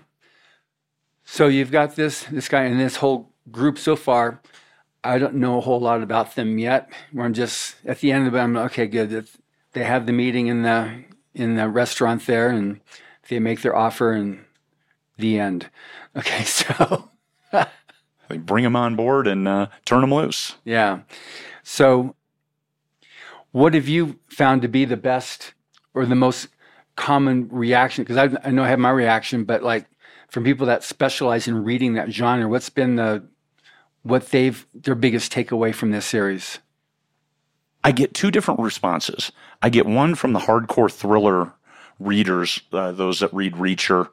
So 1.23 1.47
you've 1.47 1.71
got 1.71 1.95
this 1.95 2.23
this 2.25 2.49
guy 2.49 2.63
and 2.63 2.79
this 2.79 2.97
whole 2.97 3.31
group 3.51 3.77
so 3.77 3.95
far. 3.95 4.41
I 5.03 5.17
don't 5.17 5.35
know 5.35 5.57
a 5.57 5.61
whole 5.61 5.79
lot 5.79 6.03
about 6.03 6.35
them 6.35 6.59
yet. 6.59 6.91
Where 7.11 7.25
I'm 7.25 7.33
just 7.33 7.75
at 7.85 7.99
the 7.99 8.11
end 8.11 8.27
of 8.27 8.35
it, 8.35 8.39
I'm 8.39 8.57
okay, 8.57 8.87
good. 8.87 9.27
They 9.73 9.83
have 9.83 10.05
the 10.05 10.11
meeting 10.11 10.47
in 10.47 10.63
the 10.63 11.03
in 11.33 11.55
the 11.55 11.69
restaurant 11.69 12.25
there, 12.25 12.49
and 12.49 12.81
they 13.29 13.39
make 13.39 13.61
their 13.61 13.75
offer, 13.75 14.11
and 14.11 14.45
the 15.21 15.39
end. 15.39 15.69
Okay, 16.13 16.43
so 16.43 17.09
they 18.27 18.37
bring 18.37 18.65
them 18.65 18.75
on 18.75 18.97
board 18.97 19.27
and 19.27 19.47
uh, 19.47 19.67
turn 19.85 20.01
them 20.01 20.13
loose. 20.13 20.55
Yeah. 20.65 21.03
So, 21.63 22.15
what 23.53 23.73
have 23.75 23.87
you 23.87 24.19
found 24.27 24.61
to 24.63 24.67
be 24.67 24.83
the 24.83 24.97
best 24.97 25.53
or 25.93 26.05
the 26.05 26.15
most 26.15 26.49
common 26.97 27.47
reaction? 27.47 28.03
Because 28.03 28.17
I, 28.17 28.47
I 28.49 28.51
know 28.51 28.65
I 28.65 28.67
have 28.67 28.79
my 28.79 28.89
reaction, 28.89 29.45
but 29.45 29.63
like 29.63 29.85
from 30.27 30.43
people 30.43 30.67
that 30.67 30.83
specialize 30.83 31.47
in 31.47 31.63
reading 31.63 31.93
that 31.93 32.11
genre, 32.11 32.49
what's 32.49 32.69
been 32.69 32.97
the 32.97 33.23
what 34.03 34.31
they've 34.31 34.67
their 34.73 34.95
biggest 34.95 35.31
takeaway 35.31 35.73
from 35.73 35.91
this 35.91 36.05
series? 36.05 36.59
I 37.83 37.91
get 37.91 38.13
two 38.13 38.31
different 38.31 38.59
responses. 38.59 39.31
I 39.61 39.69
get 39.69 39.85
one 39.85 40.15
from 40.15 40.33
the 40.33 40.39
hardcore 40.39 40.91
thriller 40.91 41.53
readers, 41.99 42.61
uh, 42.71 42.91
those 42.91 43.19
that 43.19 43.33
read 43.33 43.53
Reacher, 43.53 44.09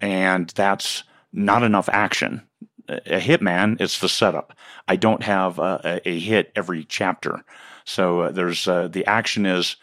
and 0.00 0.48
that's 0.50 1.04
not 1.32 1.62
enough 1.62 1.88
action. 1.90 2.42
A 2.88 3.20
hitman, 3.20 3.80
it's 3.80 3.98
the 3.98 4.08
setup. 4.08 4.54
I 4.86 4.96
don't 4.96 5.22
have 5.22 5.58
a, 5.58 6.00
a 6.06 6.18
hit 6.18 6.52
every 6.56 6.84
chapter. 6.84 7.44
So 7.84 8.22
uh, 8.22 8.30
there's 8.30 8.66
uh, 8.66 8.88
the 8.88 9.04
action 9.06 9.44
is 9.44 9.76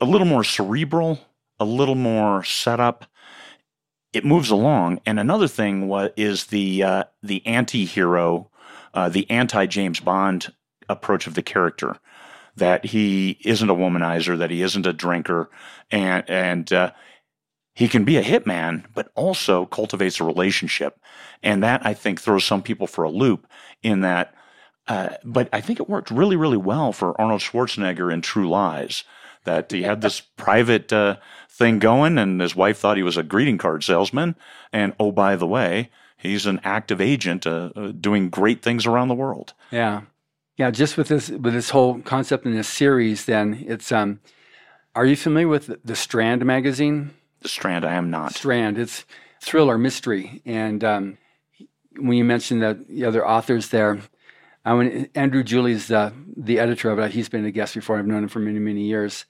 a 0.00 0.04
little 0.04 0.26
more 0.26 0.44
cerebral, 0.44 1.18
a 1.58 1.64
little 1.64 1.96
more 1.96 2.44
setup. 2.44 3.06
It 4.12 4.24
moves 4.24 4.50
along. 4.50 5.00
And 5.04 5.18
another 5.18 5.48
thing 5.48 5.90
is 6.16 6.46
the 6.46 6.82
uh, 6.82 7.04
the 7.22 7.44
anti-hero, 7.46 8.50
uh, 8.94 9.08
the 9.08 9.28
anti-James 9.30 10.00
Bond 10.00 10.52
approach 10.88 11.26
of 11.26 11.34
the 11.34 11.42
character 11.42 11.96
that 12.56 12.84
he 12.84 13.38
isn't 13.44 13.70
a 13.70 13.74
womanizer, 13.74 14.38
that 14.38 14.50
he 14.50 14.62
isn't 14.62 14.86
a 14.86 14.92
drinker, 14.92 15.50
and 15.90 16.28
and 16.28 16.72
uh, 16.72 16.92
he 17.80 17.88
can 17.88 18.04
be 18.04 18.18
a 18.18 18.22
hitman, 18.22 18.84
but 18.92 19.10
also 19.14 19.64
cultivates 19.64 20.20
a 20.20 20.24
relationship, 20.24 21.00
and 21.42 21.62
that 21.62 21.80
I 21.82 21.94
think 21.94 22.20
throws 22.20 22.44
some 22.44 22.60
people 22.60 22.86
for 22.86 23.04
a 23.04 23.10
loop. 23.10 23.46
In 23.82 24.02
that, 24.02 24.34
uh, 24.86 25.14
but 25.24 25.48
I 25.50 25.62
think 25.62 25.80
it 25.80 25.88
worked 25.88 26.10
really, 26.10 26.36
really 26.36 26.58
well 26.58 26.92
for 26.92 27.18
Arnold 27.18 27.40
Schwarzenegger 27.40 28.12
in 28.12 28.20
True 28.20 28.50
Lies. 28.50 29.04
That 29.44 29.72
he 29.72 29.84
had 29.84 30.02
this 30.02 30.20
private 30.36 30.92
uh, 30.92 31.16
thing 31.48 31.78
going, 31.78 32.18
and 32.18 32.38
his 32.38 32.54
wife 32.54 32.76
thought 32.76 32.98
he 32.98 33.02
was 33.02 33.16
a 33.16 33.22
greeting 33.22 33.56
card 33.56 33.82
salesman, 33.82 34.36
and 34.74 34.92
oh 35.00 35.10
by 35.10 35.36
the 35.36 35.46
way, 35.46 35.88
he's 36.18 36.44
an 36.44 36.60
active 36.62 37.00
agent 37.00 37.46
uh, 37.46 37.70
uh 37.74 37.92
doing 37.92 38.28
great 38.28 38.60
things 38.60 38.84
around 38.84 39.08
the 39.08 39.14
world. 39.14 39.54
Yeah, 39.70 40.02
yeah, 40.58 40.70
just 40.70 40.98
with 40.98 41.08
this 41.08 41.30
with 41.30 41.54
this 41.54 41.70
whole 41.70 42.02
concept 42.02 42.44
in 42.44 42.54
this 42.54 42.68
series, 42.68 43.24
then 43.24 43.64
it's 43.66 43.90
um, 43.90 44.20
are 44.94 45.06
you 45.06 45.16
familiar 45.16 45.48
with 45.48 45.82
the 45.82 45.96
Strand 45.96 46.44
magazine? 46.44 47.12
The 47.40 47.48
Strand, 47.48 47.84
I 47.84 47.94
am 47.94 48.10
not. 48.10 48.34
Strand, 48.34 48.78
it's 48.78 49.04
thriller 49.40 49.78
mystery, 49.78 50.42
and 50.44 50.84
um, 50.84 51.18
when 51.96 52.16
you 52.16 52.24
mentioned 52.24 52.62
the, 52.62 52.84
the 52.88 53.04
other 53.04 53.26
authors 53.26 53.68
there, 53.68 54.00
I 54.64 54.74
mean, 54.74 55.08
Andrew 55.14 55.42
Gulli's 55.42 55.88
the 55.88 56.12
the 56.36 56.58
editor 56.58 56.90
of 56.90 56.98
it. 56.98 57.12
He's 57.12 57.28
been 57.28 57.44
a 57.44 57.50
guest 57.50 57.74
before. 57.74 57.98
I've 57.98 58.06
known 58.06 58.24
him 58.24 58.28
for 58.28 58.40
many 58.40 58.58
many 58.58 58.82
years, 58.82 59.24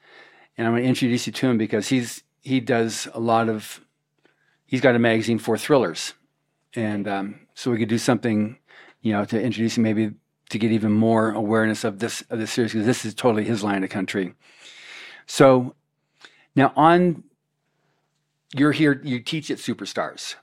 and 0.59 0.67
I'm 0.67 0.73
going 0.73 0.83
to 0.83 0.89
introduce 0.89 1.27
you 1.27 1.33
to 1.33 1.49
him 1.49 1.59
because 1.59 1.89
he's 1.89 2.25
he 2.41 2.61
does 2.61 3.09
a 3.15 3.21
lot 3.21 3.49
of. 3.49 3.81
He's 4.67 4.81
got 4.81 4.97
a 4.97 4.99
magazine 4.99 5.39
for 5.39 5.57
thrillers, 5.57 6.15
and 6.75 7.07
um, 7.07 7.47
so 7.55 7.71
we 7.71 7.79
could 7.79 7.89
do 7.89 7.99
something, 7.99 8.59
you 9.03 9.13
know, 9.13 9.25
to 9.25 9.41
introduce 9.41 9.77
him 9.77 9.85
maybe 9.85 10.13
to 10.49 10.59
get 10.59 10.73
even 10.73 10.93
more 10.93 11.31
awareness 11.31 11.85
of 11.85 12.01
this 12.01 12.23
of 12.23 12.41
this 12.41 12.51
series 12.51 12.73
because 12.73 12.87
this 12.87 13.05
is 13.05 13.15
totally 13.15 13.45
his 13.45 13.63
line 13.63 13.85
of 13.85 13.91
country. 13.91 14.35
So 15.27 15.77
now 16.57 16.73
on 16.75 17.23
you're 18.55 18.73
here 18.73 19.01
you 19.05 19.21
teach 19.21 19.51
at 19.51 19.59
Superstars. 19.59 20.35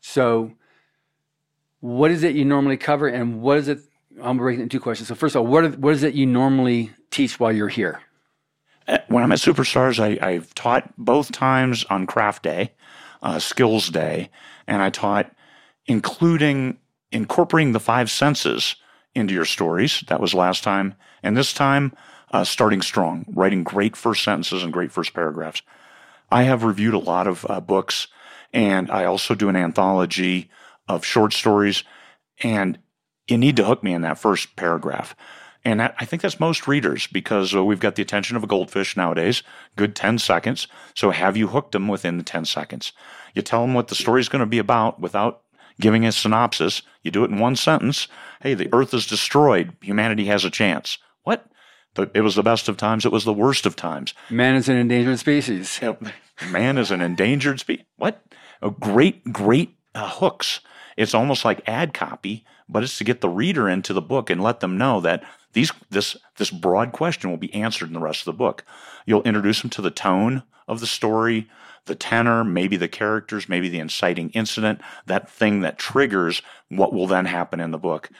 So 0.00 0.52
what 1.80 2.10
is 2.10 2.22
it 2.22 2.34
you 2.34 2.44
normally 2.44 2.76
cover 2.76 3.08
and 3.08 3.40
what 3.40 3.58
is 3.58 3.68
it 3.68 3.80
I'm 4.22 4.38
breaking 4.38 4.60
it 4.60 4.62
into 4.64 4.78
two 4.78 4.82
questions. 4.82 5.08
So 5.08 5.14
first 5.14 5.34
of 5.34 5.42
all, 5.42 5.46
what, 5.46 5.64
are, 5.64 5.70
what 5.70 5.94
is 5.94 6.02
it 6.02 6.14
you 6.14 6.26
normally 6.26 6.90
teach 7.10 7.38
while 7.38 7.52
you're 7.52 7.68
here? 7.68 8.00
Uh, 8.86 8.98
when 9.08 9.22
I'm 9.22 9.32
at 9.32 9.38
Superstars, 9.38 10.00
I, 10.20 10.32
have 10.32 10.54
taught 10.54 10.92
both 10.96 11.30
times 11.30 11.84
on 11.84 12.06
craft 12.06 12.42
day, 12.42 12.72
uh, 13.22 13.38
skills 13.38 13.88
day, 13.88 14.30
and 14.66 14.82
I 14.82 14.90
taught 14.90 15.32
including 15.86 16.78
incorporating 17.12 17.72
the 17.72 17.80
five 17.80 18.10
senses 18.10 18.76
into 19.14 19.34
your 19.34 19.44
stories. 19.44 20.04
That 20.08 20.20
was 20.20 20.34
last 20.34 20.62
time. 20.62 20.94
And 21.22 21.36
this 21.36 21.52
time, 21.52 21.92
uh, 22.32 22.44
starting 22.44 22.82
strong, 22.82 23.24
writing 23.28 23.64
great 23.64 23.96
first 23.96 24.24
sentences 24.24 24.62
and 24.62 24.72
great 24.72 24.92
first 24.92 25.14
paragraphs. 25.14 25.62
I 26.30 26.42
have 26.44 26.64
reviewed 26.64 26.94
a 26.94 26.98
lot 26.98 27.26
of 27.26 27.46
uh, 27.48 27.60
books, 27.60 28.08
and 28.52 28.90
I 28.90 29.04
also 29.04 29.34
do 29.34 29.48
an 29.48 29.56
anthology 29.56 30.50
of 30.86 31.04
short 31.04 31.32
stories. 31.32 31.84
And 32.42 32.78
you 33.26 33.38
need 33.38 33.56
to 33.56 33.64
hook 33.64 33.82
me 33.82 33.92
in 33.92 34.02
that 34.02 34.18
first 34.18 34.56
paragraph. 34.56 35.14
And 35.64 35.80
that, 35.80 35.94
I 35.98 36.04
think 36.04 36.22
that's 36.22 36.40
most 36.40 36.66
readers 36.66 37.06
because 37.06 37.54
uh, 37.54 37.64
we've 37.64 37.80
got 37.80 37.96
the 37.96 38.02
attention 38.02 38.36
of 38.36 38.44
a 38.44 38.46
goldfish 38.46 38.96
nowadays, 38.96 39.42
good 39.76 39.94
10 39.94 40.18
seconds. 40.18 40.68
So 40.94 41.10
have 41.10 41.36
you 41.36 41.48
hooked 41.48 41.72
them 41.72 41.88
within 41.88 42.16
the 42.16 42.24
10 42.24 42.44
seconds? 42.44 42.92
You 43.34 43.42
tell 43.42 43.62
them 43.62 43.74
what 43.74 43.88
the 43.88 43.94
story 43.94 44.20
is 44.20 44.28
going 44.28 44.40
to 44.40 44.46
be 44.46 44.58
about 44.58 45.00
without 45.00 45.42
giving 45.80 46.06
a 46.06 46.12
synopsis. 46.12 46.82
You 47.02 47.10
do 47.10 47.24
it 47.24 47.30
in 47.30 47.38
one 47.38 47.56
sentence. 47.56 48.08
Hey, 48.40 48.54
the 48.54 48.72
earth 48.72 48.94
is 48.94 49.06
destroyed. 49.06 49.76
Humanity 49.82 50.26
has 50.26 50.44
a 50.44 50.50
chance. 50.50 50.98
What? 51.24 51.46
It 52.14 52.20
was 52.20 52.34
the 52.34 52.42
best 52.42 52.68
of 52.68 52.76
times. 52.76 53.04
It 53.04 53.12
was 53.12 53.24
the 53.24 53.32
worst 53.32 53.66
of 53.66 53.76
times. 53.76 54.14
Man 54.30 54.54
is 54.54 54.68
an 54.68 54.76
endangered 54.76 55.18
species. 55.18 55.80
Man 56.50 56.78
is 56.78 56.90
an 56.90 57.00
endangered 57.00 57.60
species. 57.60 57.84
What? 57.96 58.22
A 58.62 58.70
great, 58.70 59.32
great 59.32 59.76
uh, 59.94 60.08
hooks. 60.08 60.60
It's 60.96 61.14
almost 61.14 61.44
like 61.44 61.68
ad 61.68 61.94
copy, 61.94 62.44
but 62.68 62.82
it's 62.82 62.98
to 62.98 63.04
get 63.04 63.20
the 63.20 63.28
reader 63.28 63.68
into 63.68 63.92
the 63.92 64.02
book 64.02 64.30
and 64.30 64.42
let 64.42 64.60
them 64.60 64.76
know 64.76 65.00
that 65.00 65.22
these 65.52 65.72
this 65.90 66.16
this 66.36 66.50
broad 66.50 66.92
question 66.92 67.30
will 67.30 67.36
be 67.36 67.54
answered 67.54 67.88
in 67.88 67.94
the 67.94 68.00
rest 68.00 68.20
of 68.20 68.26
the 68.26 68.38
book. 68.38 68.64
You'll 69.06 69.22
introduce 69.22 69.60
them 69.60 69.70
to 69.70 69.82
the 69.82 69.90
tone 69.90 70.42
of 70.66 70.80
the 70.80 70.86
story, 70.86 71.48
the 71.86 71.94
tenor, 71.94 72.44
maybe 72.44 72.76
the 72.76 72.88
characters, 72.88 73.48
maybe 73.48 73.68
the 73.68 73.78
inciting 73.78 74.30
incident, 74.30 74.80
that 75.06 75.30
thing 75.30 75.60
that 75.60 75.78
triggers 75.78 76.42
what 76.68 76.92
will 76.92 77.06
then 77.06 77.24
happen 77.24 77.60
in 77.60 77.70
the 77.70 77.78
book. 77.78 78.10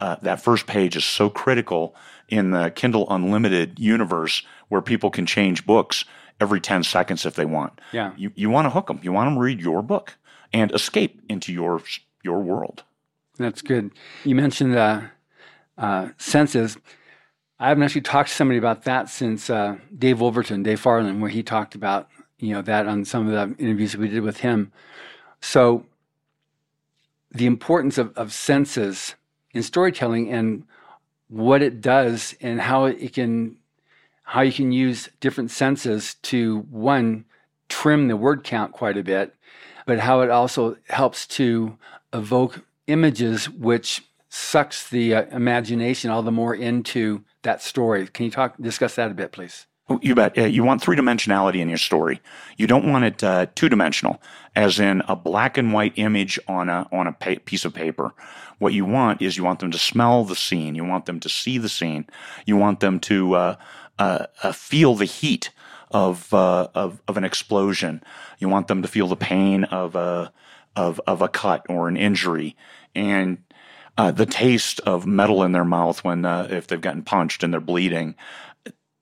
Uh, 0.00 0.16
that 0.22 0.40
first 0.40 0.66
page 0.66 0.96
is 0.96 1.04
so 1.04 1.28
critical 1.28 1.94
in 2.28 2.50
the 2.50 2.70
Kindle 2.70 3.06
Unlimited 3.10 3.78
universe 3.78 4.42
where 4.68 4.82
people 4.82 5.10
can 5.10 5.26
change 5.26 5.64
books 5.66 6.04
every 6.40 6.60
10 6.60 6.84
seconds 6.84 7.26
if 7.26 7.34
they 7.34 7.44
want. 7.44 7.80
Yeah. 7.92 8.12
You, 8.16 8.32
you 8.34 8.50
want 8.50 8.66
to 8.66 8.70
hook 8.70 8.86
them. 8.86 9.00
You 9.02 9.12
want 9.12 9.28
them 9.28 9.34
to 9.34 9.40
read 9.40 9.60
your 9.60 9.82
book 9.82 10.14
and 10.52 10.72
escape 10.72 11.20
into 11.28 11.52
your, 11.52 11.82
your 12.22 12.40
world. 12.40 12.84
That's 13.38 13.62
good. 13.62 13.90
You 14.24 14.34
mentioned 14.34 14.76
uh, 14.76 15.02
uh, 15.76 16.08
senses. 16.18 16.76
I 17.58 17.68
haven't 17.68 17.82
actually 17.82 18.02
talked 18.02 18.28
to 18.28 18.34
somebody 18.34 18.58
about 18.58 18.84
that 18.84 19.08
since 19.08 19.50
uh, 19.50 19.76
Dave 19.96 20.20
Wolverton, 20.20 20.62
Dave 20.62 20.80
Farland, 20.80 21.20
where 21.20 21.30
he 21.30 21.42
talked 21.42 21.74
about 21.74 22.08
you 22.38 22.52
know 22.52 22.62
that 22.62 22.86
on 22.86 23.04
some 23.04 23.28
of 23.28 23.32
the 23.32 23.62
interviews 23.62 23.96
we 23.96 24.08
did 24.08 24.22
with 24.22 24.38
him. 24.38 24.72
So 25.40 25.86
the 27.32 27.46
importance 27.46 27.98
of, 27.98 28.16
of 28.16 28.32
senses 28.32 29.14
in 29.52 29.62
storytelling 29.62 30.30
and 30.30 30.64
what 31.28 31.62
it 31.62 31.80
does 31.80 32.34
and 32.40 32.60
how 32.60 32.86
it 32.86 33.12
can 33.12 33.56
how 34.22 34.42
you 34.42 34.52
can 34.52 34.72
use 34.72 35.08
different 35.20 35.50
senses 35.50 36.14
to 36.22 36.60
one 36.70 37.24
trim 37.68 38.08
the 38.08 38.16
word 38.16 38.44
count 38.44 38.72
quite 38.72 38.96
a 38.96 39.02
bit 39.02 39.34
but 39.86 40.00
how 40.00 40.20
it 40.20 40.30
also 40.30 40.76
helps 40.88 41.26
to 41.26 41.78
evoke 42.12 42.64
images 42.86 43.48
which 43.48 44.02
sucks 44.28 44.88
the 44.88 45.14
uh, 45.14 45.22
imagination 45.26 46.10
all 46.10 46.22
the 46.22 46.30
more 46.30 46.54
into 46.54 47.24
that 47.42 47.62
story. 47.62 48.06
Can 48.06 48.26
you 48.26 48.30
talk 48.30 48.56
discuss 48.60 48.94
that 48.96 49.10
a 49.10 49.14
bit 49.14 49.32
please 49.32 49.66
you 50.02 50.14
bet. 50.14 50.36
You 50.36 50.64
want 50.64 50.82
three 50.82 50.96
dimensionality 50.96 51.60
in 51.60 51.68
your 51.68 51.78
story. 51.78 52.20
You 52.56 52.66
don't 52.66 52.90
want 52.90 53.04
it 53.04 53.24
uh, 53.24 53.46
two 53.54 53.68
dimensional, 53.68 54.20
as 54.54 54.78
in 54.78 55.02
a 55.08 55.16
black 55.16 55.56
and 55.56 55.72
white 55.72 55.94
image 55.96 56.38
on 56.46 56.68
a 56.68 56.86
on 56.92 57.06
a 57.06 57.12
pa- 57.12 57.40
piece 57.44 57.64
of 57.64 57.74
paper. 57.74 58.12
What 58.58 58.74
you 58.74 58.84
want 58.84 59.22
is 59.22 59.36
you 59.36 59.44
want 59.44 59.60
them 59.60 59.70
to 59.70 59.78
smell 59.78 60.24
the 60.24 60.36
scene. 60.36 60.74
You 60.74 60.84
want 60.84 61.06
them 61.06 61.20
to 61.20 61.28
see 61.28 61.58
the 61.58 61.68
scene. 61.68 62.06
You 62.44 62.56
want 62.56 62.80
them 62.80 63.00
to 63.00 63.34
uh, 63.34 63.56
uh, 63.98 64.26
uh 64.42 64.52
feel 64.52 64.94
the 64.94 65.06
heat 65.06 65.50
of, 65.90 66.32
uh, 66.34 66.68
of 66.74 67.00
of 67.08 67.16
an 67.16 67.24
explosion. 67.24 68.02
You 68.38 68.48
want 68.48 68.68
them 68.68 68.82
to 68.82 68.88
feel 68.88 69.06
the 69.06 69.16
pain 69.16 69.64
of 69.64 69.96
a 69.96 70.32
of 70.76 71.00
of 71.06 71.22
a 71.22 71.28
cut 71.28 71.64
or 71.68 71.88
an 71.88 71.96
injury, 71.96 72.56
and 72.94 73.38
uh, 73.96 74.12
the 74.12 74.26
taste 74.26 74.80
of 74.80 75.06
metal 75.06 75.42
in 75.42 75.52
their 75.52 75.64
mouth 75.64 76.04
when 76.04 76.24
if 76.24 76.66
they've 76.66 76.80
gotten 76.80 77.02
punched 77.02 77.42
and 77.42 77.52
they're 77.52 77.60
bleeding 77.60 78.14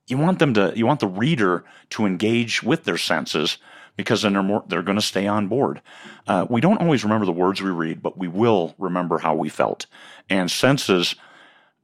you 0.07 0.19
want 0.19 0.39
them 0.39 0.55
to, 0.55 0.73
you 0.77 0.87
want 0.87 1.01
the 1.01 1.09
reader 1.09 1.65
to 1.91 2.07
engage 2.07 2.63
with 2.63 2.85
their 2.85 2.99
senses 2.99 3.59
because 3.97 4.23
then 4.23 4.35
they're 4.35 4.43
more, 4.43 4.65
they're 4.69 4.83
going 4.83 4.99
to 4.99 5.03
stay 5.03 5.27
on 5.27 5.49
board. 5.49 5.81
Uh, 6.27 6.47
we 6.49 6.61
don't 6.61 6.81
always 6.81 7.03
remember 7.03 7.27
the 7.27 7.33
words 7.33 7.63
we 7.63 7.71
read, 7.71 8.03
but 8.03 8.19
we 8.19 8.29
will 8.29 8.75
remember 8.79 9.19
how 9.19 9.35
we 9.35 9.49
felt. 9.49 9.87
And 10.29 10.51
senses, 10.51 11.15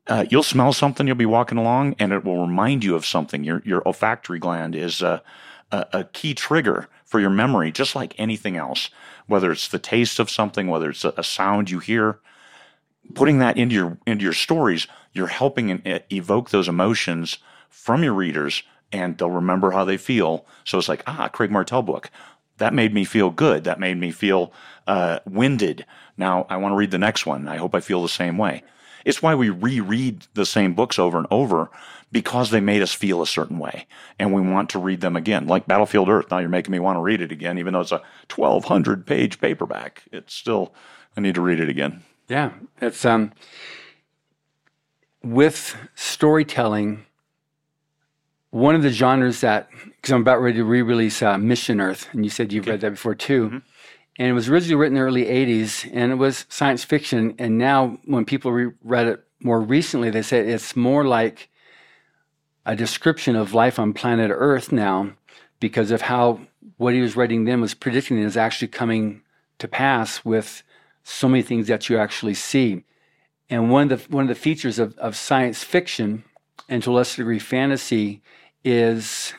uh, 0.07 0.27
you'll 0.31 0.43
smell 0.43 0.73
something, 0.73 1.07
you'll 1.07 1.17
be 1.17 1.27
walking 1.27 1.59
along, 1.59 1.97
and 1.99 2.13
it 2.13 2.25
will 2.25 2.47
remind 2.47 2.85
you 2.85 2.95
of 2.95 3.07
something. 3.07 3.45
Your 3.45 3.63
your 3.65 3.87
olfactory 3.87 4.39
gland 4.39 4.75
is 4.75 5.01
a, 5.01 5.23
a, 5.71 5.87
a 5.93 6.05
key 6.05 6.35
trigger 6.35 6.89
for 7.05 7.21
your 7.21 7.31
memory, 7.31 7.73
just 7.73 7.95
like 7.95 8.19
anything 8.19 8.57
else. 8.57 8.91
Whether 9.27 9.53
it's 9.53 9.69
the 9.69 9.79
taste 9.79 10.19
of 10.19 10.29
something, 10.29 10.67
whether 10.67 10.91
it's 10.91 11.05
a, 11.05 11.15
a 11.17 11.25
sound 11.25 11.71
you 11.71 11.79
hear, 11.79 12.19
putting 13.15 13.39
that 13.39 13.57
into 13.57 13.75
your 13.75 13.99
into 14.07 14.25
your 14.25 14.33
stories, 14.33 14.87
you're 15.13 15.29
helping 15.29 15.83
evoke 16.11 16.51
those 16.51 16.69
emotions 16.69 17.39
from 17.73 18.05
your 18.05 18.15
readers 18.15 18.63
and 18.93 19.17
they'll 19.17 19.31
remember 19.31 19.71
how 19.71 19.85
they 19.85 19.97
feel. 19.97 20.47
So 20.65 20.79
it's 20.79 20.89
like, 20.89 21.03
ah, 21.07 21.29
Craig 21.29 21.51
Martelle 21.51 21.83
book. 21.83 22.11
That 22.59 22.75
made 22.75 22.95
me 22.95 23.05
feel 23.05 23.31
good. 23.31 23.65
That 23.65 23.81
made 23.81 23.97
me 23.97 24.13
feel 24.13 24.53
uh, 24.87 25.19
winded. 25.27 25.87
Now 26.17 26.47
I 26.49 26.59
want 26.59 26.73
to 26.73 26.77
read 26.77 26.91
the 26.91 26.99
next 26.99 27.27
one. 27.27 27.49
I 27.49 27.57
hope 27.57 27.75
I 27.75 27.81
feel 27.81 28.03
the 28.03 28.09
same 28.09 28.39
way. 28.39 28.63
It's 29.05 29.23
why 29.23 29.35
we 29.35 29.51
reread 29.51 30.27
the 30.35 30.47
same 30.47 30.75
books 30.75 30.99
over 30.99 31.19
and 31.19 31.27
over 31.31 31.71
because 32.13 32.51
they 32.51 32.61
made 32.61 32.83
us 32.83 32.93
feel 32.93 33.23
a 33.23 33.27
certain 33.27 33.59
way 33.59 33.87
and 34.19 34.33
we 34.33 34.43
want 34.43 34.69
to 34.71 34.79
read 34.79 35.01
them 35.01 35.17
again. 35.17 35.47
Like 35.47 35.67
Battlefield 35.67 36.09
Earth. 36.09 36.31
Now 36.31 36.39
you're 36.39 36.49
making 36.49 36.71
me 36.71 36.79
want 36.79 36.97
to 36.97 37.03
read 37.03 37.21
it 37.21 37.33
again, 37.33 37.59
even 37.59 37.73
though 37.73 37.81
it's 37.81 37.91
a 37.91 38.03
1200 38.33 39.07
page 39.07 39.41
paperback. 39.41 40.05
It's 40.13 40.35
still, 40.35 40.73
I 41.17 41.21
need 41.21 41.35
to 41.35 41.41
read 41.41 41.59
it 41.59 41.71
again. 41.71 42.03
Yeah. 42.29 42.53
It's, 42.81 43.05
um, 43.05 43.33
with 45.25 45.77
storytelling, 45.95 47.07
one 48.53 48.75
of 48.75 48.83
the 48.83 48.91
genres 48.91 49.41
that, 49.41 49.71
because 49.71 50.13
I'm 50.13 50.21
about 50.21 50.43
ready 50.43 50.59
to 50.59 50.65
re 50.65 50.83
release 50.83 51.23
uh, 51.23 51.39
Mission 51.39 51.81
Earth, 51.81 52.09
and 52.13 52.23
you 52.23 52.31
said 52.31 52.53
you've 52.53 52.65
okay. 52.65 52.73
read 52.73 52.83
that 52.83 52.91
before 52.91 53.15
too. 53.15 53.47
Mm-hmm. 53.47 53.59
And 54.19 54.29
it 54.29 54.35
was 54.35 54.51
originally 54.51 54.75
written 54.75 54.97
in 54.97 55.03
the 55.03 55.07
early 55.07 55.25
80s, 55.25 55.91
and 55.91 56.13
it 56.13 56.17
was 56.17 56.45
science 56.51 56.85
fiction. 56.85 57.35
And 57.39 57.57
now, 57.57 57.99
when 58.05 58.27
people 58.27 58.53
re- 58.53 58.73
read 58.85 59.07
it 59.07 59.25
more 59.41 59.59
recently, 59.59 60.11
they 60.11 60.21
say 60.21 60.47
it's 60.47 60.77
more 60.77 61.03
like 61.03 61.49
a 62.67 62.77
description 62.77 63.37
of 63.37 63.55
life 63.55 63.79
on 63.79 63.95
planet 63.95 64.31
Earth 64.33 64.71
now 64.71 65.15
because 65.59 65.91
of 65.91 66.03
how 66.03 66.41
what 66.77 66.93
he 66.93 67.01
was 67.01 67.17
writing 67.17 67.45
then 67.45 67.63
was 67.63 67.73
predicting 67.73 68.19
is 68.19 68.37
actually 68.37 68.69
coming 68.69 69.23
to 69.59 69.67
pass 69.67 70.27
with 70.27 70.63
so 71.05 71.27
many 71.27 71.43
things 71.43 71.69
that 71.69 71.89
you 71.89 71.97
actually 71.97 72.35
see. 72.35 72.85
And 73.49 73.71
one 73.71 73.91
of 73.91 74.07
the, 74.07 74.15
one 74.15 74.25
of 74.25 74.29
the 74.29 74.35
features 74.35 74.79
of, 74.79 74.97
of 74.99 75.17
science 75.17 75.65
fiction, 75.65 76.25
and 76.69 76.83
to 76.83 76.91
a 76.91 76.93
lesser 76.93 77.23
degree 77.23 77.39
fantasy, 77.39 78.23
is 78.65 79.35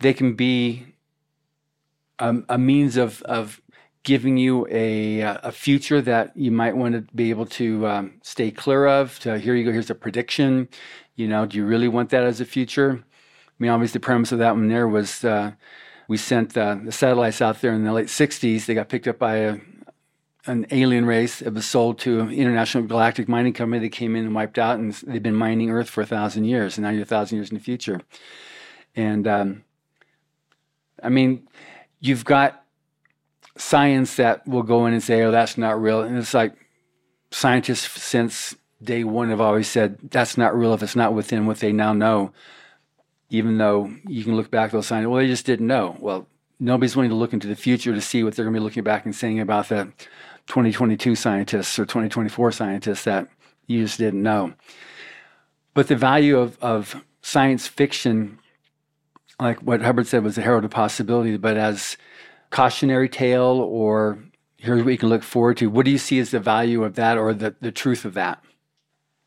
they 0.00 0.14
can 0.14 0.34
be 0.34 0.94
a, 2.18 2.36
a 2.48 2.58
means 2.58 2.96
of, 2.96 3.22
of 3.22 3.60
giving 4.02 4.36
you 4.36 4.66
a, 4.70 5.20
a 5.20 5.50
future 5.50 6.00
that 6.02 6.36
you 6.36 6.50
might 6.50 6.76
want 6.76 6.94
to 6.94 7.14
be 7.14 7.30
able 7.30 7.46
to 7.46 7.86
um, 7.86 8.14
stay 8.22 8.50
clear 8.50 8.86
of. 8.86 9.18
To 9.20 9.38
here 9.38 9.54
you 9.54 9.64
go, 9.64 9.72
here's 9.72 9.90
a 9.90 9.94
prediction. 9.94 10.68
You 11.16 11.28
know, 11.28 11.46
do 11.46 11.56
you 11.56 11.64
really 11.64 11.88
want 11.88 12.10
that 12.10 12.24
as 12.24 12.40
a 12.40 12.44
future? 12.44 13.02
I 13.02 13.52
mean, 13.58 13.70
obviously, 13.70 13.94
the 13.94 14.04
premise 14.04 14.32
of 14.32 14.38
that 14.40 14.54
one 14.54 14.68
there 14.68 14.86
was 14.86 15.24
uh, 15.24 15.52
we 16.08 16.16
sent 16.16 16.56
uh, 16.56 16.76
the 16.84 16.92
satellites 16.92 17.40
out 17.40 17.60
there 17.60 17.72
in 17.72 17.84
the 17.84 17.92
late 17.92 18.08
60s. 18.08 18.66
They 18.66 18.74
got 18.74 18.88
picked 18.88 19.08
up 19.08 19.18
by 19.18 19.36
a, 19.36 19.58
an 20.46 20.66
alien 20.70 21.06
race. 21.06 21.40
It 21.40 21.54
was 21.54 21.66
sold 21.66 21.98
to 22.00 22.20
an 22.20 22.30
international 22.30 22.84
galactic 22.84 23.28
mining 23.28 23.52
company 23.52 23.80
that 23.80 23.90
came 23.90 24.16
in 24.16 24.26
and 24.26 24.34
wiped 24.34 24.58
out, 24.58 24.78
and 24.78 24.92
they've 24.92 25.22
been 25.22 25.34
mining 25.34 25.70
Earth 25.70 25.88
for 25.88 26.02
a 26.02 26.06
thousand 26.06 26.44
years, 26.44 26.76
and 26.76 26.84
now 26.84 26.90
you're 26.90 27.02
a 27.02 27.06
thousand 27.06 27.38
years 27.38 27.50
in 27.50 27.56
the 27.56 27.62
future. 27.62 28.00
And 28.94 29.26
um, 29.26 29.64
I 31.02 31.08
mean, 31.08 31.48
you've 32.00 32.24
got 32.24 32.64
science 33.56 34.16
that 34.16 34.46
will 34.46 34.62
go 34.62 34.86
in 34.86 34.92
and 34.92 35.02
say, 35.02 35.22
"Oh, 35.22 35.30
that's 35.30 35.56
not 35.58 35.80
real," 35.80 36.02
and 36.02 36.16
it's 36.18 36.34
like 36.34 36.54
scientists 37.30 38.02
since 38.02 38.54
day 38.82 39.02
one 39.02 39.30
have 39.30 39.40
always 39.40 39.68
said 39.68 39.98
that's 40.10 40.36
not 40.36 40.56
real 40.56 40.74
if 40.74 40.82
it's 40.82 40.94
not 40.94 41.14
within 41.14 41.46
what 41.46 41.58
they 41.58 41.72
now 41.72 41.92
know. 41.92 42.32
Even 43.30 43.58
though 43.58 43.92
you 44.06 44.22
can 44.22 44.36
look 44.36 44.50
back, 44.50 44.70
they'll 44.70 44.82
say, 44.82 45.06
"Well, 45.06 45.20
they 45.20 45.26
just 45.26 45.46
didn't 45.46 45.66
know." 45.66 45.96
Well, 45.98 46.28
nobody's 46.60 46.94
willing 46.94 47.10
to 47.10 47.16
look 47.16 47.32
into 47.32 47.48
the 47.48 47.56
future 47.56 47.94
to 47.94 48.00
see 48.00 48.22
what 48.22 48.36
they're 48.36 48.44
going 48.44 48.54
to 48.54 48.60
be 48.60 48.64
looking 48.64 48.84
back 48.84 49.04
and 49.04 49.14
saying 49.14 49.40
about 49.40 49.68
the 49.68 49.92
2022 50.46 51.14
scientists 51.14 51.78
or 51.78 51.84
2024 51.84 52.52
scientists 52.52 53.04
that 53.04 53.28
you 53.66 53.82
just 53.82 53.98
didn't 53.98 54.22
know. 54.22 54.52
But 55.72 55.88
the 55.88 55.96
value 55.96 56.38
of, 56.38 56.58
of 56.60 57.02
science 57.22 57.66
fiction, 57.66 58.38
like 59.40 59.60
what 59.60 59.82
Hubbard 59.82 60.06
said, 60.06 60.22
was 60.22 60.38
a 60.38 60.42
herald 60.42 60.64
of 60.64 60.70
possibility, 60.70 61.36
but 61.36 61.56
as 61.56 61.96
cautionary 62.50 63.08
tale 63.08 63.60
or 63.60 64.18
here's 64.58 64.82
what 64.82 64.90
you 64.90 64.98
can 64.98 65.08
look 65.08 65.22
forward 65.22 65.56
to, 65.58 65.68
what 65.68 65.84
do 65.84 65.90
you 65.90 65.98
see 65.98 66.18
as 66.18 66.30
the 66.30 66.40
value 66.40 66.84
of 66.84 66.94
that 66.94 67.18
or 67.18 67.34
the, 67.34 67.54
the 67.60 67.72
truth 67.72 68.04
of 68.04 68.14
that? 68.14 68.42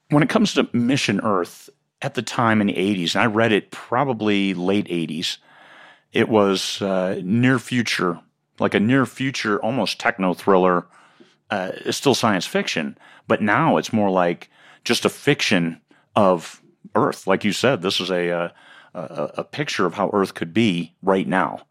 When 0.10 0.24
it 0.24 0.30
comes 0.30 0.54
to 0.54 0.70
Mission 0.72 1.20
Earth, 1.22 1.70
at 2.02 2.14
the 2.14 2.22
time 2.22 2.62
in 2.62 2.68
the 2.68 2.74
80s, 2.74 3.16
and 3.16 3.24
I 3.24 3.26
read 3.26 3.52
it 3.52 3.72
probably 3.72 4.54
late 4.54 4.88
80s, 4.88 5.38
it 6.14 6.30
was 6.30 6.82
uh, 6.82 7.20
near 7.24 7.60
future, 7.60 8.20
like 8.60 8.74
a 8.74 8.80
near 8.80 9.06
future, 9.06 9.60
almost 9.60 10.00
techno 10.00 10.34
thriller 10.34 10.86
uh, 11.50 11.72
it's 11.74 11.98
still 11.98 12.16
science 12.16 12.46
fiction, 12.46 12.98
but 13.28 13.42
now 13.42 13.78
it's 13.78 13.94
more 13.94 14.10
like 14.10 14.50
just 14.84 15.06
a 15.06 15.10
fiction 15.10 15.82
of 16.16 16.62
Earth. 16.96 17.28
Like 17.28 17.44
you 17.44 17.54
said, 17.54 17.82
this 17.82 18.00
is 18.00 18.10
a 18.10 18.32
uh, 18.32 18.50
a, 18.94 19.32
a 19.38 19.44
picture 19.44 19.86
of 19.86 19.94
how 19.94 20.10
Earth 20.14 20.34
could 20.34 20.54
be 20.54 20.94
right 21.02 21.28
now. 21.28 21.62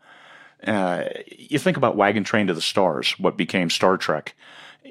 Uh, 0.67 1.05
you 1.37 1.59
think 1.59 1.77
about 1.77 1.97
Wagon 1.97 2.25
Train 2.25 2.47
to 2.47 2.55
the 2.55 2.61
Stars, 2.61 3.15
what 3.19 3.37
became 3.37 3.71
Star 3.71 3.97
Trek, 3.97 4.35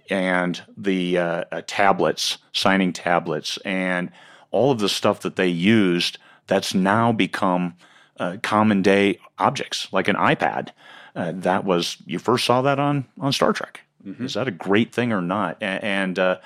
and 0.09 0.61
the 0.77 1.17
uh, 1.17 1.43
uh, 1.51 1.61
tablets, 1.65 2.37
signing 2.53 2.93
tablets, 2.93 3.57
and 3.65 4.11
all 4.51 4.71
of 4.71 4.79
the 4.79 4.89
stuff 4.89 5.21
that 5.21 5.35
they 5.35 5.47
used 5.47 6.17
that's 6.47 6.73
now 6.73 7.11
become 7.11 7.75
uh, 8.19 8.37
common 8.43 8.81
day 8.81 9.19
objects, 9.39 9.87
like 9.91 10.07
an 10.07 10.15
iPad. 10.15 10.69
Uh, 11.15 11.31
that 11.33 11.65
was 11.65 11.97
you 12.05 12.19
first 12.19 12.45
saw 12.45 12.61
that 12.61 12.79
on 12.79 13.05
on 13.19 13.33
Star 13.33 13.53
Trek. 13.53 13.81
Mm-hmm. 14.05 14.25
Is 14.25 14.35
that 14.35 14.47
a 14.47 14.51
great 14.51 14.93
thing 14.93 15.11
or 15.11 15.21
not? 15.21 15.57
And, 15.61 16.19
uh, 16.19 16.37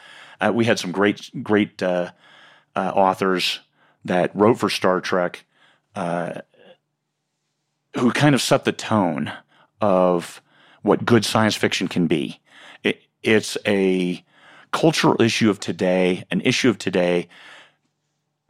uh, 0.41 0.51
we 0.53 0.65
had 0.65 0.79
some 0.79 0.91
great, 0.91 1.29
great 1.43 1.81
uh, 1.83 2.11
uh, 2.75 2.91
authors 2.95 3.59
that 4.05 4.33
wrote 4.35 4.59
for 4.59 4.69
Star 4.69 5.01
Trek 5.01 5.45
uh, 5.95 6.41
who 7.97 8.11
kind 8.11 8.35
of 8.35 8.41
set 8.41 8.63
the 8.63 8.71
tone 8.71 9.31
of 9.81 10.41
what 10.81 11.05
good 11.05 11.25
science 11.25 11.55
fiction 11.55 11.87
can 11.87 12.07
be. 12.07 12.39
It, 12.83 13.01
it's 13.23 13.57
a 13.65 14.23
cultural 14.71 15.21
issue 15.21 15.49
of 15.49 15.59
today, 15.59 16.23
an 16.31 16.41
issue 16.41 16.69
of 16.69 16.77
today, 16.77 17.27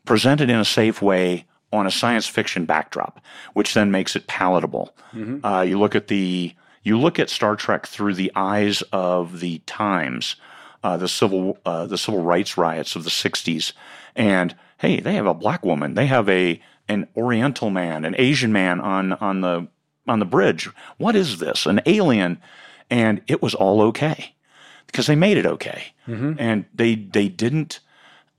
presented 0.05 0.49
in 0.49 0.57
a 0.57 0.65
safe 0.65 1.01
way 1.01 1.45
on 1.71 1.87
a 1.87 1.91
science 1.91 2.27
fiction 2.27 2.65
backdrop, 2.65 3.19
which 3.53 3.73
then 3.73 3.91
makes 3.91 4.15
it 4.15 4.27
palatable. 4.27 4.95
Mm-hmm. 5.13 5.45
Uh, 5.45 5.61
you 5.61 5.79
look 5.79 5.95
at 5.95 6.07
the 6.07 6.53
you 6.83 6.97
look 6.97 7.19
at 7.19 7.29
Star 7.29 7.55
Trek 7.55 7.87
through 7.87 8.13
the 8.13 8.31
eyes 8.35 8.81
of 8.91 9.39
the 9.39 9.59
times, 9.59 10.35
uh, 10.83 10.97
the 10.97 11.07
civil 11.07 11.57
uh, 11.65 11.85
the 11.85 11.97
civil 11.97 12.21
rights 12.21 12.57
riots 12.57 12.95
of 12.95 13.03
the 13.03 13.09
'60s, 13.09 13.73
and 14.15 14.55
hey, 14.77 14.99
they 14.99 15.13
have 15.13 15.27
a 15.27 15.33
black 15.33 15.63
woman, 15.65 15.93
they 15.93 16.07
have 16.07 16.29
a 16.29 16.61
an 16.87 17.07
Oriental 17.15 17.69
man, 17.69 18.05
an 18.05 18.15
Asian 18.17 18.51
man 18.51 18.79
on 18.79 19.13
on 19.13 19.41
the 19.41 19.67
on 20.07 20.19
the 20.19 20.25
bridge. 20.25 20.69
What 20.97 21.15
is 21.15 21.39
this? 21.39 21.65
An 21.65 21.81
alien? 21.85 22.41
And 22.89 23.21
it 23.27 23.41
was 23.41 23.53
all 23.53 23.81
okay 23.83 24.33
because 24.87 25.05
they 25.05 25.15
made 25.15 25.37
it 25.37 25.45
okay, 25.45 25.93
mm-hmm. 26.07 26.33
and 26.39 26.65
they 26.73 26.95
they 26.95 27.29
didn't 27.29 27.79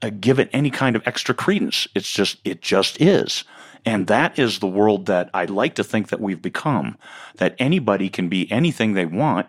uh, 0.03 0.11
give 0.19 0.41
it 0.41 0.51
any 0.53 0.71
kind 0.71 0.97
of 0.97 1.07
extra 1.07 1.35
credence. 1.35 1.87
It's 1.95 2.13
just 2.13 2.39
it 2.45 2.61
just 2.61 3.01
is. 3.01 3.45
And 3.85 4.07
that 4.09 4.39
is 4.39 4.59
the 4.59 4.67
world 4.67 5.07
that 5.07 5.31
I 5.33 5.47
like 5.47 5.75
to 5.77 5.85
think 5.85 6.09
that 6.09 6.21
we've 6.21 6.43
become, 6.43 6.99
that 7.37 7.57
anybody 7.59 8.09
can 8.09 8.29
be 8.29 8.51
anything 8.51 8.93
they 8.93 9.07
want. 9.07 9.47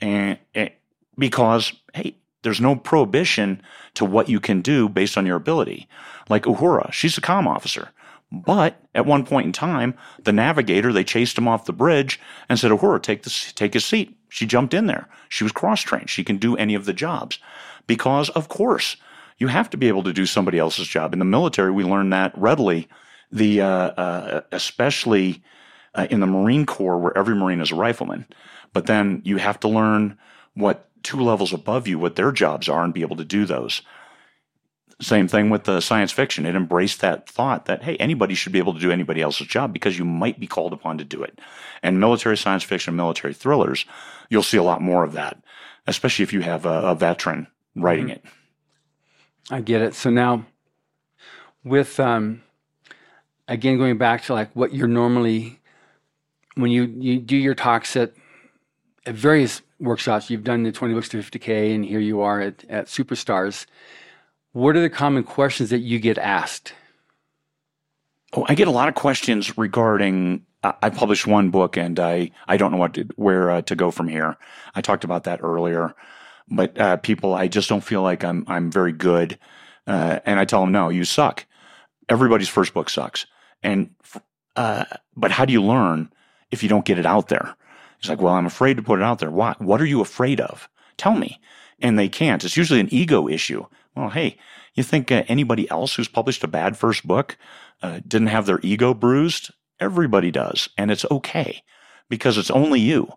And, 0.00 0.38
and 0.54 0.70
because, 1.18 1.72
hey, 1.94 2.16
there's 2.42 2.60
no 2.60 2.76
prohibition 2.76 3.62
to 3.94 4.04
what 4.04 4.28
you 4.28 4.40
can 4.40 4.62
do 4.62 4.88
based 4.88 5.18
on 5.18 5.26
your 5.26 5.36
ability. 5.36 5.88
Like 6.28 6.44
Uhura, 6.44 6.92
she's 6.92 7.18
a 7.18 7.20
com 7.20 7.46
officer. 7.46 7.90
But 8.32 8.80
at 8.94 9.06
one 9.06 9.26
point 9.26 9.46
in 9.46 9.52
time, 9.52 9.94
the 10.22 10.32
navigator, 10.32 10.92
they 10.92 11.04
chased 11.04 11.36
him 11.36 11.48
off 11.48 11.64
the 11.64 11.72
bridge 11.72 12.20
and 12.48 12.58
said, 12.58 12.70
Uhura, 12.70 13.02
take 13.02 13.24
this, 13.24 13.52
take 13.52 13.74
his 13.74 13.84
seat. 13.84 14.16
She 14.28 14.46
jumped 14.46 14.72
in 14.72 14.86
there. 14.86 15.08
She 15.28 15.42
was 15.42 15.52
cross 15.52 15.80
trained. 15.80 16.08
She 16.08 16.22
can 16.22 16.36
do 16.36 16.56
any 16.56 16.74
of 16.74 16.84
the 16.84 16.92
jobs. 16.92 17.40
Because 17.86 18.30
of 18.30 18.48
course, 18.48 18.96
you 19.38 19.48
have 19.48 19.68
to 19.70 19.76
be 19.76 19.88
able 19.88 20.04
to 20.04 20.12
do 20.12 20.26
somebody 20.26 20.58
else's 20.58 20.86
job. 20.86 21.12
In 21.12 21.18
the 21.18 21.24
military, 21.24 21.72
we 21.72 21.82
learn 21.82 22.10
that 22.10 22.36
readily 22.38 22.88
the 23.32 23.60
uh, 23.60 23.66
uh, 23.66 24.40
especially 24.52 25.42
uh, 25.94 26.06
in 26.10 26.20
the 26.20 26.26
Marine 26.26 26.66
Corps, 26.66 26.98
where 26.98 27.16
every 27.16 27.34
Marine 27.34 27.60
is 27.60 27.72
a 27.72 27.76
rifleman. 27.76 28.26
But 28.72 28.86
then 28.86 29.22
you 29.24 29.38
have 29.38 29.58
to 29.60 29.68
learn 29.68 30.18
what 30.54 30.88
two 31.02 31.20
levels 31.20 31.52
above 31.52 31.88
you, 31.88 31.98
what 31.98 32.16
their 32.16 32.32
jobs 32.32 32.68
are, 32.68 32.84
and 32.84 32.94
be 32.94 33.02
able 33.02 33.16
to 33.16 33.24
do 33.24 33.44
those. 33.44 33.82
Same 35.00 35.28
thing 35.28 35.48
with 35.48 35.64
the 35.64 35.80
science 35.80 36.12
fiction. 36.12 36.44
It 36.44 36.54
embraced 36.54 37.00
that 37.00 37.26
thought 37.26 37.64
that, 37.64 37.82
hey, 37.82 37.96
anybody 37.96 38.34
should 38.34 38.52
be 38.52 38.58
able 38.58 38.74
to 38.74 38.80
do 38.80 38.90
anybody 38.90 39.22
else's 39.22 39.46
job 39.46 39.72
because 39.72 39.98
you 39.98 40.04
might 40.04 40.38
be 40.38 40.46
called 40.46 40.74
upon 40.74 40.98
to 40.98 41.04
do 41.04 41.22
it. 41.22 41.38
And 41.82 41.98
military 41.98 42.36
science 42.36 42.64
fiction, 42.64 42.96
military 42.96 43.32
thrillers, 43.32 43.86
you'll 44.28 44.42
see 44.42 44.58
a 44.58 44.62
lot 44.62 44.82
more 44.82 45.02
of 45.02 45.12
that, 45.12 45.42
especially 45.86 46.22
if 46.24 46.34
you 46.34 46.42
have 46.42 46.66
a, 46.66 46.82
a 46.82 46.94
veteran 46.94 47.46
writing 47.74 48.08
mm-hmm. 48.08 48.12
it. 48.12 48.24
I 49.50 49.62
get 49.62 49.80
it. 49.80 49.94
So 49.94 50.10
now, 50.10 50.44
with 51.64 51.98
um, 51.98 52.42
again 53.50 53.76
going 53.76 53.98
back 53.98 54.24
to 54.24 54.32
like 54.32 54.50
what 54.56 54.72
you're 54.72 54.88
normally 54.88 55.60
when 56.54 56.70
you 56.70 56.84
you 56.98 57.18
do 57.18 57.36
your 57.36 57.54
talks 57.54 57.94
at 57.96 58.14
at 59.06 59.14
various 59.14 59.60
workshops, 59.78 60.30
you've 60.30 60.44
done 60.44 60.62
the 60.62 60.72
20 60.72 60.94
books 60.94 61.08
to 61.08 61.18
50k, 61.18 61.74
and 61.74 61.84
here 61.84 62.00
you 62.00 62.22
are 62.22 62.40
at 62.40 62.64
at 62.70 62.86
Superstars 62.86 63.66
what 64.52 64.76
are 64.76 64.80
the 64.80 64.90
common 64.90 65.22
questions 65.22 65.70
that 65.70 65.80
you 65.80 65.98
get 65.98 66.18
asked? 66.18 66.74
Oh, 68.32 68.44
I 68.48 68.54
get 68.54 68.68
a 68.68 68.72
lot 68.72 68.88
of 68.88 68.94
questions 68.94 69.56
regarding. 69.56 70.44
I 70.62 70.90
published 70.90 71.26
one 71.26 71.50
book, 71.50 71.76
and 71.76 71.98
I 71.98 72.30
I 72.46 72.56
don't 72.56 72.70
know 72.70 72.76
what 72.76 72.94
to, 72.94 73.08
where 73.16 73.50
uh, 73.50 73.62
to 73.62 73.74
go 73.74 73.90
from 73.90 74.08
here. 74.08 74.36
I 74.74 74.82
talked 74.82 75.04
about 75.04 75.24
that 75.24 75.40
earlier, 75.42 75.94
but 76.48 76.78
uh, 76.78 76.96
people, 76.98 77.34
I 77.34 77.48
just 77.48 77.68
don't 77.68 77.82
feel 77.82 78.02
like 78.02 78.24
I'm 78.24 78.44
I'm 78.46 78.70
very 78.70 78.92
good, 78.92 79.38
uh, 79.86 80.20
and 80.26 80.38
I 80.38 80.44
tell 80.44 80.60
them 80.60 80.72
no, 80.72 80.90
you 80.90 81.04
suck. 81.04 81.46
Everybody's 82.08 82.48
first 82.48 82.74
book 82.74 82.90
sucks, 82.90 83.24
and 83.62 83.90
uh, 84.56 84.84
but 85.16 85.30
how 85.30 85.44
do 85.44 85.52
you 85.52 85.62
learn 85.62 86.10
if 86.50 86.62
you 86.62 86.68
don't 86.68 86.84
get 86.84 86.98
it 86.98 87.06
out 87.06 87.28
there? 87.28 87.54
It's 87.98 88.08
like, 88.08 88.20
well, 88.20 88.34
I'm 88.34 88.46
afraid 88.46 88.76
to 88.76 88.82
put 88.82 88.98
it 88.98 89.04
out 89.04 89.18
there. 89.18 89.30
Why? 89.30 89.54
What 89.58 89.80
are 89.80 89.86
you 89.86 90.00
afraid 90.00 90.40
of? 90.40 90.68
Tell 90.96 91.14
me. 91.14 91.40
And 91.80 91.98
they 91.98 92.08
can't. 92.08 92.44
It's 92.44 92.56
usually 92.56 92.80
an 92.80 92.92
ego 92.92 93.28
issue. 93.28 93.64
Well, 93.94 94.10
hey, 94.10 94.36
you 94.74 94.82
think 94.82 95.10
uh, 95.10 95.24
anybody 95.28 95.70
else 95.70 95.94
who's 95.94 96.08
published 96.08 96.44
a 96.44 96.48
bad 96.48 96.76
first 96.76 97.06
book 97.06 97.36
uh, 97.82 98.00
didn't 98.06 98.28
have 98.28 98.46
their 98.46 98.60
ego 98.62 98.94
bruised? 98.94 99.50
Everybody 99.78 100.30
does, 100.30 100.68
and 100.76 100.90
it's 100.90 101.06
okay 101.10 101.62
because 102.08 102.36
it's 102.36 102.50
only 102.50 102.80
you. 102.80 103.08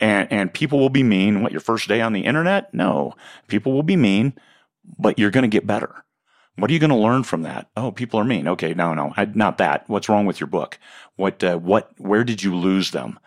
And 0.00 0.30
and 0.32 0.52
people 0.52 0.78
will 0.78 0.90
be 0.90 1.02
mean. 1.02 1.42
What 1.42 1.52
your 1.52 1.60
first 1.60 1.88
day 1.88 2.00
on 2.00 2.12
the 2.12 2.24
internet? 2.24 2.72
No, 2.72 3.14
people 3.46 3.72
will 3.72 3.82
be 3.82 3.96
mean, 3.96 4.34
but 4.98 5.18
you're 5.18 5.30
going 5.30 5.42
to 5.42 5.48
get 5.48 5.66
better. 5.66 6.04
What 6.58 6.70
are 6.70 6.74
you 6.74 6.80
going 6.80 6.90
to 6.90 6.96
learn 6.96 7.22
from 7.22 7.42
that? 7.42 7.68
Oh, 7.76 7.90
people 7.90 8.18
are 8.20 8.24
mean. 8.24 8.48
Okay, 8.48 8.74
no, 8.74 8.94
no, 8.94 9.12
I, 9.16 9.26
not 9.26 9.58
that. 9.58 9.88
What's 9.88 10.08
wrong 10.08 10.26
with 10.26 10.40
your 10.40 10.48
book? 10.48 10.78
What, 11.16 11.42
uh, 11.44 11.58
what, 11.58 11.90
where 11.98 12.24
did 12.24 12.42
you 12.42 12.54
lose 12.54 12.90
them? 12.90 13.18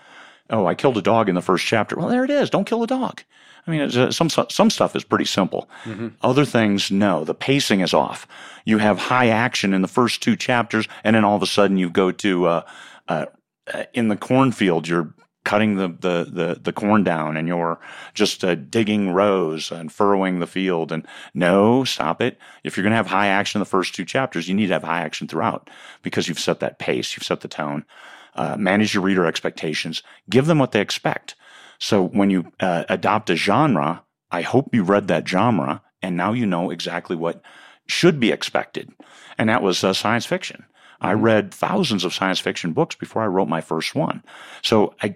Oh, 0.50 0.66
I 0.66 0.76
killed 0.76 0.98
a 0.98 1.02
dog 1.02 1.30
in 1.30 1.36
the 1.36 1.42
first 1.42 1.66
chapter. 1.66 1.96
Well, 1.96 2.10
there 2.10 2.26
it 2.26 2.30
is. 2.30 2.50
Don't 2.50 2.66
kill 2.66 2.84
a 2.84 2.88
dog. 2.88 3.24
I 3.66 3.72
mean, 3.72 3.82
uh, 3.82 4.12
some 4.12 4.30
some 4.30 4.70
stuff 4.70 4.96
is 4.96 5.04
pretty 5.04 5.26
simple. 5.26 5.70
Mm-hmm. 5.84 6.10
Other 6.22 6.46
things, 6.46 6.90
no. 6.90 7.24
The 7.24 7.36
pacing 7.36 7.82
is 7.82 7.94
off. 7.94 8.28
You 8.66 8.80
have 8.80 8.98
high 8.98 9.28
action 9.28 9.74
in 9.74 9.82
the 9.82 9.88
first 9.88 10.24
two 10.24 10.36
chapters, 10.36 10.88
and 11.04 11.16
then 11.16 11.24
all 11.24 11.36
of 11.36 11.44
a 11.44 11.48
sudden 11.48 11.78
you 11.78 11.90
go 11.90 12.12
to 12.12 12.46
uh, 12.48 12.66
uh, 13.08 13.26
uh 13.72 13.84
in 13.94 14.08
the 14.08 14.18
cornfield. 14.18 14.88
You're 14.88 15.14
cutting 15.44 15.76
the, 15.76 15.88
the, 15.88 16.30
the, 16.32 16.60
the 16.62 16.74
corn 16.74 17.04
down, 17.04 17.38
and 17.38 17.48
you're 17.48 17.80
just 18.14 18.44
uh, 18.44 18.56
digging 18.56 19.12
rows 19.12 19.72
and 19.72 19.92
furrowing 19.92 20.40
the 20.40 20.48
field. 20.48 20.92
And 20.92 21.06
no, 21.34 21.84
stop 21.84 22.22
it. 22.22 22.38
If 22.64 22.78
you're 22.78 22.84
going 22.84 22.92
to 22.92 22.98
have 22.98 23.08
high 23.08 23.28
action 23.28 23.60
in 23.60 23.62
the 23.62 23.66
first 23.70 23.96
two 23.96 24.06
chapters, 24.06 24.48
you 24.48 24.56
need 24.56 24.68
to 24.68 24.74
have 24.74 24.84
high 24.84 25.02
action 25.02 25.28
throughout 25.28 25.70
because 26.04 26.28
you've 26.28 26.40
set 26.40 26.60
that 26.60 26.80
pace, 26.80 27.16
you've 27.16 27.26
set 27.26 27.42
the 27.42 27.48
tone. 27.48 27.86
Uh, 28.34 28.56
manage 28.58 28.94
your 28.94 29.04
reader 29.04 29.26
expectations. 29.26 30.02
Give 30.30 30.46
them 30.46 30.58
what 30.58 30.72
they 30.72 30.80
expect. 30.80 31.36
So 31.80 32.08
when 32.08 32.30
you 32.30 32.50
uh, 32.62 32.86
adopt 32.88 33.30
a 33.30 33.36
genre, 33.36 34.04
I 34.32 34.42
hope 34.42 34.74
you 34.74 34.84
read 34.84 35.10
that 35.10 35.28
genre 35.28 35.82
and 36.02 36.16
now 36.16 36.34
you 36.34 36.46
know 36.46 36.70
exactly 36.70 37.16
what 37.16 37.42
should 37.88 38.20
be 38.20 38.32
expected. 38.32 38.90
And 39.38 39.50
that 39.50 39.62
was 39.62 39.84
uh, 39.84 39.94
science 39.94 40.26
fiction. 40.26 40.66
I 41.02 41.14
mm-hmm. 41.14 41.24
read 41.24 41.54
thousands 41.54 42.06
of 42.06 42.14
science 42.14 42.40
fiction 42.40 42.74
books 42.74 42.96
before 42.96 43.22
I 43.22 43.28
wrote 43.28 43.50
my 43.50 43.62
first 43.62 43.96
one. 43.96 44.24
So 44.62 44.94
I, 45.02 45.16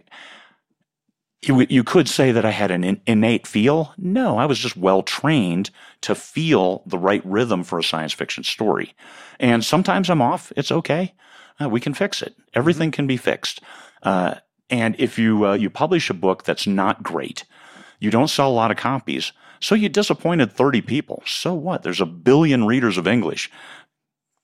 you, 1.41 1.65
you 1.69 1.83
could 1.83 2.09
say 2.09 2.31
that 2.31 2.45
I 2.45 2.51
had 2.51 2.71
an 2.71 2.83
in, 2.83 3.01
innate 3.05 3.47
feel. 3.47 3.93
No, 3.97 4.37
I 4.37 4.45
was 4.45 4.59
just 4.59 4.75
well 4.75 5.03
trained 5.03 5.69
to 6.01 6.15
feel 6.15 6.83
the 6.85 6.97
right 6.97 7.23
rhythm 7.25 7.63
for 7.63 7.79
a 7.79 7.83
science 7.83 8.13
fiction 8.13 8.43
story. 8.43 8.93
And 9.39 9.63
sometimes 9.63 10.09
I'm 10.09 10.21
off. 10.21 10.51
It's 10.57 10.71
okay. 10.71 11.13
Uh, 11.61 11.69
we 11.69 11.79
can 11.79 11.93
fix 11.93 12.21
it. 12.21 12.35
Everything 12.53 12.89
mm-hmm. 12.89 12.95
can 12.95 13.07
be 13.07 13.17
fixed. 13.17 13.61
Uh, 14.03 14.35
and 14.69 14.95
if 14.97 15.19
you 15.19 15.45
uh, 15.45 15.53
you 15.53 15.69
publish 15.69 16.09
a 16.09 16.13
book 16.15 16.43
that's 16.43 16.65
not 16.65 17.03
great, 17.03 17.45
you 17.99 18.09
don't 18.09 18.29
sell 18.29 18.49
a 18.49 18.53
lot 18.53 18.71
of 18.71 18.77
copies, 18.77 19.31
so 19.59 19.75
you 19.75 19.89
disappointed 19.89 20.51
30 20.51 20.81
people. 20.81 21.23
So 21.25 21.53
what? 21.53 21.83
There's 21.83 22.01
a 22.01 22.05
billion 22.05 22.65
readers 22.65 22.97
of 22.97 23.07
English. 23.07 23.49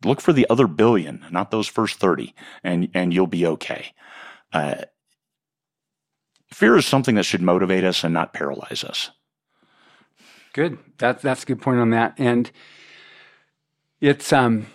Look 0.04 0.22
for 0.22 0.34
the 0.34 0.48
other 0.50 0.68
billion, 0.68 1.26
not 1.32 1.52
those 1.52 1.68
first 1.68 2.00
30, 2.00 2.34
and 2.64 2.90
and 2.94 3.14
you'll 3.14 3.28
be 3.28 3.46
okay. 3.46 3.94
Uh, 4.52 4.84
fear 6.48 6.76
is 6.76 6.86
something 6.86 7.16
that 7.16 7.24
should 7.24 7.42
motivate 7.42 7.84
us 7.84 8.04
and 8.04 8.14
not 8.14 8.34
paralyze 8.34 8.84
us. 8.84 9.12
Good. 10.54 10.80
That 10.98 11.22
that's 11.22 11.44
a 11.44 11.46
good 11.46 11.62
point 11.62 11.80
on 11.80 11.92
that. 11.92 12.16
And 12.18 12.52
it's 14.00 14.34
um 14.34 14.68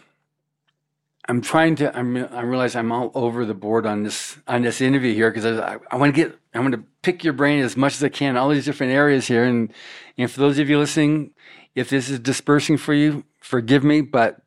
I'm 1.29 1.41
trying 1.41 1.75
to. 1.77 1.97
I'm. 1.97 2.17
I 2.17 2.43
realize 2.43 2.77
I'm 2.77 2.93
all 2.93 3.11
over 3.15 3.45
the 3.45 3.55
board 3.55 3.85
on 3.85 4.05
this 4.05 4.39
on 4.47 4.63
this 4.63 4.81
interview 4.81 5.13
here 5.13 5.31
because 5.31 5.45
I, 5.45 5.79
I 5.91 5.97
want 5.97 6.15
to 6.15 6.25
get. 6.25 6.39
I 6.55 6.61
want 6.61 6.73
to 6.75 6.85
pick 7.03 7.25
your 7.25 7.33
brain 7.33 7.63
as 7.63 7.77
much 7.77 7.95
as 7.95 8.05
I 8.05 8.09
can, 8.09 8.37
all 8.37 8.49
these 8.49 8.65
different 8.65 8.93
areas 8.93 9.27
here. 9.27 9.45
And 9.45 9.73
and 10.17 10.31
for 10.31 10.41
those 10.41 10.59
of 10.59 10.71
you 10.71 10.79
listening, 10.79 11.33
if 11.75 11.91
this 11.91 12.09
is 12.09 12.21
dispersing 12.21 12.77
for 12.77 12.95
you, 12.95 13.25
forgive 13.41 13.83
me, 13.83 14.03
but 14.03 14.41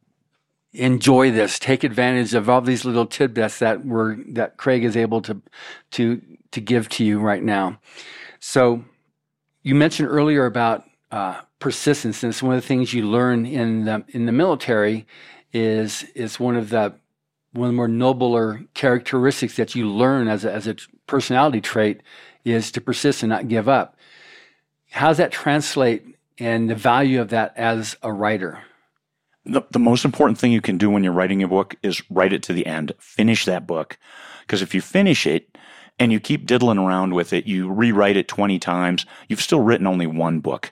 enjoy 0.74 1.32
this. 1.32 1.60
Take 1.60 1.84
advantage 1.84 2.34
of 2.34 2.50
all 2.50 2.62
these 2.62 2.86
little 2.86 3.06
tidbits 3.06 3.60
that 3.60 3.86
were 3.86 4.18
that 4.30 4.58
Craig 4.58 4.84
is 4.84 4.96
able 4.96 5.22
to 5.24 5.42
to 5.92 6.22
to 6.52 6.62
give 6.62 6.90
to 6.90 7.04
you 7.04 7.20
right 7.20 7.44
now. 7.44 7.80
So 8.40 8.84
you 9.64 9.76
mentioned 9.76 10.10
earlier 10.10 10.46
about 10.46 10.84
uh, 11.12 11.42
persistence, 11.60 12.24
and 12.24 12.32
it's 12.32 12.44
one 12.44 12.56
of 12.56 12.62
the 12.62 12.68
things 12.68 12.94
you 12.94 13.08
learn 13.08 13.46
in 13.46 13.86
the 13.86 14.04
in 14.10 14.26
the 14.26 14.32
military 14.32 15.08
is 15.52 16.04
is 16.16 16.40
one 16.40 16.56
of 16.56 16.70
the 16.70 16.94
one 17.54 17.66
of 17.66 17.74
the 17.74 17.76
more 17.76 17.88
nobler 17.88 18.64
characteristics 18.76 19.56
that 19.56 19.74
you 19.74 19.90
learn 19.90 20.28
as 20.28 20.46
a, 20.46 20.54
as 20.54 20.68
a 20.68 20.76
personality 21.08 21.60
trait 21.60 22.02
is 22.46 22.72
to 22.72 22.80
persist 22.80 23.24
and 23.24 23.30
not 23.30 23.48
give 23.48 23.68
up. 23.68 23.98
How 24.92 25.08
does 25.08 25.18
that 25.18 25.32
translate 25.32 26.16
and 26.38 26.70
the 26.70 26.76
value 26.76 27.20
of 27.20 27.30
that 27.30 27.54
as 27.58 27.98
a 28.04 28.14
writer? 28.14 28.64
The, 29.46 29.62
the 29.72 29.80
most 29.80 30.06
important 30.06 30.38
thing 30.38 30.52
you 30.52 30.62
can 30.62 30.78
do 30.78 30.90
when 30.90 31.04
you're 31.04 31.14
writing 31.14 31.42
a 31.42 31.48
book 31.48 31.76
is 31.82 32.04
write 32.10 32.34
it 32.34 32.44
to 32.44 32.54
the 32.54 32.66
end. 32.66 32.94
Finish 33.00 33.46
that 33.46 33.66
book. 33.66 33.98
Because 34.42 34.62
if 34.62 34.76
you 34.76 34.82
finish 34.82 35.26
it 35.26 35.58
and 35.98 36.12
you 36.12 36.20
keep 36.20 36.46
diddling 36.46 36.78
around 36.78 37.14
with 37.14 37.34
it, 37.34 37.48
you 37.48 37.72
rewrite 37.72 38.18
it 38.18 38.28
20 38.28 38.60
times, 38.60 39.06
you've 39.28 39.42
still 39.42 39.62
written 39.62 39.88
only 39.88 40.08
one 40.08 40.40
book. 40.40 40.72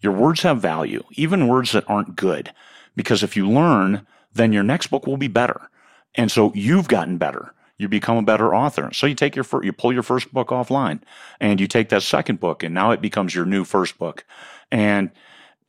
Your 0.00 0.12
words 0.12 0.42
have 0.42 0.62
value, 0.62 1.02
even 1.12 1.48
words 1.48 1.72
that 1.72 1.88
aren't 1.88 2.16
good. 2.16 2.52
Because 2.96 3.22
if 3.22 3.36
you 3.36 3.48
learn, 3.48 4.06
then 4.32 4.52
your 4.52 4.62
next 4.62 4.88
book 4.88 5.06
will 5.06 5.16
be 5.16 5.28
better. 5.28 5.70
And 6.14 6.30
so 6.30 6.52
you've 6.54 6.88
gotten 6.88 7.18
better. 7.18 7.54
You 7.78 7.88
become 7.88 8.18
a 8.18 8.22
better 8.22 8.54
author. 8.54 8.90
So 8.92 9.06
you 9.06 9.14
take 9.14 9.34
your 9.34 9.44
first, 9.44 9.64
you 9.64 9.72
pull 9.72 9.92
your 9.92 10.02
first 10.02 10.32
book 10.32 10.48
offline 10.48 11.00
and 11.40 11.58
you 11.60 11.66
take 11.66 11.88
that 11.90 12.02
second 12.02 12.38
book 12.38 12.62
and 12.62 12.74
now 12.74 12.90
it 12.90 13.00
becomes 13.00 13.34
your 13.34 13.46
new 13.46 13.64
first 13.64 13.98
book. 13.98 14.24
And 14.70 15.10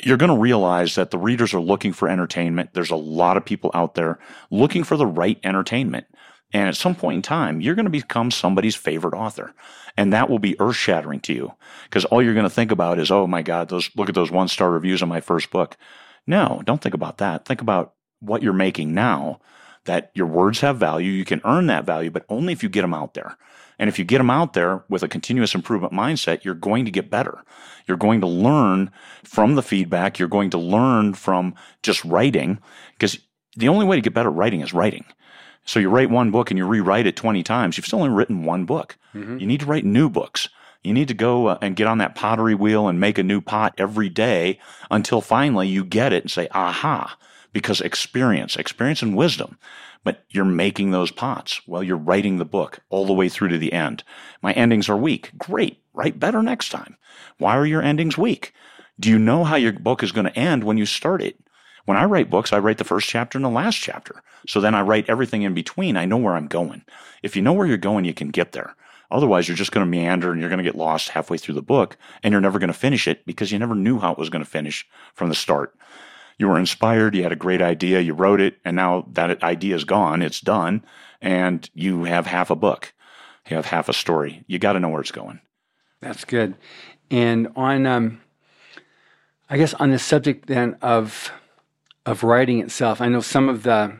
you're 0.04 0.18
going 0.18 0.34
to 0.34 0.38
realize 0.38 0.96
that 0.96 1.12
the 1.12 1.18
readers 1.18 1.54
are 1.54 1.62
looking 1.62 1.94
for 1.94 2.08
entertainment. 2.08 2.74
There's 2.74 2.92
a 2.92 2.96
lot 2.96 3.38
of 3.38 3.46
people 3.46 3.72
out 3.74 3.96
there 3.96 4.20
looking 4.50 4.84
for 4.84 4.98
the 4.98 5.06
right 5.06 5.40
entertainment. 5.44 6.06
And 6.54 6.68
at 6.68 6.76
some 6.76 6.96
point 6.96 7.16
in 7.18 7.22
time, 7.22 7.62
you're 7.62 7.76
going 7.76 7.86
to 7.86 7.92
become 7.92 8.30
somebody's 8.30 8.76
favorite 8.76 9.14
author. 9.14 9.54
And 9.98 10.12
that 10.14 10.30
will 10.30 10.40
be 10.40 10.60
earth 10.60 10.76
shattering 10.76 11.20
to 11.22 11.34
you 11.34 11.54
because 11.86 12.06
all 12.06 12.22
you're 12.22 12.34
going 12.34 12.46
to 12.46 12.50
think 12.50 12.72
about 12.72 13.00
is, 13.00 13.12
oh 13.12 13.28
my 13.28 13.42
God, 13.42 13.70
those, 13.70 13.90
look 13.96 14.10
at 14.10 14.16
those 14.16 14.32
one 14.32 14.48
star 14.48 14.70
reviews 14.72 15.02
on 15.02 15.10
my 15.10 15.22
first 15.22 15.50
book. 15.50 15.78
No, 16.28 16.62
don't 16.66 16.82
think 16.82 16.96
about 16.96 17.18
that. 17.20 17.46
Think 17.46 17.62
about 17.62 17.94
what 18.20 18.44
you're 18.44 18.54
making 18.54 18.94
now, 18.94 19.40
that 19.86 20.12
your 20.14 20.28
words 20.28 20.62
have 20.62 20.78
value. 20.78 21.12
You 21.12 21.26
can 21.26 21.42
earn 21.44 21.68
that 21.68 21.86
value, 21.86 22.12
but 22.12 22.26
only 22.30 22.54
if 22.54 22.64
you 22.64 22.70
get 22.70 22.82
them 22.82 22.94
out 22.94 23.14
there. 23.14 23.38
And 23.82 23.88
if 23.88 23.98
you 23.98 24.06
get 24.06 24.20
them 24.20 24.30
out 24.30 24.54
there 24.54 24.84
with 24.90 25.02
a 25.02 25.08
continuous 25.08 25.56
improvement 25.56 25.92
mindset, 25.92 26.44
you're 26.44 26.54
going 26.54 26.86
to 26.86 26.92
get 26.92 27.10
better. 27.10 27.44
You're 27.88 27.98
going 27.98 28.22
to 28.22 28.28
learn 28.28 28.92
from 29.24 29.56
the 29.56 29.64
feedback. 29.64 30.20
You're 30.20 30.28
going 30.28 30.52
to 30.52 30.60
learn 30.60 31.16
from 31.16 31.56
just 31.82 32.06
writing 32.06 32.60
because 32.94 33.18
the 33.58 33.70
only 33.70 33.88
way 33.88 33.96
to 33.96 34.02
get 34.02 34.14
better 34.14 34.30
at 34.30 34.36
writing 34.36 34.62
is 34.62 34.72
writing. 34.72 35.04
So 35.66 35.80
you 35.80 35.90
write 35.90 36.12
one 36.12 36.30
book 36.30 36.52
and 36.52 36.60
you 36.60 36.68
rewrite 36.68 37.08
it 37.08 37.16
20 37.16 37.42
times. 37.42 37.76
You've 37.76 37.88
still 37.88 38.04
only 38.04 38.16
written 38.16 38.44
one 38.44 38.66
book. 38.66 38.98
Mm-hmm. 39.16 39.40
You 39.40 39.48
need 39.48 39.62
to 39.62 39.66
write 39.66 39.84
new 39.84 40.12
books. 40.12 40.48
You 40.84 40.94
need 40.94 41.08
to 41.08 41.16
go 41.16 41.48
uh, 41.48 41.58
and 41.60 41.76
get 41.76 41.88
on 41.88 41.98
that 41.98 42.14
pottery 42.14 42.54
wheel 42.54 42.88
and 42.88 43.00
make 43.00 43.18
a 43.18 43.24
new 43.24 43.42
pot 43.42 43.74
every 43.80 44.10
day 44.10 44.60
until 44.92 45.22
finally 45.22 45.68
you 45.68 45.84
get 45.84 46.14
it 46.14 46.24
and 46.24 46.30
say, 46.30 46.48
aha, 46.52 47.18
because 47.54 47.82
experience, 47.82 48.56
experience 48.56 49.02
and 49.02 49.16
wisdom. 49.16 49.58
But 50.04 50.24
you're 50.30 50.46
making 50.46 50.92
those 50.92 51.12
pots 51.12 51.62
while 51.68 51.84
you're 51.84 51.98
writing 51.98 52.38
the 52.38 52.46
book 52.46 52.80
all 52.90 53.06
the 53.06 53.14
way 53.14 53.30
through 53.30 53.50
to 53.50 53.58
the 53.58 53.74
end. 53.74 54.04
My 54.42 54.54
endings 54.54 54.90
are 54.90 54.98
weak. 54.98 55.32
Great. 55.38 55.80
Write 55.94 56.20
better 56.20 56.42
next 56.42 56.70
time. 56.70 56.98
Why 57.38 57.56
are 57.56 57.66
your 57.66 57.82
endings 57.82 58.18
weak? 58.18 58.54
Do 59.00 59.10
you 59.10 59.20
know 59.20 59.44
how 59.44 59.56
your 59.56 59.74
book 59.74 60.04
is 60.04 60.12
going 60.12 60.26
to 60.26 60.38
end 60.38 60.64
when 60.64 60.78
you 60.78 60.86
start 60.86 61.22
it? 61.22 61.38
When 61.86 61.98
I 61.98 62.06
write 62.06 62.30
books, 62.30 62.54
I 62.54 62.60
write 62.60 62.78
the 62.78 62.84
first 62.84 63.10
chapter 63.10 63.38
and 63.38 63.46
the 63.46 63.50
last 63.50 63.76
chapter. 63.76 64.22
So 64.48 64.62
then 64.62 64.76
I 64.76 64.82
write 64.82 65.10
everything 65.10 65.42
in 65.42 65.54
between. 65.54 65.98
I 65.98 66.06
know 66.06 66.18
where 66.18 66.36
I'm 66.36 66.48
going. 66.48 66.84
If 67.24 67.36
you 67.36 67.42
know 67.42 67.54
where 67.54 67.68
you're 67.68 67.78
going, 67.78 68.06
you 68.06 68.14
can 68.14 68.30
get 68.30 68.52
there. 68.52 68.76
Otherwise, 69.10 69.48
you're 69.48 69.58
just 69.58 69.72
going 69.72 69.86
to 69.86 69.90
meander 69.90 70.32
and 70.32 70.40
you're 70.40 70.50
going 70.50 70.60
to 70.60 70.64
get 70.64 70.76
lost 70.76 71.10
halfway 71.10 71.38
through 71.38 71.56
the 71.56 71.62
book 71.62 71.98
and 72.24 72.32
you're 72.32 72.42
never 72.42 72.60
going 72.60 72.70
to 72.70 72.74
finish 72.74 73.08
it 73.08 73.26
because 73.26 73.52
you 73.52 73.60
never 73.60 73.76
knew 73.76 74.00
how 74.00 74.14
it 74.14 74.18
was 74.18 74.30
going 74.30 74.44
to 74.44 74.50
finish 74.50 74.88
from 75.14 75.28
the 75.30 75.36
start. 75.36 75.76
You 76.38 76.48
were 76.48 76.60
inspired, 76.60 77.16
you 77.16 77.24
had 77.24 77.32
a 77.32 77.38
great 77.38 77.62
idea, 77.62 78.00
you 78.00 78.14
wrote 78.14 78.42
it, 78.42 78.58
and 78.66 78.76
now 78.76 79.06
that 79.14 79.44
idea 79.44 79.76
is 79.76 79.84
gone, 79.84 80.22
it's 80.22 80.40
done, 80.40 80.84
and 81.22 81.70
you 81.74 82.06
have 82.06 82.26
half 82.26 82.50
a 82.50 82.56
book. 82.56 82.94
You 83.50 83.56
have 83.56 83.66
half 83.66 83.90
a 83.90 83.94
story. 83.94 84.44
You 84.48 84.60
got 84.60 84.74
to 84.74 84.80
know 84.80 84.90
where 84.90 85.02
it's 85.02 85.12
going. 85.12 85.42
That's 86.00 86.26
good. 86.26 86.56
And 87.10 87.50
on, 87.56 87.86
um, 87.86 88.22
I 89.50 89.58
guess, 89.58 89.74
on 89.76 89.92
the 89.92 90.00
subject 90.00 90.48
then 90.48 90.78
of 90.82 91.32
of 92.06 92.24
writing 92.24 92.60
itself, 92.60 93.02
I 93.02 93.08
know 93.10 93.22
some 93.22 93.50
of 93.50 93.64
the 93.64 94.00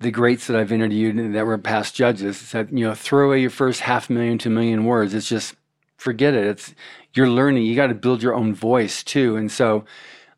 the 0.00 0.10
greats 0.10 0.46
that 0.46 0.56
I've 0.56 0.72
interviewed 0.72 1.34
that 1.34 1.46
were 1.46 1.58
past 1.58 1.94
judges 1.94 2.36
said, 2.36 2.68
you 2.70 2.84
know, 2.84 2.94
throw 2.94 3.26
away 3.26 3.40
your 3.40 3.50
first 3.50 3.80
half 3.80 4.10
million 4.10 4.38
to 4.38 4.50
million 4.50 4.84
words. 4.84 5.14
It's 5.14 5.28
just 5.28 5.54
forget 5.96 6.34
it. 6.34 6.44
It's 6.44 6.74
you're 7.14 7.28
learning. 7.28 7.64
You 7.64 7.76
got 7.76 7.86
to 7.88 7.94
build 7.94 8.22
your 8.22 8.34
own 8.34 8.54
voice 8.54 9.02
too. 9.02 9.36
And 9.36 9.50
so, 9.50 9.84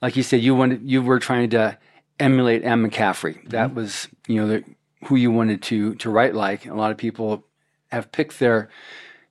like 0.03 0.17
you 0.17 0.23
said, 0.23 0.41
you 0.41 0.55
wanted 0.55 0.83
you 0.83 1.03
were 1.03 1.19
trying 1.19 1.51
to 1.51 1.79
emulate 2.19 2.63
Anne 2.63 2.89
McCaffrey. 2.89 3.49
That 3.51 3.69
mm-hmm. 3.69 3.77
was 3.77 4.09
you 4.27 4.41
know 4.41 4.49
the, 4.49 4.65
who 5.07 5.17
you 5.17 5.31
wanted 5.31 5.63
to 5.63 5.95
to 5.97 6.11
write 6.11 6.35
like. 6.35 6.67
A 6.67 6.75
lot 6.75 6.91
of 6.91 6.97
people 6.97 7.45
have 7.89 8.13
picked 8.13 8.39
their 8.39 8.69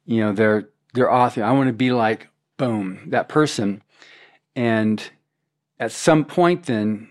you 0.06 0.20
know 0.22 0.34
their 0.34 0.70
their 0.94 1.12
author. 1.12 1.44
I 1.44 1.52
want 1.52 1.68
to 1.68 1.74
be 1.74 1.92
like 1.92 2.30
boom 2.58 3.02
that 3.08 3.30
person. 3.30 3.82
And 4.56 5.04
at 5.80 5.92
some 5.92 6.24
point, 6.24 6.66
then 6.66 7.10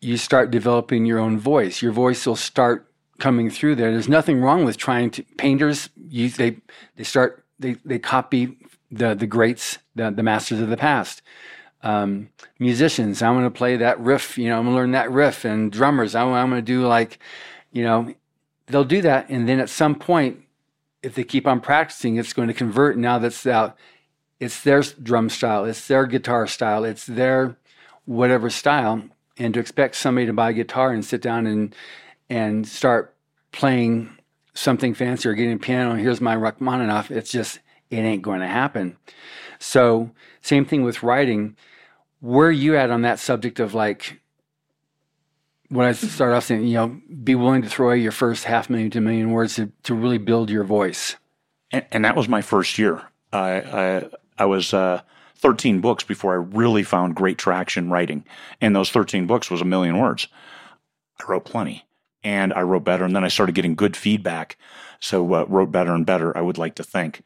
you 0.00 0.16
start 0.16 0.50
developing 0.50 1.04
your 1.04 1.18
own 1.18 1.38
voice. 1.38 1.82
Your 1.82 1.92
voice 1.92 2.26
will 2.26 2.36
start 2.36 2.90
coming 3.18 3.50
through 3.50 3.74
there. 3.74 3.92
There's 3.92 4.08
nothing 4.08 4.40
wrong 4.40 4.64
with 4.64 4.78
trying 4.78 5.10
to 5.10 5.22
painters 5.36 5.90
use 6.08 6.36
they 6.36 6.56
they 6.96 7.04
start 7.04 7.44
they 7.58 7.76
they 7.84 7.98
copy 7.98 8.56
the 8.90 9.14
the 9.14 9.26
greats, 9.26 9.78
the, 9.94 10.10
the 10.10 10.22
masters 10.22 10.60
of 10.60 10.70
the 10.70 10.76
past. 10.76 11.22
Um, 11.82 12.28
musicians, 12.58 13.22
I'm 13.22 13.34
going 13.34 13.44
to 13.44 13.50
play 13.50 13.76
that 13.78 13.98
riff, 14.00 14.36
you 14.36 14.48
know, 14.48 14.58
I'm 14.58 14.64
going 14.64 14.74
to 14.74 14.80
learn 14.80 14.90
that 14.92 15.10
riff. 15.10 15.44
And 15.44 15.72
drummers, 15.72 16.14
I'm, 16.14 16.32
I'm 16.32 16.50
going 16.50 16.60
to 16.60 16.66
do 16.66 16.86
like, 16.86 17.18
you 17.72 17.82
know, 17.82 18.14
they'll 18.66 18.84
do 18.84 19.00
that. 19.02 19.30
And 19.30 19.48
then 19.48 19.60
at 19.60 19.70
some 19.70 19.94
point, 19.94 20.42
if 21.02 21.14
they 21.14 21.24
keep 21.24 21.46
on 21.46 21.60
practicing, 21.60 22.16
it's 22.16 22.34
going 22.34 22.48
to 22.48 22.54
convert. 22.54 22.98
Now 22.98 23.18
that's 23.18 23.46
out, 23.46 23.76
it's 24.38 24.62
their 24.62 24.82
drum 24.82 25.30
style, 25.30 25.64
it's 25.64 25.86
their 25.86 26.06
guitar 26.06 26.46
style, 26.46 26.84
it's 26.84 27.06
their 27.06 27.56
whatever 28.04 28.50
style 28.50 29.02
and 29.40 29.54
to 29.54 29.60
expect 29.60 29.96
somebody 29.96 30.26
to 30.26 30.32
buy 30.32 30.50
a 30.50 30.52
guitar 30.52 30.92
and 30.92 31.04
sit 31.04 31.22
down 31.22 31.46
and 31.46 31.74
and 32.28 32.68
start 32.68 33.14
playing 33.50 34.10
something 34.54 34.94
fancy 34.94 35.28
or 35.28 35.34
getting 35.34 35.54
a 35.54 35.58
piano 35.58 35.94
here's 35.94 36.20
my 36.20 36.36
Rachmaninoff, 36.36 37.10
it's 37.10 37.32
just 37.32 37.58
it 37.90 37.98
ain't 37.98 38.22
going 38.22 38.40
to 38.40 38.46
happen. 38.46 38.96
So 39.58 40.10
same 40.42 40.64
thing 40.64 40.84
with 40.84 41.02
writing. 41.02 41.56
Where 42.20 42.48
are 42.48 42.52
you 42.52 42.76
at 42.76 42.90
on 42.90 43.02
that 43.02 43.18
subject 43.18 43.60
of 43.60 43.74
like 43.74 44.20
when 45.68 45.86
I 45.86 45.92
start 45.92 46.34
off 46.34 46.44
saying, 46.44 46.66
you 46.66 46.74
know, 46.74 47.00
be 47.22 47.34
willing 47.34 47.62
to 47.62 47.68
throw 47.68 47.88
away 47.88 48.00
your 48.00 48.12
first 48.12 48.44
half 48.44 48.68
million 48.68 48.90
to 48.90 48.98
a 48.98 49.00
million 49.00 49.30
words 49.30 49.56
to, 49.56 49.72
to 49.84 49.94
really 49.94 50.18
build 50.18 50.50
your 50.50 50.64
voice. 50.64 51.16
And, 51.70 51.86
and 51.92 52.04
that 52.04 52.16
was 52.16 52.28
my 52.28 52.42
first 52.42 52.78
year. 52.78 53.02
I 53.32 53.60
I, 53.60 54.10
I 54.38 54.44
was 54.46 54.74
uh, 54.74 55.02
13 55.40 55.80
books 55.80 56.04
before 56.04 56.32
I 56.32 56.36
really 56.36 56.82
found 56.82 57.16
great 57.16 57.38
traction 57.38 57.90
writing. 57.90 58.24
And 58.60 58.76
those 58.76 58.90
13 58.90 59.26
books 59.26 59.50
was 59.50 59.60
a 59.60 59.66
million 59.66 59.98
words. 59.98 60.28
I 61.18 61.24
wrote 61.30 61.44
plenty 61.44 61.86
and 62.22 62.52
I 62.52 62.62
wrote 62.62 62.84
better. 62.84 63.04
And 63.04 63.16
then 63.16 63.24
I 63.24 63.28
started 63.28 63.54
getting 63.54 63.74
good 63.74 63.96
feedback. 63.96 64.58
So 65.00 65.32
uh, 65.32 65.44
wrote 65.48 65.70
better 65.70 65.94
and 65.94 66.04
better, 66.04 66.36
I 66.36 66.42
would 66.42 66.58
like 66.58 66.74
to 66.74 66.84
think. 66.84 67.22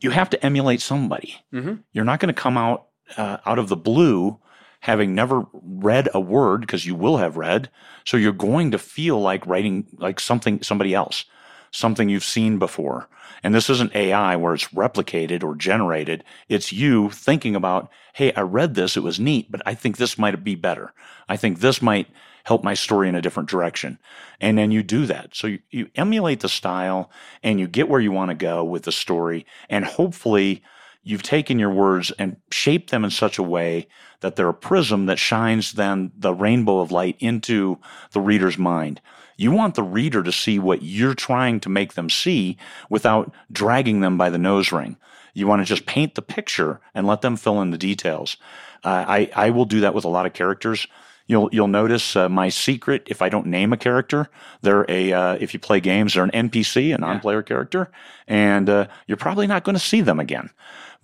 You 0.00 0.10
have 0.10 0.30
to 0.30 0.44
emulate 0.44 0.80
somebody. 0.80 1.36
Mm-hmm. 1.52 1.74
You're 1.92 2.04
not 2.04 2.20
going 2.20 2.34
to 2.34 2.40
come 2.40 2.56
out 2.56 2.86
uh, 3.16 3.38
out 3.46 3.58
of 3.58 3.68
the 3.68 3.76
blue 3.76 4.38
having 4.80 5.14
never 5.14 5.46
read 5.52 6.08
a 6.12 6.20
word 6.20 6.60
because 6.60 6.84
you 6.84 6.94
will 6.94 7.18
have 7.18 7.36
read. 7.36 7.70
So 8.04 8.16
you're 8.16 8.32
going 8.32 8.72
to 8.72 8.78
feel 8.78 9.20
like 9.20 9.46
writing 9.46 9.86
like 9.98 10.18
something, 10.18 10.60
somebody 10.62 10.92
else, 10.92 11.24
something 11.70 12.08
you've 12.08 12.24
seen 12.24 12.58
before. 12.58 13.08
And 13.44 13.54
this 13.54 13.70
isn't 13.70 13.94
AI 13.94 14.34
where 14.36 14.54
it's 14.54 14.68
replicated 14.68 15.44
or 15.44 15.54
generated. 15.54 16.24
It's 16.48 16.72
you 16.72 17.10
thinking 17.10 17.54
about, 17.54 17.90
Hey, 18.12 18.32
I 18.34 18.40
read 18.40 18.74
this. 18.74 18.96
It 18.96 19.04
was 19.04 19.20
neat, 19.20 19.50
but 19.50 19.62
I 19.64 19.74
think 19.74 19.96
this 19.96 20.18
might 20.18 20.42
be 20.42 20.56
better. 20.56 20.92
I 21.28 21.36
think 21.36 21.60
this 21.60 21.80
might 21.80 22.08
help 22.44 22.64
my 22.64 22.74
story 22.74 23.08
in 23.08 23.14
a 23.14 23.22
different 23.22 23.48
direction. 23.48 24.00
And 24.40 24.58
then 24.58 24.72
you 24.72 24.82
do 24.82 25.06
that. 25.06 25.34
So 25.34 25.46
you, 25.46 25.60
you 25.70 25.90
emulate 25.94 26.40
the 26.40 26.48
style 26.48 27.08
and 27.42 27.60
you 27.60 27.68
get 27.68 27.88
where 27.88 28.00
you 28.00 28.10
want 28.10 28.30
to 28.30 28.34
go 28.34 28.64
with 28.64 28.82
the 28.82 28.92
story. 28.92 29.46
And 29.70 29.84
hopefully 29.84 30.62
you've 31.02 31.22
taken 31.22 31.58
your 31.58 31.70
words 31.70 32.12
and 32.18 32.36
shaped 32.50 32.90
them 32.90 33.04
in 33.04 33.10
such 33.10 33.38
a 33.38 33.42
way 33.42 33.88
that 34.20 34.36
they're 34.36 34.48
a 34.48 34.54
prism 34.54 35.06
that 35.06 35.18
shines 35.18 35.72
then 35.72 36.12
the 36.16 36.32
rainbow 36.32 36.80
of 36.80 36.92
light 36.92 37.16
into 37.18 37.78
the 38.12 38.20
reader's 38.20 38.58
mind. 38.58 39.00
You 39.36 39.50
want 39.50 39.74
the 39.74 39.82
reader 39.82 40.22
to 40.22 40.32
see 40.32 40.58
what 40.58 40.82
you're 40.82 41.14
trying 41.14 41.60
to 41.60 41.68
make 41.68 41.94
them 41.94 42.08
see 42.08 42.56
without 42.88 43.32
dragging 43.50 44.00
them 44.00 44.16
by 44.16 44.30
the 44.30 44.38
nose 44.38 44.70
ring. 44.70 44.96
You 45.34 45.46
want 45.46 45.60
to 45.60 45.66
just 45.66 45.86
paint 45.86 46.14
the 46.14 46.22
picture 46.22 46.80
and 46.94 47.06
let 47.06 47.22
them 47.22 47.36
fill 47.36 47.60
in 47.62 47.70
the 47.70 47.78
details. 47.78 48.36
Uh, 48.84 49.04
I, 49.08 49.30
I 49.34 49.50
will 49.50 49.64
do 49.64 49.80
that 49.80 49.94
with 49.94 50.04
a 50.04 50.08
lot 50.08 50.26
of 50.26 50.34
characters. 50.34 50.86
You'll 51.26 51.48
you'll 51.52 51.68
notice 51.68 52.16
uh, 52.16 52.28
my 52.28 52.48
secret. 52.48 53.04
If 53.06 53.22
I 53.22 53.28
don't 53.28 53.46
name 53.46 53.72
a 53.72 53.76
character, 53.76 54.28
they're 54.60 54.84
a 54.88 55.12
uh, 55.12 55.38
if 55.40 55.54
you 55.54 55.60
play 55.60 55.80
games, 55.80 56.14
they're 56.14 56.24
an 56.24 56.48
NPC, 56.50 56.94
a 56.94 56.98
non-player 56.98 57.38
yeah. 57.38 57.42
character, 57.42 57.90
and 58.26 58.68
uh, 58.68 58.88
you're 59.06 59.16
probably 59.16 59.46
not 59.46 59.64
going 59.64 59.76
to 59.76 59.80
see 59.80 60.00
them 60.00 60.18
again. 60.18 60.50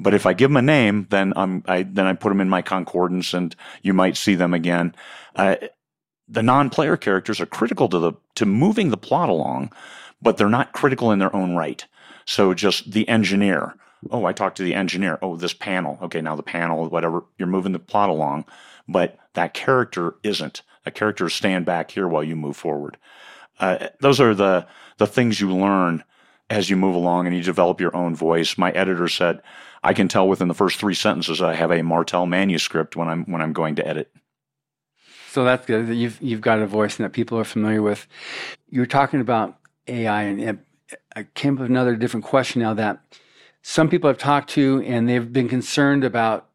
But 0.01 0.15
if 0.15 0.27
I 0.27 0.33
give 0.33 0.51
them 0.51 0.57
a 0.57 0.63
name, 0.63 1.07
then 1.11 1.33
I'm 1.37 1.63
I 1.67 1.83
then 1.83 2.07
I 2.07 2.13
put 2.13 2.29
them 2.29 2.41
in 2.41 2.49
my 2.49 2.63
concordance, 2.63 3.35
and 3.35 3.55
you 3.83 3.93
might 3.93 4.17
see 4.17 4.35
them 4.35 4.55
again. 4.55 4.95
Uh, 5.35 5.57
the 6.29 6.43
non-player 6.43 6.97
characters 6.97 7.41
are 7.41 7.47
critical 7.47 7.89
to 7.89 7.99
the 7.99 8.13
to 8.37 8.47
moving 8.47 8.91
the 8.91 8.97
plot 8.97 9.29
along, 9.29 9.73
but 10.23 10.37
they're 10.37 10.49
not 10.49 10.73
critical 10.73 11.11
in 11.11 11.19
their 11.19 11.35
own 11.35 11.57
right. 11.57 11.85
So 12.27 12.55
just 12.55 12.93
the 12.93 13.09
engineer. 13.09 13.75
Oh, 14.11 14.25
I 14.25 14.33
talked 14.33 14.57
to 14.59 14.63
the 14.63 14.75
engineer. 14.75 15.19
Oh, 15.23 15.37
this 15.37 15.55
panel. 15.55 15.99
Okay, 16.03 16.21
now 16.21 16.37
the 16.37 16.43
panel, 16.43 16.89
whatever. 16.89 17.25
You're 17.39 17.49
moving 17.49 17.73
the 17.73 17.79
plot 17.79 18.11
along, 18.11 18.45
but 18.87 19.19
that 19.35 19.55
character 19.55 20.15
isn't. 20.23 20.63
A 20.87 20.91
character 20.91 21.29
stand 21.29 21.67
back 21.67 21.91
here 21.91 22.07
while 22.07 22.23
you 22.23 22.37
move 22.37 22.57
forward. 22.57 22.97
Uh, 23.59 23.89
those 24.01 24.21
are 24.21 24.35
the 24.35 24.67
the 24.99 25.07
things 25.07 25.41
you 25.41 25.55
learn 25.55 26.05
as 26.51 26.71
you 26.71 26.77
move 26.77 26.95
along 26.95 27.27
and 27.27 27.37
you 27.37 27.43
develop 27.43 27.81
your 27.81 27.95
own 27.95 28.15
voice. 28.15 28.57
My 28.57 28.71
editor 28.73 29.09
said, 29.09 29.43
I 29.83 29.93
can 29.93 30.09
tell 30.09 30.29
within 30.29 30.49
the 30.49 30.55
first 30.55 30.79
three 30.79 30.95
sentences 30.95 31.41
I 31.41 31.55
have 31.55 31.71
a 31.71 31.83
Martelle 31.83 32.27
manuscript 32.27 32.97
when 32.97 33.09
I'm 33.09 33.25
when 33.25 33.41
I'm 33.41 33.53
going 33.53 33.77
to 33.77 33.87
edit. 33.87 34.11
So 35.31 35.45
that's 35.45 35.67
good. 35.67 35.89
You've 35.95 36.21
you've 36.21 36.41
got 36.41 36.59
a 36.59 36.67
voice 36.67 36.97
that 36.97 37.13
people 37.13 37.39
are 37.39 37.45
familiar 37.45 37.83
with. 37.83 38.07
You're 38.71 38.87
talking 38.87 39.21
about 39.21 39.59
AI, 39.87 40.23
and 40.23 40.59
I 41.15 41.25
came 41.35 41.55
up 41.55 41.61
with 41.61 41.71
another 41.71 41.97
different 41.97 42.25
question 42.25 42.63
now 42.63 42.75
that 42.75 43.01
some 43.63 43.89
people 43.89 44.09
I've 44.09 44.19
talked 44.19 44.51
to, 44.51 44.83
and 44.87 45.09
they've 45.09 45.33
been 45.33 45.49
concerned 45.49 46.03
about, 46.03 46.49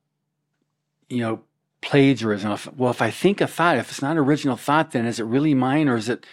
you 1.08 1.22
know, 1.22 1.42
plagiarism. 1.82 2.58
Well, 2.76 2.92
if 2.92 3.02
I 3.02 3.12
think 3.12 3.40
a 3.42 3.48
thought, 3.48 3.78
if 3.78 3.90
it's 3.90 4.02
not 4.02 4.18
original 4.18 4.58
thought, 4.58 4.92
then 4.92 5.06
is 5.06 5.20
it 5.20 5.24
really 5.24 5.54
mine, 5.54 5.88
or 5.88 5.96
is 5.96 6.10
it? 6.10 6.26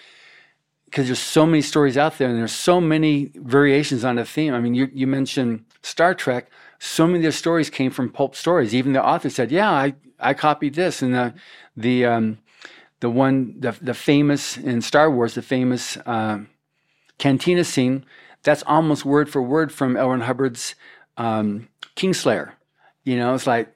Because 0.91 1.07
there's 1.07 1.20
so 1.20 1.47
many 1.47 1.62
stories 1.62 1.97
out 1.97 2.18
there, 2.18 2.28
and 2.28 2.38
there's 2.38 2.53
so 2.53 2.80
many 2.80 3.30
variations 3.36 4.05
on 4.05 4.18
a 4.18 4.24
theme. 4.24 4.55
I 4.55 4.61
mean, 4.61 4.74
you 4.74 4.91
you 4.93 5.07
mentioned 5.07 5.64
Star 5.82 6.14
Trek. 6.14 6.51
So 6.80 7.07
many 7.07 7.18
of 7.18 7.22
their 7.22 7.32
stories 7.32 7.70
came 7.70 7.91
from 7.91 8.11
pulp 8.11 8.34
stories. 8.34 8.74
Even 8.74 8.93
the 8.93 9.05
author 9.05 9.30
said, 9.30 9.53
"Yeah, 9.53 9.70
I 9.70 9.95
I 10.18 10.34
copied 10.34 10.74
this," 10.74 11.01
and 11.03 11.14
the 11.14 11.34
the 11.76 12.05
um, 12.07 12.38
the 12.99 13.09
one 13.09 13.55
the 13.61 13.76
the 13.80 13.95
famous 13.95 14.57
in 14.57 14.80
Star 14.80 15.11
Wars 15.11 15.34
the 15.34 15.43
famous 15.43 15.97
uh, 15.99 16.41
cantina 17.18 17.64
scene 17.64 18.05
that's 18.43 18.62
almost 18.66 19.05
word 19.05 19.28
for 19.28 19.43
word 19.43 19.72
from. 19.72 19.97
Ron 19.97 20.22
Hubbard's 20.22 20.74
um, 21.16 21.68
Kingslayer. 21.97 22.53
You 23.05 23.16
know, 23.16 23.34
it's 23.34 23.47
like 23.47 23.74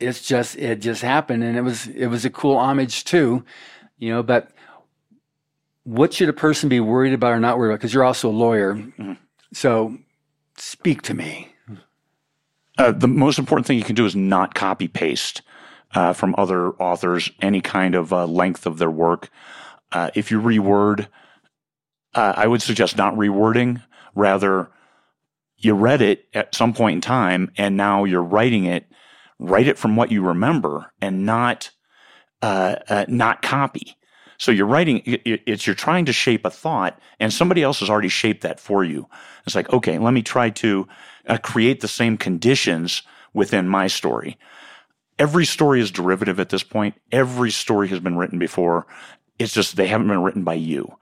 it's 0.00 0.26
just 0.26 0.56
it 0.56 0.80
just 0.80 1.02
happened, 1.02 1.44
and 1.44 1.56
it 1.56 1.62
was 1.62 1.86
it 1.88 2.06
was 2.06 2.24
a 2.24 2.30
cool 2.30 2.56
homage 2.56 3.04
too. 3.04 3.44
You 3.98 4.10
know, 4.10 4.22
but 4.22 4.50
what 5.84 6.12
should 6.12 6.28
a 6.28 6.32
person 6.32 6.68
be 6.68 6.80
worried 6.80 7.12
about 7.12 7.32
or 7.32 7.40
not 7.40 7.58
worried 7.58 7.70
about? 7.70 7.80
Because 7.80 7.94
you're 7.94 8.04
also 8.04 8.28
a 8.28 8.30
lawyer, 8.30 8.74
mm-hmm. 8.74 9.14
so 9.52 9.96
speak 10.56 11.02
to 11.02 11.14
me. 11.14 11.48
Uh, 12.78 12.92
the 12.92 13.08
most 13.08 13.38
important 13.38 13.66
thing 13.66 13.76
you 13.76 13.84
can 13.84 13.94
do 13.94 14.06
is 14.06 14.16
not 14.16 14.54
copy 14.54 14.88
paste 14.88 15.42
uh, 15.94 16.12
from 16.12 16.34
other 16.38 16.70
authors, 16.72 17.30
any 17.40 17.60
kind 17.60 17.94
of 17.94 18.12
uh, 18.12 18.26
length 18.26 18.66
of 18.66 18.78
their 18.78 18.90
work. 18.90 19.28
Uh, 19.90 20.10
if 20.14 20.30
you 20.30 20.40
reword, 20.40 21.08
uh, 22.14 22.32
I 22.36 22.46
would 22.46 22.62
suggest 22.62 22.96
not 22.96 23.14
rewording. 23.14 23.82
Rather, 24.14 24.70
you 25.58 25.74
read 25.74 26.02
it 26.02 26.28
at 26.34 26.54
some 26.54 26.72
point 26.72 26.96
in 26.96 27.00
time 27.00 27.52
and 27.56 27.76
now 27.76 28.04
you're 28.04 28.22
writing 28.22 28.64
it, 28.64 28.86
write 29.38 29.68
it 29.68 29.78
from 29.78 29.96
what 29.96 30.10
you 30.10 30.22
remember 30.22 30.92
and 31.00 31.24
not 31.24 31.70
uh, 32.42 32.76
uh, 32.88 33.04
not 33.08 33.40
copy. 33.42 33.96
So 34.42 34.50
you're 34.50 34.66
writing, 34.66 35.02
it's 35.04 35.68
you're 35.68 35.76
trying 35.76 36.06
to 36.06 36.12
shape 36.12 36.44
a 36.44 36.50
thought, 36.50 36.98
and 37.20 37.32
somebody 37.32 37.62
else 37.62 37.78
has 37.78 37.88
already 37.88 38.08
shaped 38.08 38.40
that 38.40 38.58
for 38.58 38.82
you. 38.82 39.08
It's 39.46 39.54
like, 39.54 39.72
okay, 39.72 39.98
let 39.98 40.10
me 40.10 40.22
try 40.22 40.50
to 40.50 40.88
uh, 41.28 41.38
create 41.38 41.80
the 41.80 41.86
same 41.86 42.16
conditions 42.16 43.02
within 43.32 43.68
my 43.68 43.86
story. 43.86 44.36
Every 45.16 45.44
story 45.46 45.80
is 45.80 45.92
derivative 45.92 46.40
at 46.40 46.48
this 46.48 46.64
point. 46.64 46.96
Every 47.12 47.52
story 47.52 47.86
has 47.90 48.00
been 48.00 48.16
written 48.16 48.40
before. 48.40 48.88
It's 49.38 49.54
just 49.54 49.76
they 49.76 49.86
haven't 49.86 50.08
been 50.08 50.24
written 50.24 50.42
by 50.42 50.54
you. 50.54 50.92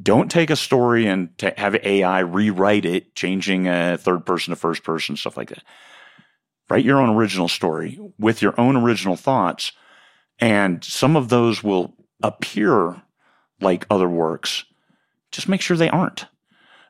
Don't 0.00 0.30
take 0.30 0.48
a 0.48 0.54
story 0.54 1.08
and 1.08 1.30
have 1.56 1.74
AI 1.74 2.20
rewrite 2.20 2.84
it, 2.84 3.12
changing 3.16 3.66
a 3.66 3.98
third 3.98 4.24
person 4.24 4.52
to 4.52 4.56
first 4.56 4.84
person, 4.84 5.16
stuff 5.16 5.36
like 5.36 5.48
that. 5.48 5.64
Write 6.70 6.84
your 6.84 7.00
own 7.00 7.16
original 7.16 7.48
story 7.48 7.98
with 8.20 8.40
your 8.40 8.54
own 8.56 8.76
original 8.76 9.16
thoughts, 9.16 9.72
and 10.38 10.84
some 10.84 11.16
of 11.16 11.28
those 11.28 11.64
will 11.64 11.97
appear 12.22 13.02
like 13.60 13.86
other 13.90 14.08
works. 14.08 14.64
Just 15.30 15.48
make 15.48 15.60
sure 15.60 15.76
they 15.76 15.90
aren't. 15.90 16.26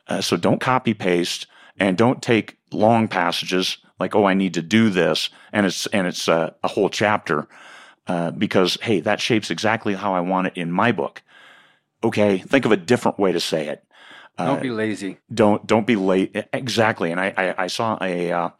Uh, 0.06 0.20
so 0.20 0.36
don't 0.36 0.60
copy 0.60 0.94
paste 0.94 1.46
and 1.78 1.96
don't 1.96 2.22
take 2.22 2.58
long 2.72 3.08
passages 3.08 3.78
like, 4.00 4.14
oh, 4.14 4.24
I 4.24 4.34
need 4.34 4.54
to 4.54 4.62
do 4.62 4.90
this, 4.90 5.28
and 5.52 5.66
it's 5.66 5.86
and 5.88 6.06
it's 6.06 6.28
uh, 6.28 6.52
a 6.62 6.68
whole 6.68 6.88
chapter 6.88 7.48
uh, 8.06 8.30
because 8.30 8.78
hey, 8.80 9.00
that 9.00 9.20
shapes 9.20 9.50
exactly 9.50 9.94
how 9.94 10.14
I 10.14 10.20
want 10.20 10.48
it 10.48 10.56
in 10.56 10.70
my 10.70 10.92
book. 10.92 11.22
Okay, 12.04 12.38
think 12.38 12.64
of 12.64 12.72
a 12.72 12.76
different 12.76 13.18
way 13.18 13.32
to 13.32 13.40
say 13.40 13.66
it. 13.68 13.84
don't 14.38 14.62
be 14.62 14.70
uh, 14.70 14.74
lazy. 14.74 15.18
Don't 15.32 15.66
don't 15.66 15.86
be 15.86 15.96
late. 15.96 16.36
Exactly. 16.52 17.10
And 17.10 17.20
I 17.20 17.34
I, 17.36 17.64
I 17.64 17.66
saw 17.66 17.98
a 18.00 18.30
uh, 18.30 18.50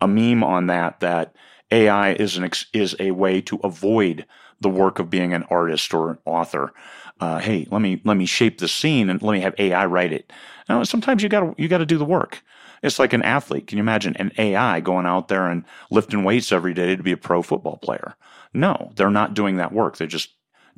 a 0.00 0.08
meme 0.08 0.42
on 0.42 0.66
that 0.66 1.00
that 1.00 1.36
AI 1.70 2.12
is 2.12 2.36
an 2.36 2.50
is 2.72 2.96
a 2.98 3.12
way 3.12 3.40
to 3.42 3.60
avoid 3.62 4.26
the 4.62 4.68
work 4.68 4.98
of 4.98 5.10
being 5.10 5.34
an 5.34 5.44
artist 5.44 5.92
or 5.92 6.10
an 6.10 6.18
author. 6.24 6.72
Uh, 7.20 7.38
hey, 7.38 7.66
let 7.70 7.80
me 7.80 8.00
let 8.04 8.16
me 8.16 8.26
shape 8.26 8.58
the 8.58 8.68
scene 8.68 9.10
and 9.10 9.22
let 9.22 9.32
me 9.32 9.40
have 9.40 9.54
AI 9.58 9.86
write 9.86 10.12
it. 10.12 10.32
Now, 10.68 10.82
sometimes 10.84 11.22
you 11.22 11.28
got 11.28 11.58
you 11.58 11.68
got 11.68 11.78
to 11.78 11.86
do 11.86 11.98
the 11.98 12.04
work. 12.04 12.42
It's 12.82 12.98
like 12.98 13.12
an 13.12 13.22
athlete. 13.22 13.68
Can 13.68 13.78
you 13.78 13.82
imagine 13.82 14.16
an 14.16 14.32
AI 14.38 14.80
going 14.80 15.06
out 15.06 15.28
there 15.28 15.48
and 15.48 15.64
lifting 15.90 16.24
weights 16.24 16.50
every 16.50 16.74
day 16.74 16.96
to 16.96 17.02
be 17.02 17.12
a 17.12 17.16
pro 17.16 17.42
football 17.42 17.76
player? 17.76 18.16
No, 18.52 18.92
they're 18.96 19.10
not 19.10 19.34
doing 19.34 19.56
that 19.56 19.72
work. 19.72 19.96
They're 19.96 20.06
just 20.06 20.30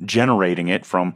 generating 0.03 0.67
it 0.67 0.85
from 0.85 1.15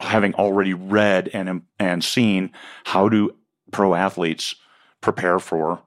having 0.00 0.34
already 0.34 0.72
read 0.72 1.28
and 1.34 1.62
and 1.78 2.02
seen 2.02 2.50
how 2.84 3.08
do 3.08 3.36
pro 3.70 3.94
athletes 3.94 4.54
prepare 5.00 5.38
for 5.38 5.82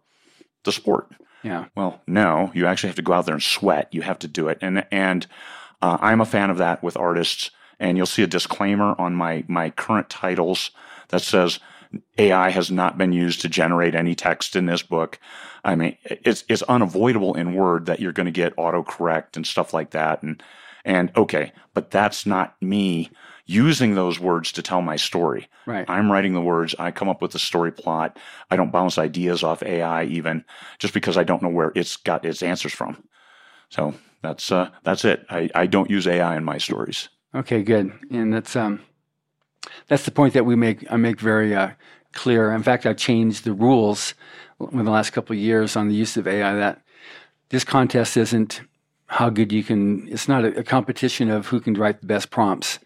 the 0.64 0.72
sport. 0.72 1.08
Yeah. 1.44 1.66
Well, 1.76 2.02
no, 2.08 2.52
you 2.54 2.66
actually 2.68 2.90
have 2.90 2.96
to 2.96 3.02
go 3.02 3.14
out 3.14 3.26
there 3.26 3.34
and 3.34 3.44
sweat. 3.44 3.90
You 3.92 4.02
have 4.02 4.20
to 4.20 4.28
do 4.28 4.48
it, 4.48 4.58
and 4.62 4.86
and 4.92 5.28
uh, 5.84 5.98
I'm 6.00 6.22
a 6.22 6.26
fan 6.26 6.50
of 6.50 6.58
that 6.60 6.82
with 6.82 6.96
artists. 6.96 7.52
And 7.80 7.98
you'll 7.98 8.06
see 8.06 8.24
a 8.24 8.28
disclaimer 8.28 8.96
on 8.98 9.14
my 9.14 9.44
my 9.48 9.70
current 9.70 10.10
titles 10.10 10.72
that 11.10 11.22
says 11.22 11.60
AI 12.18 12.50
has 12.50 12.72
not 12.72 12.98
been 12.98 13.12
used 13.12 13.42
to 13.42 13.50
generate 13.50 13.94
any 13.94 14.16
text 14.16 14.56
in 14.56 14.68
this 14.68 14.82
book. 14.82 15.20
I 15.66 15.76
mean, 15.76 15.98
it's 16.06 16.46
it's 16.48 16.62
unavoidable 16.64 17.34
in 17.34 17.56
Word 17.56 17.88
that 17.88 18.00
you're 18.00 18.14
going 18.14 18.28
to 18.28 18.32
get 18.32 18.56
autocorrect 18.56 19.36
and 19.36 19.46
stuff 19.46 19.74
like 19.74 19.90
that. 19.90 20.24
And 20.24 20.42
and 20.86 21.12
okay, 21.18 21.52
but 21.74 21.92
that's 21.92 22.26
not 22.26 22.62
me 22.62 23.10
using 23.46 23.96
those 23.96 24.20
words 24.20 24.54
to 24.54 24.62
tell 24.62 24.82
my 24.82 24.96
story. 24.96 25.50
Right. 25.66 25.90
I'm 25.90 26.10
writing 26.10 26.34
the 26.34 26.42
words. 26.42 26.76
I 26.80 26.92
come 26.92 27.10
up 27.10 27.22
with 27.22 27.32
the 27.32 27.40
story 27.40 27.74
plot. 27.74 28.18
I 28.50 28.56
don't 28.56 28.72
bounce 28.72 28.98
ideas 28.98 29.44
off 29.44 29.64
AI 29.64 30.06
even 30.06 30.46
just 30.80 30.94
because 30.94 31.18
I 31.18 31.26
don't 31.26 31.44
know 31.44 31.50
where 31.50 31.74
it's 31.76 31.98
got 31.98 32.24
its 32.24 32.44
answers 32.44 32.72
from. 32.74 33.04
So 33.74 33.96
that's 34.22 34.52
uh, 34.52 34.70
that's 34.84 35.04
it. 35.04 35.26
I, 35.32 35.50
I 35.56 35.66
don't 35.66 35.90
use 35.90 36.06
AI 36.06 36.38
in 36.38 36.44
my 36.44 36.60
stories. 36.60 37.10
Okay, 37.34 37.64
good. 37.64 37.92
And 38.12 38.32
that's 38.32 38.56
um 38.56 38.82
that's 39.88 40.06
the 40.06 40.12
point 40.12 40.36
that 40.36 40.46
we 40.46 40.56
make. 40.56 40.86
I 40.92 40.98
make 40.98 41.20
very 41.20 41.56
uh, 41.56 41.72
clear. 42.12 42.52
In 42.52 42.62
fact, 42.62 42.86
I've 42.86 42.98
changed 42.98 43.46
the 43.46 43.54
rules 43.54 44.14
in 44.72 44.86
the 44.86 44.92
last 44.92 45.10
couple 45.10 45.36
of 45.36 45.40
years 45.40 45.76
on 45.76 45.88
the 45.88 45.96
use 45.96 46.18
of 46.18 46.28
AI. 46.28 46.54
That 46.54 46.84
this 47.50 47.64
contest 47.64 48.16
isn't 48.16 48.62
how 49.08 49.32
good 49.32 49.52
you 49.52 49.64
can. 49.64 50.08
It's 50.08 50.28
not 50.28 50.46
a, 50.46 50.60
a 50.60 50.64
competition 50.64 51.32
of 51.32 51.48
who 51.48 51.60
can 51.60 51.74
write 51.74 52.00
the 52.00 52.06
best 52.06 52.30
prompts. 52.30 52.78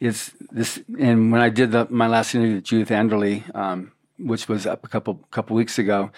It's 0.00 0.32
this. 0.50 0.80
And 0.98 1.32
when 1.32 1.40
I 1.40 1.48
did 1.48 1.72
the, 1.72 1.86
my 1.88 2.08
last 2.08 2.34
interview 2.34 2.56
with 2.56 2.64
Judith 2.64 2.90
Anderle, 2.90 3.42
um, 3.56 3.92
which 4.18 4.48
was 4.48 4.66
up 4.66 4.84
a 4.84 4.88
couple 4.88 5.14
couple 5.30 5.56
weeks 5.56 5.78
ago, 5.78 6.10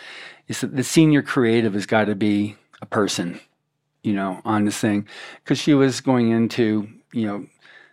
is 0.49 0.61
that 0.61 0.75
the 0.75 0.83
senior 0.83 1.23
creative 1.23 1.75
has 1.75 1.87
got 1.87 2.07
to 2.07 2.17
be 2.17 2.57
a 2.81 2.87
person, 2.87 3.39
you 4.03 4.13
know, 4.13 4.41
on 4.45 4.65
this 4.65 4.79
thing, 4.79 5.07
because 5.43 5.59
she 5.59 5.75
was 5.75 6.01
going 6.01 6.31
into 6.31 6.89
you 7.13 7.27
know 7.27 7.47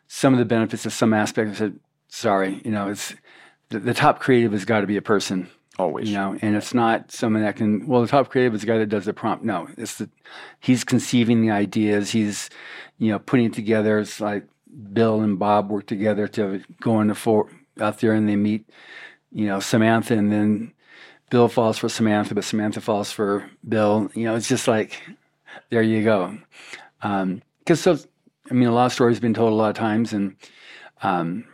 some 0.07 0.33
of 0.33 0.39
the 0.39 0.45
benefits 0.45 0.85
of 0.85 0.93
some 0.93 1.13
aspects. 1.13 1.53
I 1.53 1.55
said, 1.57 1.79
sorry, 2.07 2.61
you 2.65 2.71
know, 2.71 2.89
it's 2.89 3.13
the, 3.69 3.79
the 3.79 3.93
top 3.93 4.19
creative 4.19 4.51
has 4.51 4.65
got 4.65 4.81
to 4.81 4.87
be 4.87 4.97
a 4.97 5.01
person. 5.01 5.49
Always. 5.77 6.09
You 6.09 6.15
know, 6.15 6.37
and 6.41 6.57
it's 6.57 6.73
not 6.73 7.09
someone 7.09 7.43
that 7.43 7.55
can, 7.55 7.87
well, 7.87 8.01
the 8.01 8.07
top 8.07 8.29
creative 8.29 8.53
is 8.53 8.61
the 8.61 8.67
guy 8.67 8.77
that 8.79 8.89
does 8.89 9.05
the 9.05 9.13
prompt. 9.13 9.45
No, 9.45 9.69
it's 9.77 9.97
the, 9.97 10.09
he's 10.59 10.83
conceiving 10.83 11.41
the 11.41 11.51
ideas. 11.51 12.11
He's, 12.11 12.49
you 12.97 13.11
know, 13.11 13.19
putting 13.19 13.45
it 13.45 13.53
together. 13.53 13.99
It's 13.99 14.19
like 14.19 14.45
Bill 14.91 15.21
and 15.21 15.39
Bob 15.39 15.69
work 15.69 15.85
together 15.85 16.27
to 16.29 16.61
go 16.81 16.99
into 16.99 17.15
for 17.15 17.49
out 17.79 17.99
there 17.99 18.11
and 18.11 18.27
they 18.27 18.35
meet, 18.35 18.69
you 19.31 19.45
know, 19.45 19.61
Samantha 19.61 20.15
and 20.15 20.29
then 20.29 20.73
Bill 21.29 21.47
falls 21.47 21.77
for 21.77 21.87
Samantha, 21.87 22.35
but 22.35 22.43
Samantha 22.43 22.81
falls 22.81 23.13
for 23.13 23.49
Bill. 23.65 24.11
You 24.15 24.25
know, 24.25 24.35
it's 24.35 24.49
just 24.49 24.67
like, 24.67 25.01
there 25.69 25.81
you 25.81 26.03
go. 26.03 26.37
Um, 27.01 27.41
cause 27.65 27.79
so, 27.79 27.97
I 28.49 28.53
mean, 28.53 28.67
a 28.67 28.73
lot 28.73 28.87
of 28.87 28.93
stories 28.93 29.17
have 29.17 29.21
been 29.21 29.33
told 29.33 29.51
a 29.51 29.55
lot 29.55 29.69
of 29.69 29.75
times 29.75 30.13
and, 30.13 30.35
um, 31.01 31.45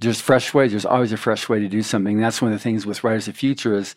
there's 0.00 0.20
fresh 0.20 0.52
ways. 0.52 0.72
There's 0.72 0.84
always 0.84 1.12
a 1.12 1.16
fresh 1.16 1.48
way 1.48 1.60
to 1.60 1.68
do 1.68 1.82
something. 1.82 2.18
That's 2.18 2.42
one 2.42 2.52
of 2.52 2.58
the 2.58 2.62
things 2.62 2.84
with 2.84 3.04
Writers 3.04 3.28
of 3.28 3.36
Future 3.36 3.74
is 3.74 3.94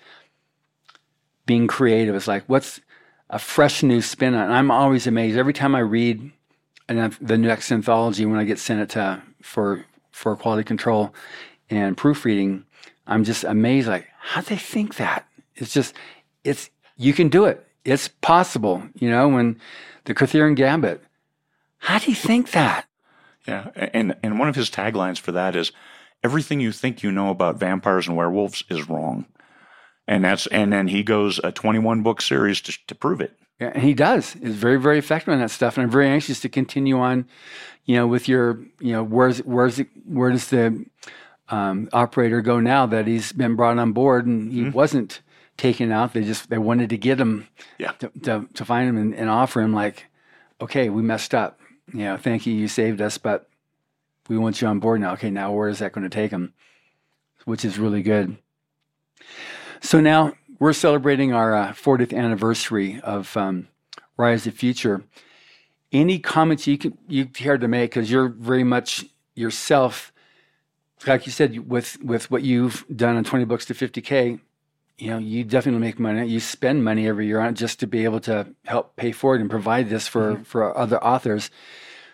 being 1.46 1.68
creative. 1.68 2.16
It's 2.16 2.28
like, 2.28 2.44
what's 2.48 2.80
a 3.30 3.40
fresh 3.40 3.84
new 3.84 4.02
spin 4.02 4.36
on 4.36 4.52
I'm 4.52 4.72
always 4.72 5.08
amazed 5.08 5.38
every 5.38 5.54
time 5.54 5.76
I 5.76 5.80
read 5.80 6.32
an, 6.88 7.16
the 7.20 7.38
next 7.38 7.72
anthology 7.72 8.26
when 8.26 8.40
I 8.40 8.46
get 8.46 8.60
sent 8.60 8.82
it 8.82 8.90
to 8.92 9.22
for 9.42 9.86
for 10.12 10.36
quality 10.36 10.64
control 10.64 11.14
and 11.70 11.98
proofreading. 11.98 12.64
I'm 13.06 13.24
just 13.24 13.44
amazed. 13.44 13.88
Like, 13.88 14.08
how 14.20 14.42
they 14.42 14.56
think 14.56 14.96
that? 14.96 15.28
It's 15.56 15.74
just, 15.74 15.94
it's 16.44 16.70
you 16.96 17.14
can 17.14 17.30
do 17.30 17.46
it. 17.46 17.67
It's 17.88 18.10
possible. 18.10 18.84
You 18.96 19.10
know, 19.10 19.30
when 19.30 19.60
the 20.08 20.16
Kurtherian 20.16 20.56
Gambit. 20.56 21.04
How 21.80 22.00
do 22.00 22.10
you 22.10 22.16
think 22.16 22.52
that? 22.52 22.88
Yeah, 23.48 23.70
and 23.76 24.16
and 24.24 24.40
one 24.40 24.50
of 24.50 24.56
his 24.56 24.70
taglines 24.70 25.20
for 25.20 25.32
that 25.34 25.56
is 25.56 25.72
everything 26.24 26.60
you 26.60 26.72
think 26.72 27.04
you 27.04 27.12
know 27.12 27.30
about 27.30 27.60
vampires 27.60 28.08
and 28.08 28.18
werewolves 28.18 28.64
is 28.70 28.90
wrong. 28.90 29.26
And 30.08 30.24
that's 30.24 30.48
and 30.48 30.74
then 30.74 30.88
he 30.88 31.04
goes 31.04 31.40
a 31.44 31.52
21 31.52 32.02
book 32.02 32.22
series 32.22 32.62
to, 32.62 32.78
to 32.88 32.96
prove 32.96 33.22
it. 33.22 33.38
Yeah, 33.60 33.72
and 33.74 33.84
he 33.84 33.94
does. 33.94 34.36
Is 34.38 34.56
very 34.56 34.80
very 34.80 34.98
effective 34.98 35.34
on 35.34 35.40
that 35.40 35.52
stuff, 35.52 35.78
and 35.78 35.84
I'm 35.84 35.92
very 35.92 36.08
anxious 36.08 36.40
to 36.42 36.50
continue 36.50 36.98
on. 36.98 37.28
You 37.86 37.98
know, 37.98 38.08
with 38.08 38.28
your 38.28 38.60
you 38.80 38.94
know 38.94 39.04
where's 39.04 39.40
where's 39.40 39.80
where 40.06 40.32
does 40.32 40.48
the 40.48 40.86
um, 41.50 41.90
operator 41.94 42.42
go 42.42 42.60
now 42.60 42.86
that 42.86 43.08
he's 43.08 43.32
been 43.32 43.56
brought 43.56 43.78
on 43.78 43.92
board 43.94 44.26
and 44.26 44.52
he 44.52 44.62
mm-hmm. 44.62 44.72
wasn't 44.72 45.22
taken 45.58 45.92
out? 45.92 46.14
They 46.14 46.24
just 46.24 46.50
they 46.50 46.58
wanted 46.58 46.90
to 46.92 46.98
get 46.98 47.20
him 47.20 47.48
yeah. 47.78 47.92
to, 47.94 48.10
to, 48.24 48.48
to 48.54 48.66
find 48.66 48.90
him 48.90 48.98
and, 48.98 49.16
and 49.16 49.30
offer 49.30 49.62
him 49.62 49.74
like, 49.74 50.06
okay, 50.62 50.90
we 50.90 51.02
messed 51.02 51.34
up 51.34 51.60
you 51.94 52.04
know, 52.04 52.18
thank 52.18 52.46
you, 52.46 52.54
you 52.54 52.68
saved 52.68 53.02
us, 53.02 53.18
but 53.18 53.50
we 54.28 54.38
want 54.38 54.62
you 54.62 54.68
on 54.68 54.80
board 54.80 55.02
now. 55.02 55.14
Okay, 55.14 55.30
now 55.30 55.52
where 55.54 55.70
is 55.70 55.80
that 55.80 55.94
going 55.94 56.04
to 56.04 56.14
take 56.14 56.32
him? 56.32 56.54
Which 57.46 57.64
is 57.64 57.80
really 57.80 58.02
good. 58.02 58.38
So 59.82 60.02
now 60.02 60.34
we're 60.60 60.74
celebrating 60.74 61.34
our 61.34 61.56
uh, 61.56 61.72
40th 61.72 62.14
anniversary 62.14 63.00
of 63.02 63.36
um, 63.38 63.68
Writers 64.18 64.46
of 64.46 64.54
the 64.54 64.60
Future. 64.60 65.04
Any 65.94 66.20
comments 66.20 66.68
you 66.68 66.78
can 66.78 66.98
you 67.08 67.26
care 67.26 67.58
to 67.58 67.68
make 67.68 67.92
because 67.92 68.12
you're 68.12 68.28
very 68.28 68.66
much 68.66 69.06
yourself, 69.36 70.12
like 71.06 71.26
you 71.26 71.32
said, 71.32 71.70
with 71.70 72.04
with 72.04 72.30
what 72.30 72.44
you've 72.44 72.86
done 72.94 73.16
on 73.16 73.24
20 73.24 73.46
books 73.46 73.66
to 73.66 73.74
50k 73.74 74.42
you 74.98 75.12
know, 75.12 75.18
you 75.18 75.44
definitely 75.44 75.82
make 75.82 76.00
money. 76.00 76.28
You 76.28 76.40
spend 76.40 76.84
money 76.84 77.08
every 77.08 77.28
year 77.28 77.40
on 77.40 77.50
it 77.50 77.54
just 77.54 77.80
to 77.82 77.88
be 77.88 78.04
able 78.04 78.20
to 78.22 78.48
help 78.66 78.96
pay 78.96 79.12
for 79.12 79.36
it 79.36 79.42
and 79.42 79.50
provide 79.50 79.90
this 79.90 80.08
for, 80.08 80.34
mm-hmm. 80.34 80.44
for 80.44 80.76
other 80.76 81.04
authors. 81.04 81.52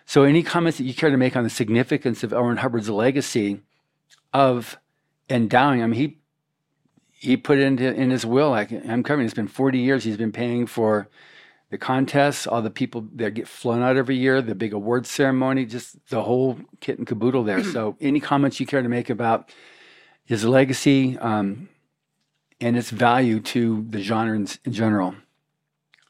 So, 0.05 0.23
any 0.23 0.43
comments 0.43 0.77
that 0.79 0.83
you 0.83 0.93
care 0.93 1.09
to 1.09 1.17
make 1.17 1.35
on 1.37 1.45
the 1.45 1.49
significance 1.49 2.23
of 2.23 2.33
L. 2.33 2.55
Hubbard's 2.55 2.89
legacy 2.89 3.61
of 4.33 4.77
endowing? 5.29 5.81
I 5.81 5.87
mean, 5.87 5.99
he 5.99 6.17
he 7.13 7.37
put 7.37 7.57
it 7.57 7.63
into 7.63 7.93
in 7.93 8.09
his 8.09 8.25
will. 8.25 8.49
Like 8.49 8.71
I'm 8.71 9.01
covering, 9.01 9.25
it's 9.25 9.33
been 9.33 9.47
40 9.47 9.79
years. 9.79 10.03
He's 10.03 10.17
been 10.17 10.33
paying 10.33 10.67
for 10.67 11.07
the 11.69 11.77
contests, 11.77 12.45
all 12.45 12.61
the 12.61 12.69
people 12.69 13.07
that 13.15 13.33
get 13.33 13.47
flown 13.47 13.81
out 13.81 13.95
every 13.95 14.17
year, 14.17 14.41
the 14.41 14.53
big 14.53 14.73
award 14.73 15.07
ceremony, 15.07 15.65
just 15.65 15.95
the 16.09 16.21
whole 16.21 16.59
kit 16.81 16.97
and 16.97 17.07
caboodle 17.07 17.43
there. 17.43 17.63
so, 17.73 17.95
any 18.01 18.19
comments 18.19 18.59
you 18.59 18.65
care 18.65 18.81
to 18.81 18.89
make 18.89 19.09
about 19.09 19.49
his 20.25 20.43
legacy? 20.43 21.17
Um, 21.17 21.69
and 22.63 22.77
its 22.77 22.89
value 22.89 23.39
to 23.39 23.85
the 23.89 24.01
genre 24.01 24.35
in, 24.35 24.47
in 24.65 24.73
general? 24.73 25.15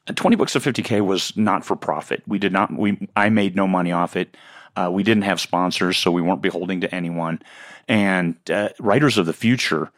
20 0.06 0.36
books 0.36 0.54
of 0.54 0.64
50k 0.64 1.00
was 1.04 1.36
not 1.36 1.64
for 1.64 1.76
profit. 1.76 2.22
We 2.26 2.38
did 2.38 2.52
not 2.52 2.76
we 2.76 3.08
I 3.16 3.30
made 3.30 3.56
no 3.56 3.66
money 3.66 3.92
off 3.92 4.16
it. 4.16 4.36
Uh, 4.76 4.90
we 4.92 5.02
didn't 5.02 5.22
have 5.22 5.40
sponsors, 5.40 5.96
so 5.96 6.10
we 6.10 6.20
weren't 6.20 6.42
beholding 6.42 6.80
to 6.80 6.94
anyone. 6.94 7.40
And 7.88 8.36
uh, 8.50 8.70
Writers 8.80 9.18
of 9.18 9.26
the 9.26 9.32
Future, 9.32 9.90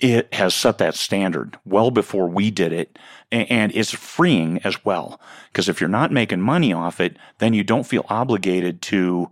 it 0.00 0.32
has 0.34 0.54
set 0.54 0.78
that 0.78 0.96
standard 0.96 1.58
well 1.64 1.90
before 1.90 2.28
we 2.28 2.50
did 2.50 2.72
it, 2.72 2.98
and, 3.30 3.50
and 3.50 3.72
it's 3.74 3.92
freeing 3.92 4.60
as 4.64 4.84
well. 4.84 5.20
Because 5.52 5.68
if 5.68 5.80
you're 5.80 5.88
not 5.88 6.12
making 6.12 6.40
money 6.40 6.72
off 6.72 7.00
it, 7.00 7.16
then 7.38 7.54
you 7.54 7.62
don't 7.62 7.86
feel 7.86 8.04
obligated 8.08 8.82
to 8.82 9.30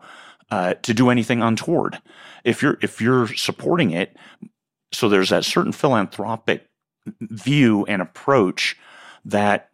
uh, 0.50 0.74
to 0.74 0.94
do 0.94 1.10
anything 1.10 1.42
untoward. 1.42 2.00
If 2.44 2.62
you're 2.62 2.78
if 2.80 3.00
you're 3.00 3.26
supporting 3.28 3.90
it, 3.90 4.16
so 4.96 5.08
there's 5.08 5.28
that 5.28 5.44
certain 5.44 5.72
philanthropic 5.72 6.68
view 7.20 7.84
and 7.86 8.00
approach 8.00 8.76
that 9.24 9.70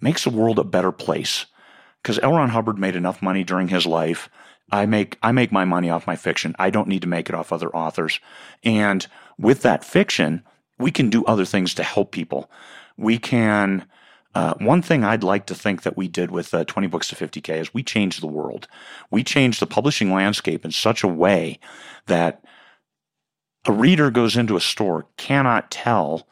makes 0.00 0.24
the 0.24 0.30
world 0.30 0.58
a 0.58 0.64
better 0.64 0.92
place. 0.92 1.46
Because 2.02 2.18
L. 2.20 2.32
Ron 2.32 2.50
Hubbard 2.50 2.78
made 2.78 2.96
enough 2.96 3.20
money 3.20 3.44
during 3.44 3.68
his 3.68 3.84
life. 3.84 4.30
I 4.72 4.86
make 4.86 5.18
I 5.22 5.32
make 5.32 5.50
my 5.50 5.64
money 5.64 5.90
off 5.90 6.06
my 6.06 6.16
fiction. 6.16 6.54
I 6.58 6.70
don't 6.70 6.88
need 6.88 7.02
to 7.02 7.08
make 7.08 7.28
it 7.28 7.34
off 7.34 7.52
other 7.52 7.74
authors. 7.74 8.20
And 8.62 9.06
with 9.38 9.62
that 9.62 9.84
fiction, 9.84 10.42
we 10.78 10.90
can 10.90 11.10
do 11.10 11.24
other 11.24 11.44
things 11.44 11.74
to 11.74 11.82
help 11.82 12.12
people. 12.12 12.50
We 12.96 13.18
can. 13.18 13.86
Uh, 14.32 14.54
one 14.60 14.80
thing 14.80 15.02
I'd 15.02 15.24
like 15.24 15.46
to 15.46 15.56
think 15.56 15.82
that 15.82 15.96
we 15.96 16.06
did 16.06 16.30
with 16.30 16.54
uh, 16.54 16.64
20 16.64 16.86
Books 16.86 17.08
to 17.08 17.16
50K 17.16 17.62
is 17.62 17.74
we 17.74 17.82
changed 17.82 18.22
the 18.22 18.28
world. 18.28 18.68
We 19.10 19.24
changed 19.24 19.58
the 19.58 19.66
publishing 19.66 20.12
landscape 20.14 20.64
in 20.64 20.70
such 20.70 21.02
a 21.02 21.08
way 21.08 21.58
that 22.06 22.44
a 23.66 23.72
reader 23.72 24.10
goes 24.10 24.36
into 24.36 24.56
a 24.56 24.60
store 24.60 25.06
cannot 25.16 25.70
tell 25.70 26.26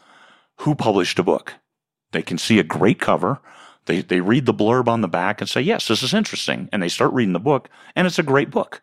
who 0.58 0.74
published 0.74 1.18
a 1.18 1.22
book. 1.22 1.54
They 2.12 2.22
can 2.22 2.38
see 2.38 2.58
a 2.58 2.64
great 2.64 2.98
cover. 2.98 3.38
They, 3.86 4.02
they 4.02 4.20
read 4.20 4.46
the 4.46 4.54
blurb 4.54 4.88
on 4.88 5.00
the 5.00 5.08
back 5.08 5.40
and 5.40 5.48
say, 5.48 5.60
yes, 5.60 5.88
this 5.88 6.02
is 6.02 6.14
interesting. 6.14 6.68
And 6.72 6.82
they 6.82 6.88
start 6.88 7.12
reading 7.12 7.32
the 7.32 7.38
book, 7.38 7.68
and 7.94 8.06
it's 8.06 8.18
a 8.18 8.22
great 8.22 8.50
book. 8.50 8.82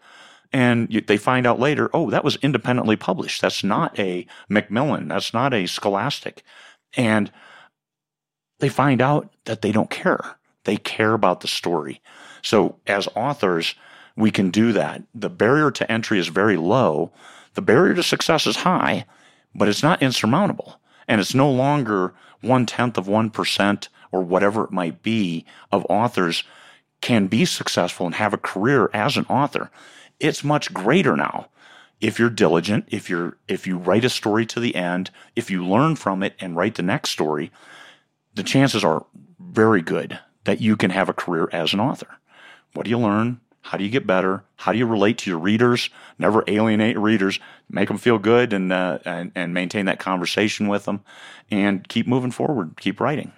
And 0.54 0.91
you, 0.93 1.02
they 1.02 1.18
find 1.18 1.46
out 1.46 1.60
later, 1.60 1.89
oh, 1.93 2.10
that 2.12 2.24
was 2.24 2.38
independently 2.38 2.96
published. 2.96 3.41
That's 3.41 3.64
not 3.64 3.98
a 4.00 4.26
Macmillan. 4.48 5.08
That's 5.08 5.34
not 5.34 5.54
a 5.54 5.66
Scholastic. 5.66 6.43
And 6.96 7.32
they 8.60 8.70
find 8.70 9.02
out 9.02 9.34
that 9.46 9.62
they 9.62 9.72
don't 9.72 9.89
care. 9.89 10.38
They 10.64 10.78
care 10.78 11.14
about 11.14 11.41
the 11.41 11.48
story. 11.48 12.02
So 12.41 12.78
as 12.88 13.08
authors, 13.16 13.76
we 14.16 14.32
can 14.32 14.50
do 14.50 14.72
that. 14.74 15.04
The 15.14 15.30
barrier 15.30 15.72
to 15.72 15.91
entry 15.91 16.20
is 16.20 16.28
very 16.28 16.58
low. 16.58 17.12
The 17.56 17.62
barrier 17.62 17.95
to 17.95 18.03
success 18.03 18.45
is 18.45 18.58
high, 18.58 19.06
but 19.53 19.68
it's 19.68 19.84
not 19.84 20.03
insurmountable. 20.03 20.80
And 21.08 21.20
it's 21.20 21.36
no 21.36 21.49
longer 21.49 22.14
one 22.41 22.66
tenth 22.66 22.97
of 22.97 23.08
1% 23.08 23.88
or 24.12 24.22
whatever 24.22 24.64
it 24.64 24.72
might 24.72 25.01
be 25.01 25.45
of 25.72 25.86
authors 25.89 26.43
can 27.01 27.28
be 27.28 27.45
successful 27.45 28.06
and 28.06 28.16
have 28.16 28.34
a 28.34 28.38
career 28.38 28.89
as 28.93 29.18
an 29.18 29.26
author. 29.26 29.70
It's 30.20 30.43
much 30.43 30.74
greater 30.74 31.16
now. 31.16 31.47
If 32.01 32.20
you're 32.20 32.30
diligent, 32.30 32.86
if 32.89 33.10
you're 33.10 33.38
if 33.47 33.66
you 33.66 33.78
write 33.78 34.03
a 34.03 34.10
story 34.10 34.45
to 34.47 34.60
the 34.60 34.76
end, 34.76 35.12
if 35.36 35.49
you 35.49 35.66
learn 35.66 35.95
from 35.95 36.24
it 36.24 36.36
and 36.39 36.56
write 36.56 36.76
the 36.76 36.84
next 36.84 37.12
story, 37.12 37.51
the 38.34 38.43
chances 38.43 38.84
are 38.84 39.06
very 39.39 39.82
good 39.82 40.20
that 40.43 40.62
you 40.62 40.76
can 40.76 40.91
have 40.91 41.10
a 41.10 41.14
career 41.14 41.47
as 41.51 41.74
an 41.74 41.80
author. 41.80 42.18
What 42.74 42.84
do 42.84 42.89
you 42.89 42.99
learn? 42.99 43.39
How 43.66 43.80
do 43.80 43.84
you 43.84 43.89
get 43.89 44.05
better? 44.05 44.43
How 44.57 44.74
do 44.74 44.78
you 44.78 44.86
relate 44.86 45.18
to 45.20 45.30
your 45.32 45.39
readers? 45.39 45.89
Never 46.20 46.43
alienate 46.47 46.99
readers. 46.99 47.39
Make 47.68 47.88
them 47.88 47.97
feel 47.97 48.20
good 48.20 48.53
and, 48.53 48.72
uh, 48.72 48.99
and, 49.05 49.32
and 49.34 49.55
maintain 49.55 49.88
that 49.88 49.97
conversation 49.97 50.68
with 50.68 50.86
them, 50.86 51.03
and 51.49 51.88
keep 51.88 52.05
moving 52.05 52.30
forward. 52.30 52.76
Keep 52.80 52.99
writing. 52.99 53.32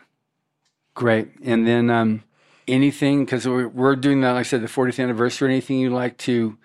Great. 0.95 1.29
And 1.45 1.65
then 1.65 1.89
um, 1.89 2.23
anything 2.67 3.23
because 3.23 3.47
we're, 3.47 3.69
we're 3.69 3.95
doing 3.95 4.19
that, 4.19 4.33
like 4.33 4.41
I 4.41 4.43
said, 4.43 4.61
the 4.61 4.67
40th 4.67 5.01
anniversary. 5.01 5.49
Anything 5.49 5.79
you'd 5.79 5.93
like 5.93 6.17
to 6.19 6.57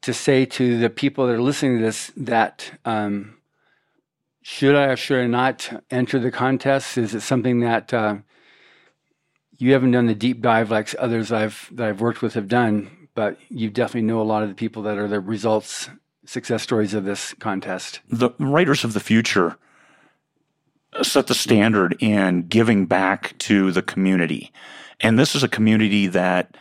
to 0.00 0.14
say 0.14 0.46
to 0.46 0.78
the 0.78 0.88
people 0.88 1.26
that 1.26 1.34
are 1.34 1.42
listening 1.42 1.78
to 1.78 1.84
this 1.84 2.10
that 2.16 2.78
um, 2.86 3.36
should 4.40 4.76
I 4.76 4.84
or 4.84 4.96
should 4.96 5.22
I 5.22 5.26
not 5.26 5.84
enter 5.90 6.18
the 6.18 6.30
contest? 6.30 6.96
Is 6.96 7.14
it 7.14 7.20
something 7.20 7.60
that 7.60 7.92
uh, 7.92 8.16
you 9.58 9.72
haven't 9.72 9.92
done 9.92 10.06
the 10.06 10.14
deep 10.14 10.40
dive 10.40 10.70
like 10.70 10.94
others 10.98 11.32
I've 11.32 11.68
that 11.72 11.88
I've 11.88 12.00
worked 12.00 12.22
with 12.22 12.34
have 12.34 12.48
done, 12.48 13.08
but 13.14 13.38
you 13.48 13.70
definitely 13.70 14.06
know 14.06 14.20
a 14.20 14.22
lot 14.22 14.42
of 14.42 14.48
the 14.48 14.54
people 14.54 14.82
that 14.82 14.98
are 14.98 15.08
the 15.08 15.20
results 15.20 15.88
success 16.26 16.62
stories 16.62 16.94
of 16.94 17.04
this 17.04 17.34
contest. 17.34 18.00
The 18.08 18.30
writers 18.38 18.84
of 18.84 18.94
the 18.94 19.00
future 19.00 19.56
set 21.02 21.26
the 21.26 21.34
standard 21.34 21.96
in 22.00 22.46
giving 22.48 22.86
back 22.86 23.36
to 23.38 23.72
the 23.72 23.82
community. 23.82 24.52
And 25.00 25.18
this 25.18 25.34
is 25.34 25.42
a 25.42 25.48
community 25.48 26.06
that 26.08 26.56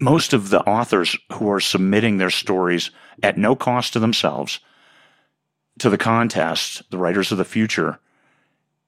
most 0.00 0.32
of 0.32 0.50
the 0.50 0.60
authors 0.62 1.16
who 1.32 1.50
are 1.50 1.60
submitting 1.60 2.18
their 2.18 2.30
stories 2.30 2.90
at 3.22 3.38
no 3.38 3.56
cost 3.56 3.94
to 3.94 3.98
themselves 3.98 4.60
to 5.78 5.90
the 5.90 5.98
contest, 5.98 6.82
the 6.90 6.98
writers 6.98 7.32
of 7.32 7.38
the 7.38 7.44
future, 7.44 7.98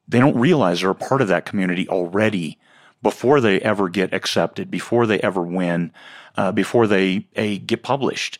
they 0.08 0.18
don't 0.18 0.36
realize 0.36 0.80
they're 0.80 0.90
a 0.90 0.94
part 0.94 1.22
of 1.22 1.28
that 1.28 1.46
community 1.46 1.88
already 1.88 2.58
before 3.02 3.40
they 3.40 3.60
ever 3.60 3.88
get 3.88 4.14
accepted, 4.14 4.70
before 4.70 5.06
they 5.06 5.20
ever 5.20 5.42
win, 5.42 5.92
uh, 6.36 6.52
before 6.52 6.86
they 6.86 7.26
a, 7.34 7.58
get 7.58 7.82
published. 7.82 8.38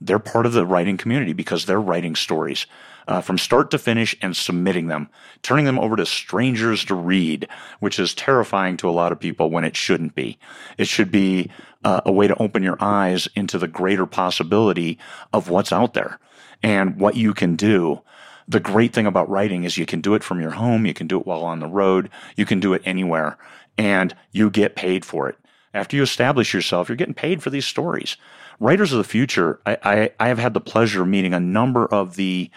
They're 0.00 0.18
part 0.18 0.46
of 0.46 0.52
the 0.52 0.66
writing 0.66 0.96
community 0.96 1.32
because 1.32 1.66
they're 1.66 1.80
writing 1.80 2.14
stories 2.14 2.66
uh, 3.06 3.20
from 3.20 3.38
start 3.38 3.70
to 3.70 3.78
finish 3.78 4.16
and 4.22 4.36
submitting 4.36 4.86
them, 4.88 5.08
turning 5.42 5.64
them 5.64 5.78
over 5.78 5.96
to 5.96 6.06
strangers 6.06 6.84
to 6.86 6.94
read, 6.94 7.48
which 7.80 7.98
is 7.98 8.14
terrifying 8.14 8.76
to 8.78 8.88
a 8.88 8.92
lot 8.92 9.12
of 9.12 9.20
people 9.20 9.50
when 9.50 9.64
it 9.64 9.76
shouldn't 9.76 10.14
be. 10.14 10.38
It 10.78 10.88
should 10.88 11.10
be 11.10 11.50
uh, 11.84 12.00
a 12.04 12.12
way 12.12 12.28
to 12.28 12.42
open 12.42 12.62
your 12.62 12.78
eyes 12.80 13.28
into 13.34 13.58
the 13.58 13.68
greater 13.68 14.06
possibility 14.06 14.98
of 15.32 15.48
what's 15.48 15.72
out 15.72 15.94
there 15.94 16.18
and 16.62 16.98
what 16.98 17.16
you 17.16 17.34
can 17.34 17.56
do 17.56 18.00
the 18.48 18.60
great 18.60 18.92
thing 18.92 19.06
about 19.06 19.28
writing 19.28 19.64
is 19.64 19.78
you 19.78 19.86
can 19.86 20.00
do 20.00 20.14
it 20.14 20.24
from 20.24 20.40
your 20.40 20.52
home, 20.52 20.86
you 20.86 20.94
can 20.94 21.06
do 21.06 21.18
it 21.18 21.26
while 21.26 21.44
on 21.44 21.60
the 21.60 21.66
road, 21.66 22.10
you 22.36 22.44
can 22.44 22.60
do 22.60 22.74
it 22.74 22.82
anywhere, 22.84 23.38
and 23.78 24.14
you 24.32 24.50
get 24.50 24.76
paid 24.76 25.04
for 25.04 25.28
it. 25.28 25.38
After 25.72 25.96
you 25.96 26.02
establish 26.02 26.54
yourself, 26.54 26.88
you're 26.88 26.96
getting 26.96 27.14
paid 27.14 27.42
for 27.42 27.50
these 27.50 27.66
stories. 27.66 28.16
Writers 28.60 28.92
of 28.92 28.98
the 28.98 29.04
Future, 29.04 29.60
I, 29.66 29.78
I, 29.82 30.10
I 30.20 30.28
have 30.28 30.38
had 30.38 30.54
the 30.54 30.60
pleasure 30.60 31.02
of 31.02 31.08
meeting 31.08 31.34
a 31.34 31.40
number 31.40 31.86
of 31.86 32.16
the 32.16 32.50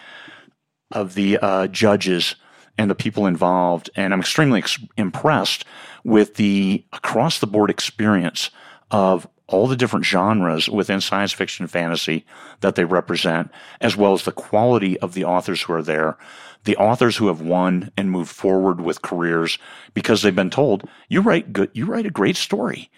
of 0.90 1.14
the 1.14 1.38
uh, 1.42 1.66
judges 1.66 2.34
and 2.78 2.90
the 2.90 2.94
people 2.94 3.26
involved, 3.26 3.90
and 3.94 4.14
I'm 4.14 4.20
extremely 4.20 4.60
ex- 4.60 4.78
impressed 4.96 5.64
with 6.04 6.36
the 6.36 6.84
across 6.92 7.40
the 7.40 7.46
board 7.46 7.68
experience 7.68 8.50
of 8.90 9.28
all 9.48 9.66
the 9.66 9.76
different 9.76 10.04
genres 10.04 10.68
within 10.68 11.00
science 11.00 11.32
fiction 11.32 11.64
and 11.64 11.70
fantasy 11.70 12.24
that 12.60 12.74
they 12.74 12.84
represent, 12.84 13.50
as 13.80 13.96
well 13.96 14.12
as 14.12 14.24
the 14.24 14.32
quality 14.32 14.98
of 15.00 15.14
the 15.14 15.24
authors 15.24 15.62
who 15.62 15.72
are 15.72 15.82
there, 15.82 16.16
the 16.64 16.76
authors 16.76 17.16
who 17.16 17.28
have 17.28 17.40
won 17.40 17.90
and 17.96 18.10
moved 18.10 18.30
forward 18.30 18.80
with 18.80 19.02
careers 19.02 19.58
because 19.94 20.22
they've 20.22 20.36
been 20.36 20.50
told, 20.50 20.88
you 21.08 21.20
write 21.20 21.52
good, 21.52 21.70
you 21.72 21.86
write 21.86 22.06
a 22.06 22.10
great 22.10 22.36
story. 22.36 22.90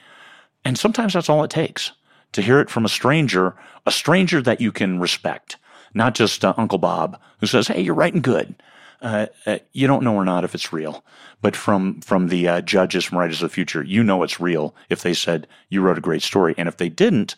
And 0.65 0.77
sometimes 0.77 1.13
that's 1.13 1.29
all 1.29 1.45
it 1.45 1.51
takes 1.51 1.93
to 2.33 2.43
hear 2.43 2.61
it 2.61 2.71
from 2.71 2.85
a 2.85 2.89
stranger, 2.89 3.55
a 3.87 3.93
stranger 3.93 4.43
that 4.43 4.61
you 4.61 4.73
can 4.73 5.01
respect, 5.01 5.57
not 5.95 6.15
just 6.15 6.45
uh, 6.45 6.55
Uncle 6.57 6.79
Bob 6.79 7.19
who 7.39 7.47
says, 7.47 7.69
Hey, 7.69 7.81
you're 7.81 7.95
writing 7.95 8.21
good. 8.21 8.55
Uh, 9.03 9.27
uh, 9.47 9.59
you 9.73 9.87
don't 9.87 10.03
know 10.03 10.15
or 10.15 10.25
not 10.25 10.45
if 10.45 10.55
it's 10.55 10.73
real. 10.73 11.05
But 11.41 11.57
from 11.57 12.01
from 12.01 12.29
the 12.29 12.49
uh, 12.49 12.61
judges 12.61 13.05
from 13.05 13.19
Writers 13.19 13.43
of 13.43 13.51
the 13.51 13.55
Future, 13.55 13.83
you 13.83 14.03
know 14.03 14.23
it's 14.23 14.41
real 14.41 14.75
if 14.89 15.03
they 15.03 15.15
said 15.15 15.47
you 15.71 15.81
wrote 15.81 15.99
a 15.99 16.03
great 16.03 16.23
story, 16.23 16.55
and 16.59 16.69
if 16.69 16.77
they 16.77 16.89
didn't, 16.89 17.37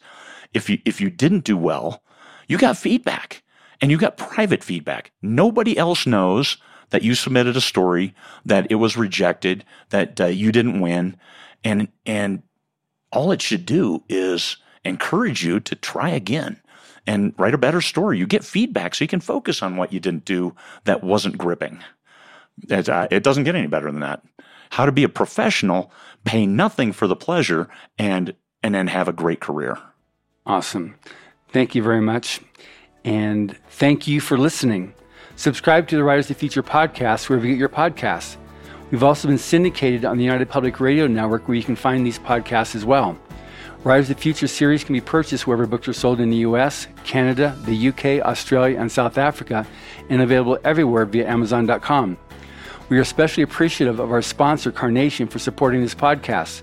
if 0.52 0.68
you 0.68 0.78
if 0.84 1.00
you 1.00 1.10
didn't 1.10 1.44
do 1.44 1.56
well, 1.56 2.02
you 2.48 2.58
got 2.58 2.76
feedback 2.76 3.42
and 3.80 3.90
you 3.90 3.98
got 3.98 4.16
private 4.16 4.64
feedback. 4.64 5.12
Nobody 5.22 5.76
else 5.76 6.06
knows 6.06 6.56
that 6.90 7.02
you 7.02 7.14
submitted 7.14 7.56
a 7.56 7.60
story, 7.60 8.14
that 8.44 8.70
it 8.70 8.76
was 8.76 8.96
rejected, 8.96 9.64
that 9.90 10.20
uh, 10.20 10.26
you 10.26 10.52
didn't 10.52 10.80
win, 10.80 11.16
and 11.64 11.88
and 12.06 12.42
all 13.12 13.32
it 13.32 13.42
should 13.42 13.66
do 13.66 14.02
is 14.08 14.56
encourage 14.84 15.44
you 15.44 15.60
to 15.60 15.74
try 15.74 16.08
again 16.08 16.60
and 17.06 17.34
write 17.38 17.54
a 17.54 17.58
better 17.58 17.80
story. 17.80 18.18
You 18.18 18.26
get 18.26 18.44
feedback 18.44 18.94
so 18.94 19.04
you 19.04 19.08
can 19.08 19.20
focus 19.20 19.62
on 19.62 19.76
what 19.76 19.92
you 19.92 20.00
didn't 20.00 20.24
do 20.24 20.54
that 20.84 21.02
wasn't 21.02 21.38
gripping. 21.38 21.82
It, 22.68 22.88
uh, 22.88 23.08
it 23.10 23.22
doesn't 23.22 23.44
get 23.44 23.54
any 23.54 23.66
better 23.66 23.90
than 23.90 24.00
that. 24.00 24.22
How 24.70 24.86
to 24.86 24.92
be 24.92 25.04
a 25.04 25.08
professional, 25.08 25.92
pay 26.24 26.46
nothing 26.46 26.92
for 26.92 27.06
the 27.06 27.16
pleasure, 27.16 27.68
and 27.98 28.34
and 28.62 28.74
then 28.74 28.86
have 28.86 29.08
a 29.08 29.12
great 29.12 29.40
career. 29.40 29.76
Awesome. 30.46 30.94
Thank 31.48 31.74
you 31.74 31.82
very 31.82 32.00
much. 32.00 32.40
And 33.04 33.56
thank 33.70 34.06
you 34.06 34.20
for 34.20 34.38
listening. 34.38 34.94
Subscribe 35.34 35.88
to 35.88 35.96
the 35.96 36.04
Writers 36.04 36.30
of 36.30 36.36
Future 36.36 36.62
podcast 36.62 37.28
wherever 37.28 37.46
you 37.46 37.54
get 37.54 37.58
your 37.58 37.68
podcasts. 37.68 38.36
We've 38.90 39.02
also 39.02 39.26
been 39.26 39.38
syndicated 39.38 40.04
on 40.04 40.18
the 40.18 40.24
United 40.24 40.48
Public 40.48 40.78
Radio 40.78 41.06
Network 41.06 41.48
where 41.48 41.56
you 41.56 41.64
can 41.64 41.76
find 41.76 42.06
these 42.06 42.18
podcasts 42.18 42.74
as 42.74 42.84
well. 42.84 43.18
Writers 43.84 44.10
of 44.10 44.16
the 44.16 44.22
Future 44.22 44.46
series 44.46 44.84
can 44.84 44.92
be 44.92 45.00
purchased 45.00 45.44
wherever 45.44 45.66
books 45.66 45.88
are 45.88 45.92
sold 45.92 46.20
in 46.20 46.30
the 46.30 46.36
US, 46.38 46.86
Canada, 47.02 47.56
the 47.64 47.88
UK, 47.88 48.24
Australia, 48.24 48.78
and 48.78 48.90
South 48.90 49.18
Africa, 49.18 49.66
and 50.08 50.22
available 50.22 50.56
everywhere 50.62 51.04
via 51.04 51.28
Amazon.com. 51.28 52.16
We 52.88 52.98
are 52.98 53.00
especially 53.00 53.42
appreciative 53.42 53.98
of 53.98 54.12
our 54.12 54.22
sponsor, 54.22 54.70
Carnation, 54.70 55.26
for 55.26 55.40
supporting 55.40 55.80
this 55.80 55.96
podcast. 55.96 56.62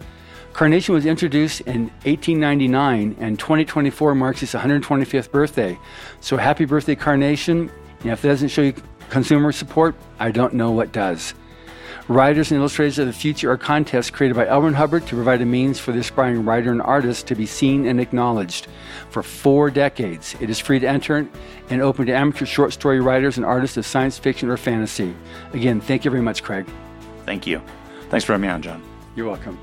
Carnation 0.53 0.95
was 0.95 1.05
introduced 1.05 1.59
in 1.61 1.87
1899, 2.05 3.17
and 3.19 3.37
2024 3.37 4.15
marks 4.15 4.41
its 4.41 4.53
125th 4.53 5.29
birthday. 5.29 5.77
So 6.21 6.37
happy 6.37 6.63
birthday, 6.63 6.95
Carnation. 6.95 7.69
And 7.99 8.11
if 8.11 8.21
that 8.21 8.29
doesn't 8.29 8.47
show 8.47 8.61
you 8.61 8.73
consumer 9.09 9.51
support, 9.51 9.93
I 10.19 10.31
don't 10.31 10.53
know 10.53 10.71
what 10.71 10.93
does. 10.93 11.33
Writers 12.09 12.49
and 12.49 12.59
Illustrators 12.59 12.97
of 12.97 13.05
the 13.05 13.13
Future 13.13 13.51
are 13.51 13.57
contests 13.57 14.09
created 14.09 14.35
by. 14.35 14.47
Ron 14.47 14.73
Hubbard 14.73 15.05
to 15.05 15.15
provide 15.15 15.43
a 15.43 15.45
means 15.45 15.77
for 15.77 15.91
the 15.91 15.99
aspiring 15.99 16.43
writer 16.43 16.71
and 16.71 16.81
artist 16.81 17.27
to 17.27 17.35
be 17.35 17.45
seen 17.45 17.85
and 17.85 18.01
acknowledged. 18.01 18.65
For 19.11 19.21
four 19.21 19.69
decades, 19.69 20.35
it 20.39 20.49
is 20.49 20.57
free 20.57 20.79
to 20.79 20.89
enter 20.89 21.29
and 21.69 21.81
open 21.83 22.07
to 22.07 22.13
amateur 22.13 22.47
short 22.47 22.73
story 22.73 22.99
writers 22.99 23.37
and 23.37 23.45
artists 23.45 23.77
of 23.77 23.85
science 23.85 24.17
fiction 24.17 24.49
or 24.49 24.57
fantasy. 24.57 25.15
Again, 25.53 25.79
thank 25.79 26.03
you 26.03 26.09
very 26.09 26.23
much, 26.23 26.41
Craig. 26.41 26.65
Thank 27.27 27.45
you. 27.45 27.61
Thanks 28.09 28.25
for 28.25 28.33
having 28.33 28.47
me 28.47 28.47
on, 28.47 28.63
John. 28.63 28.81
You're 29.15 29.27
welcome. 29.27 29.59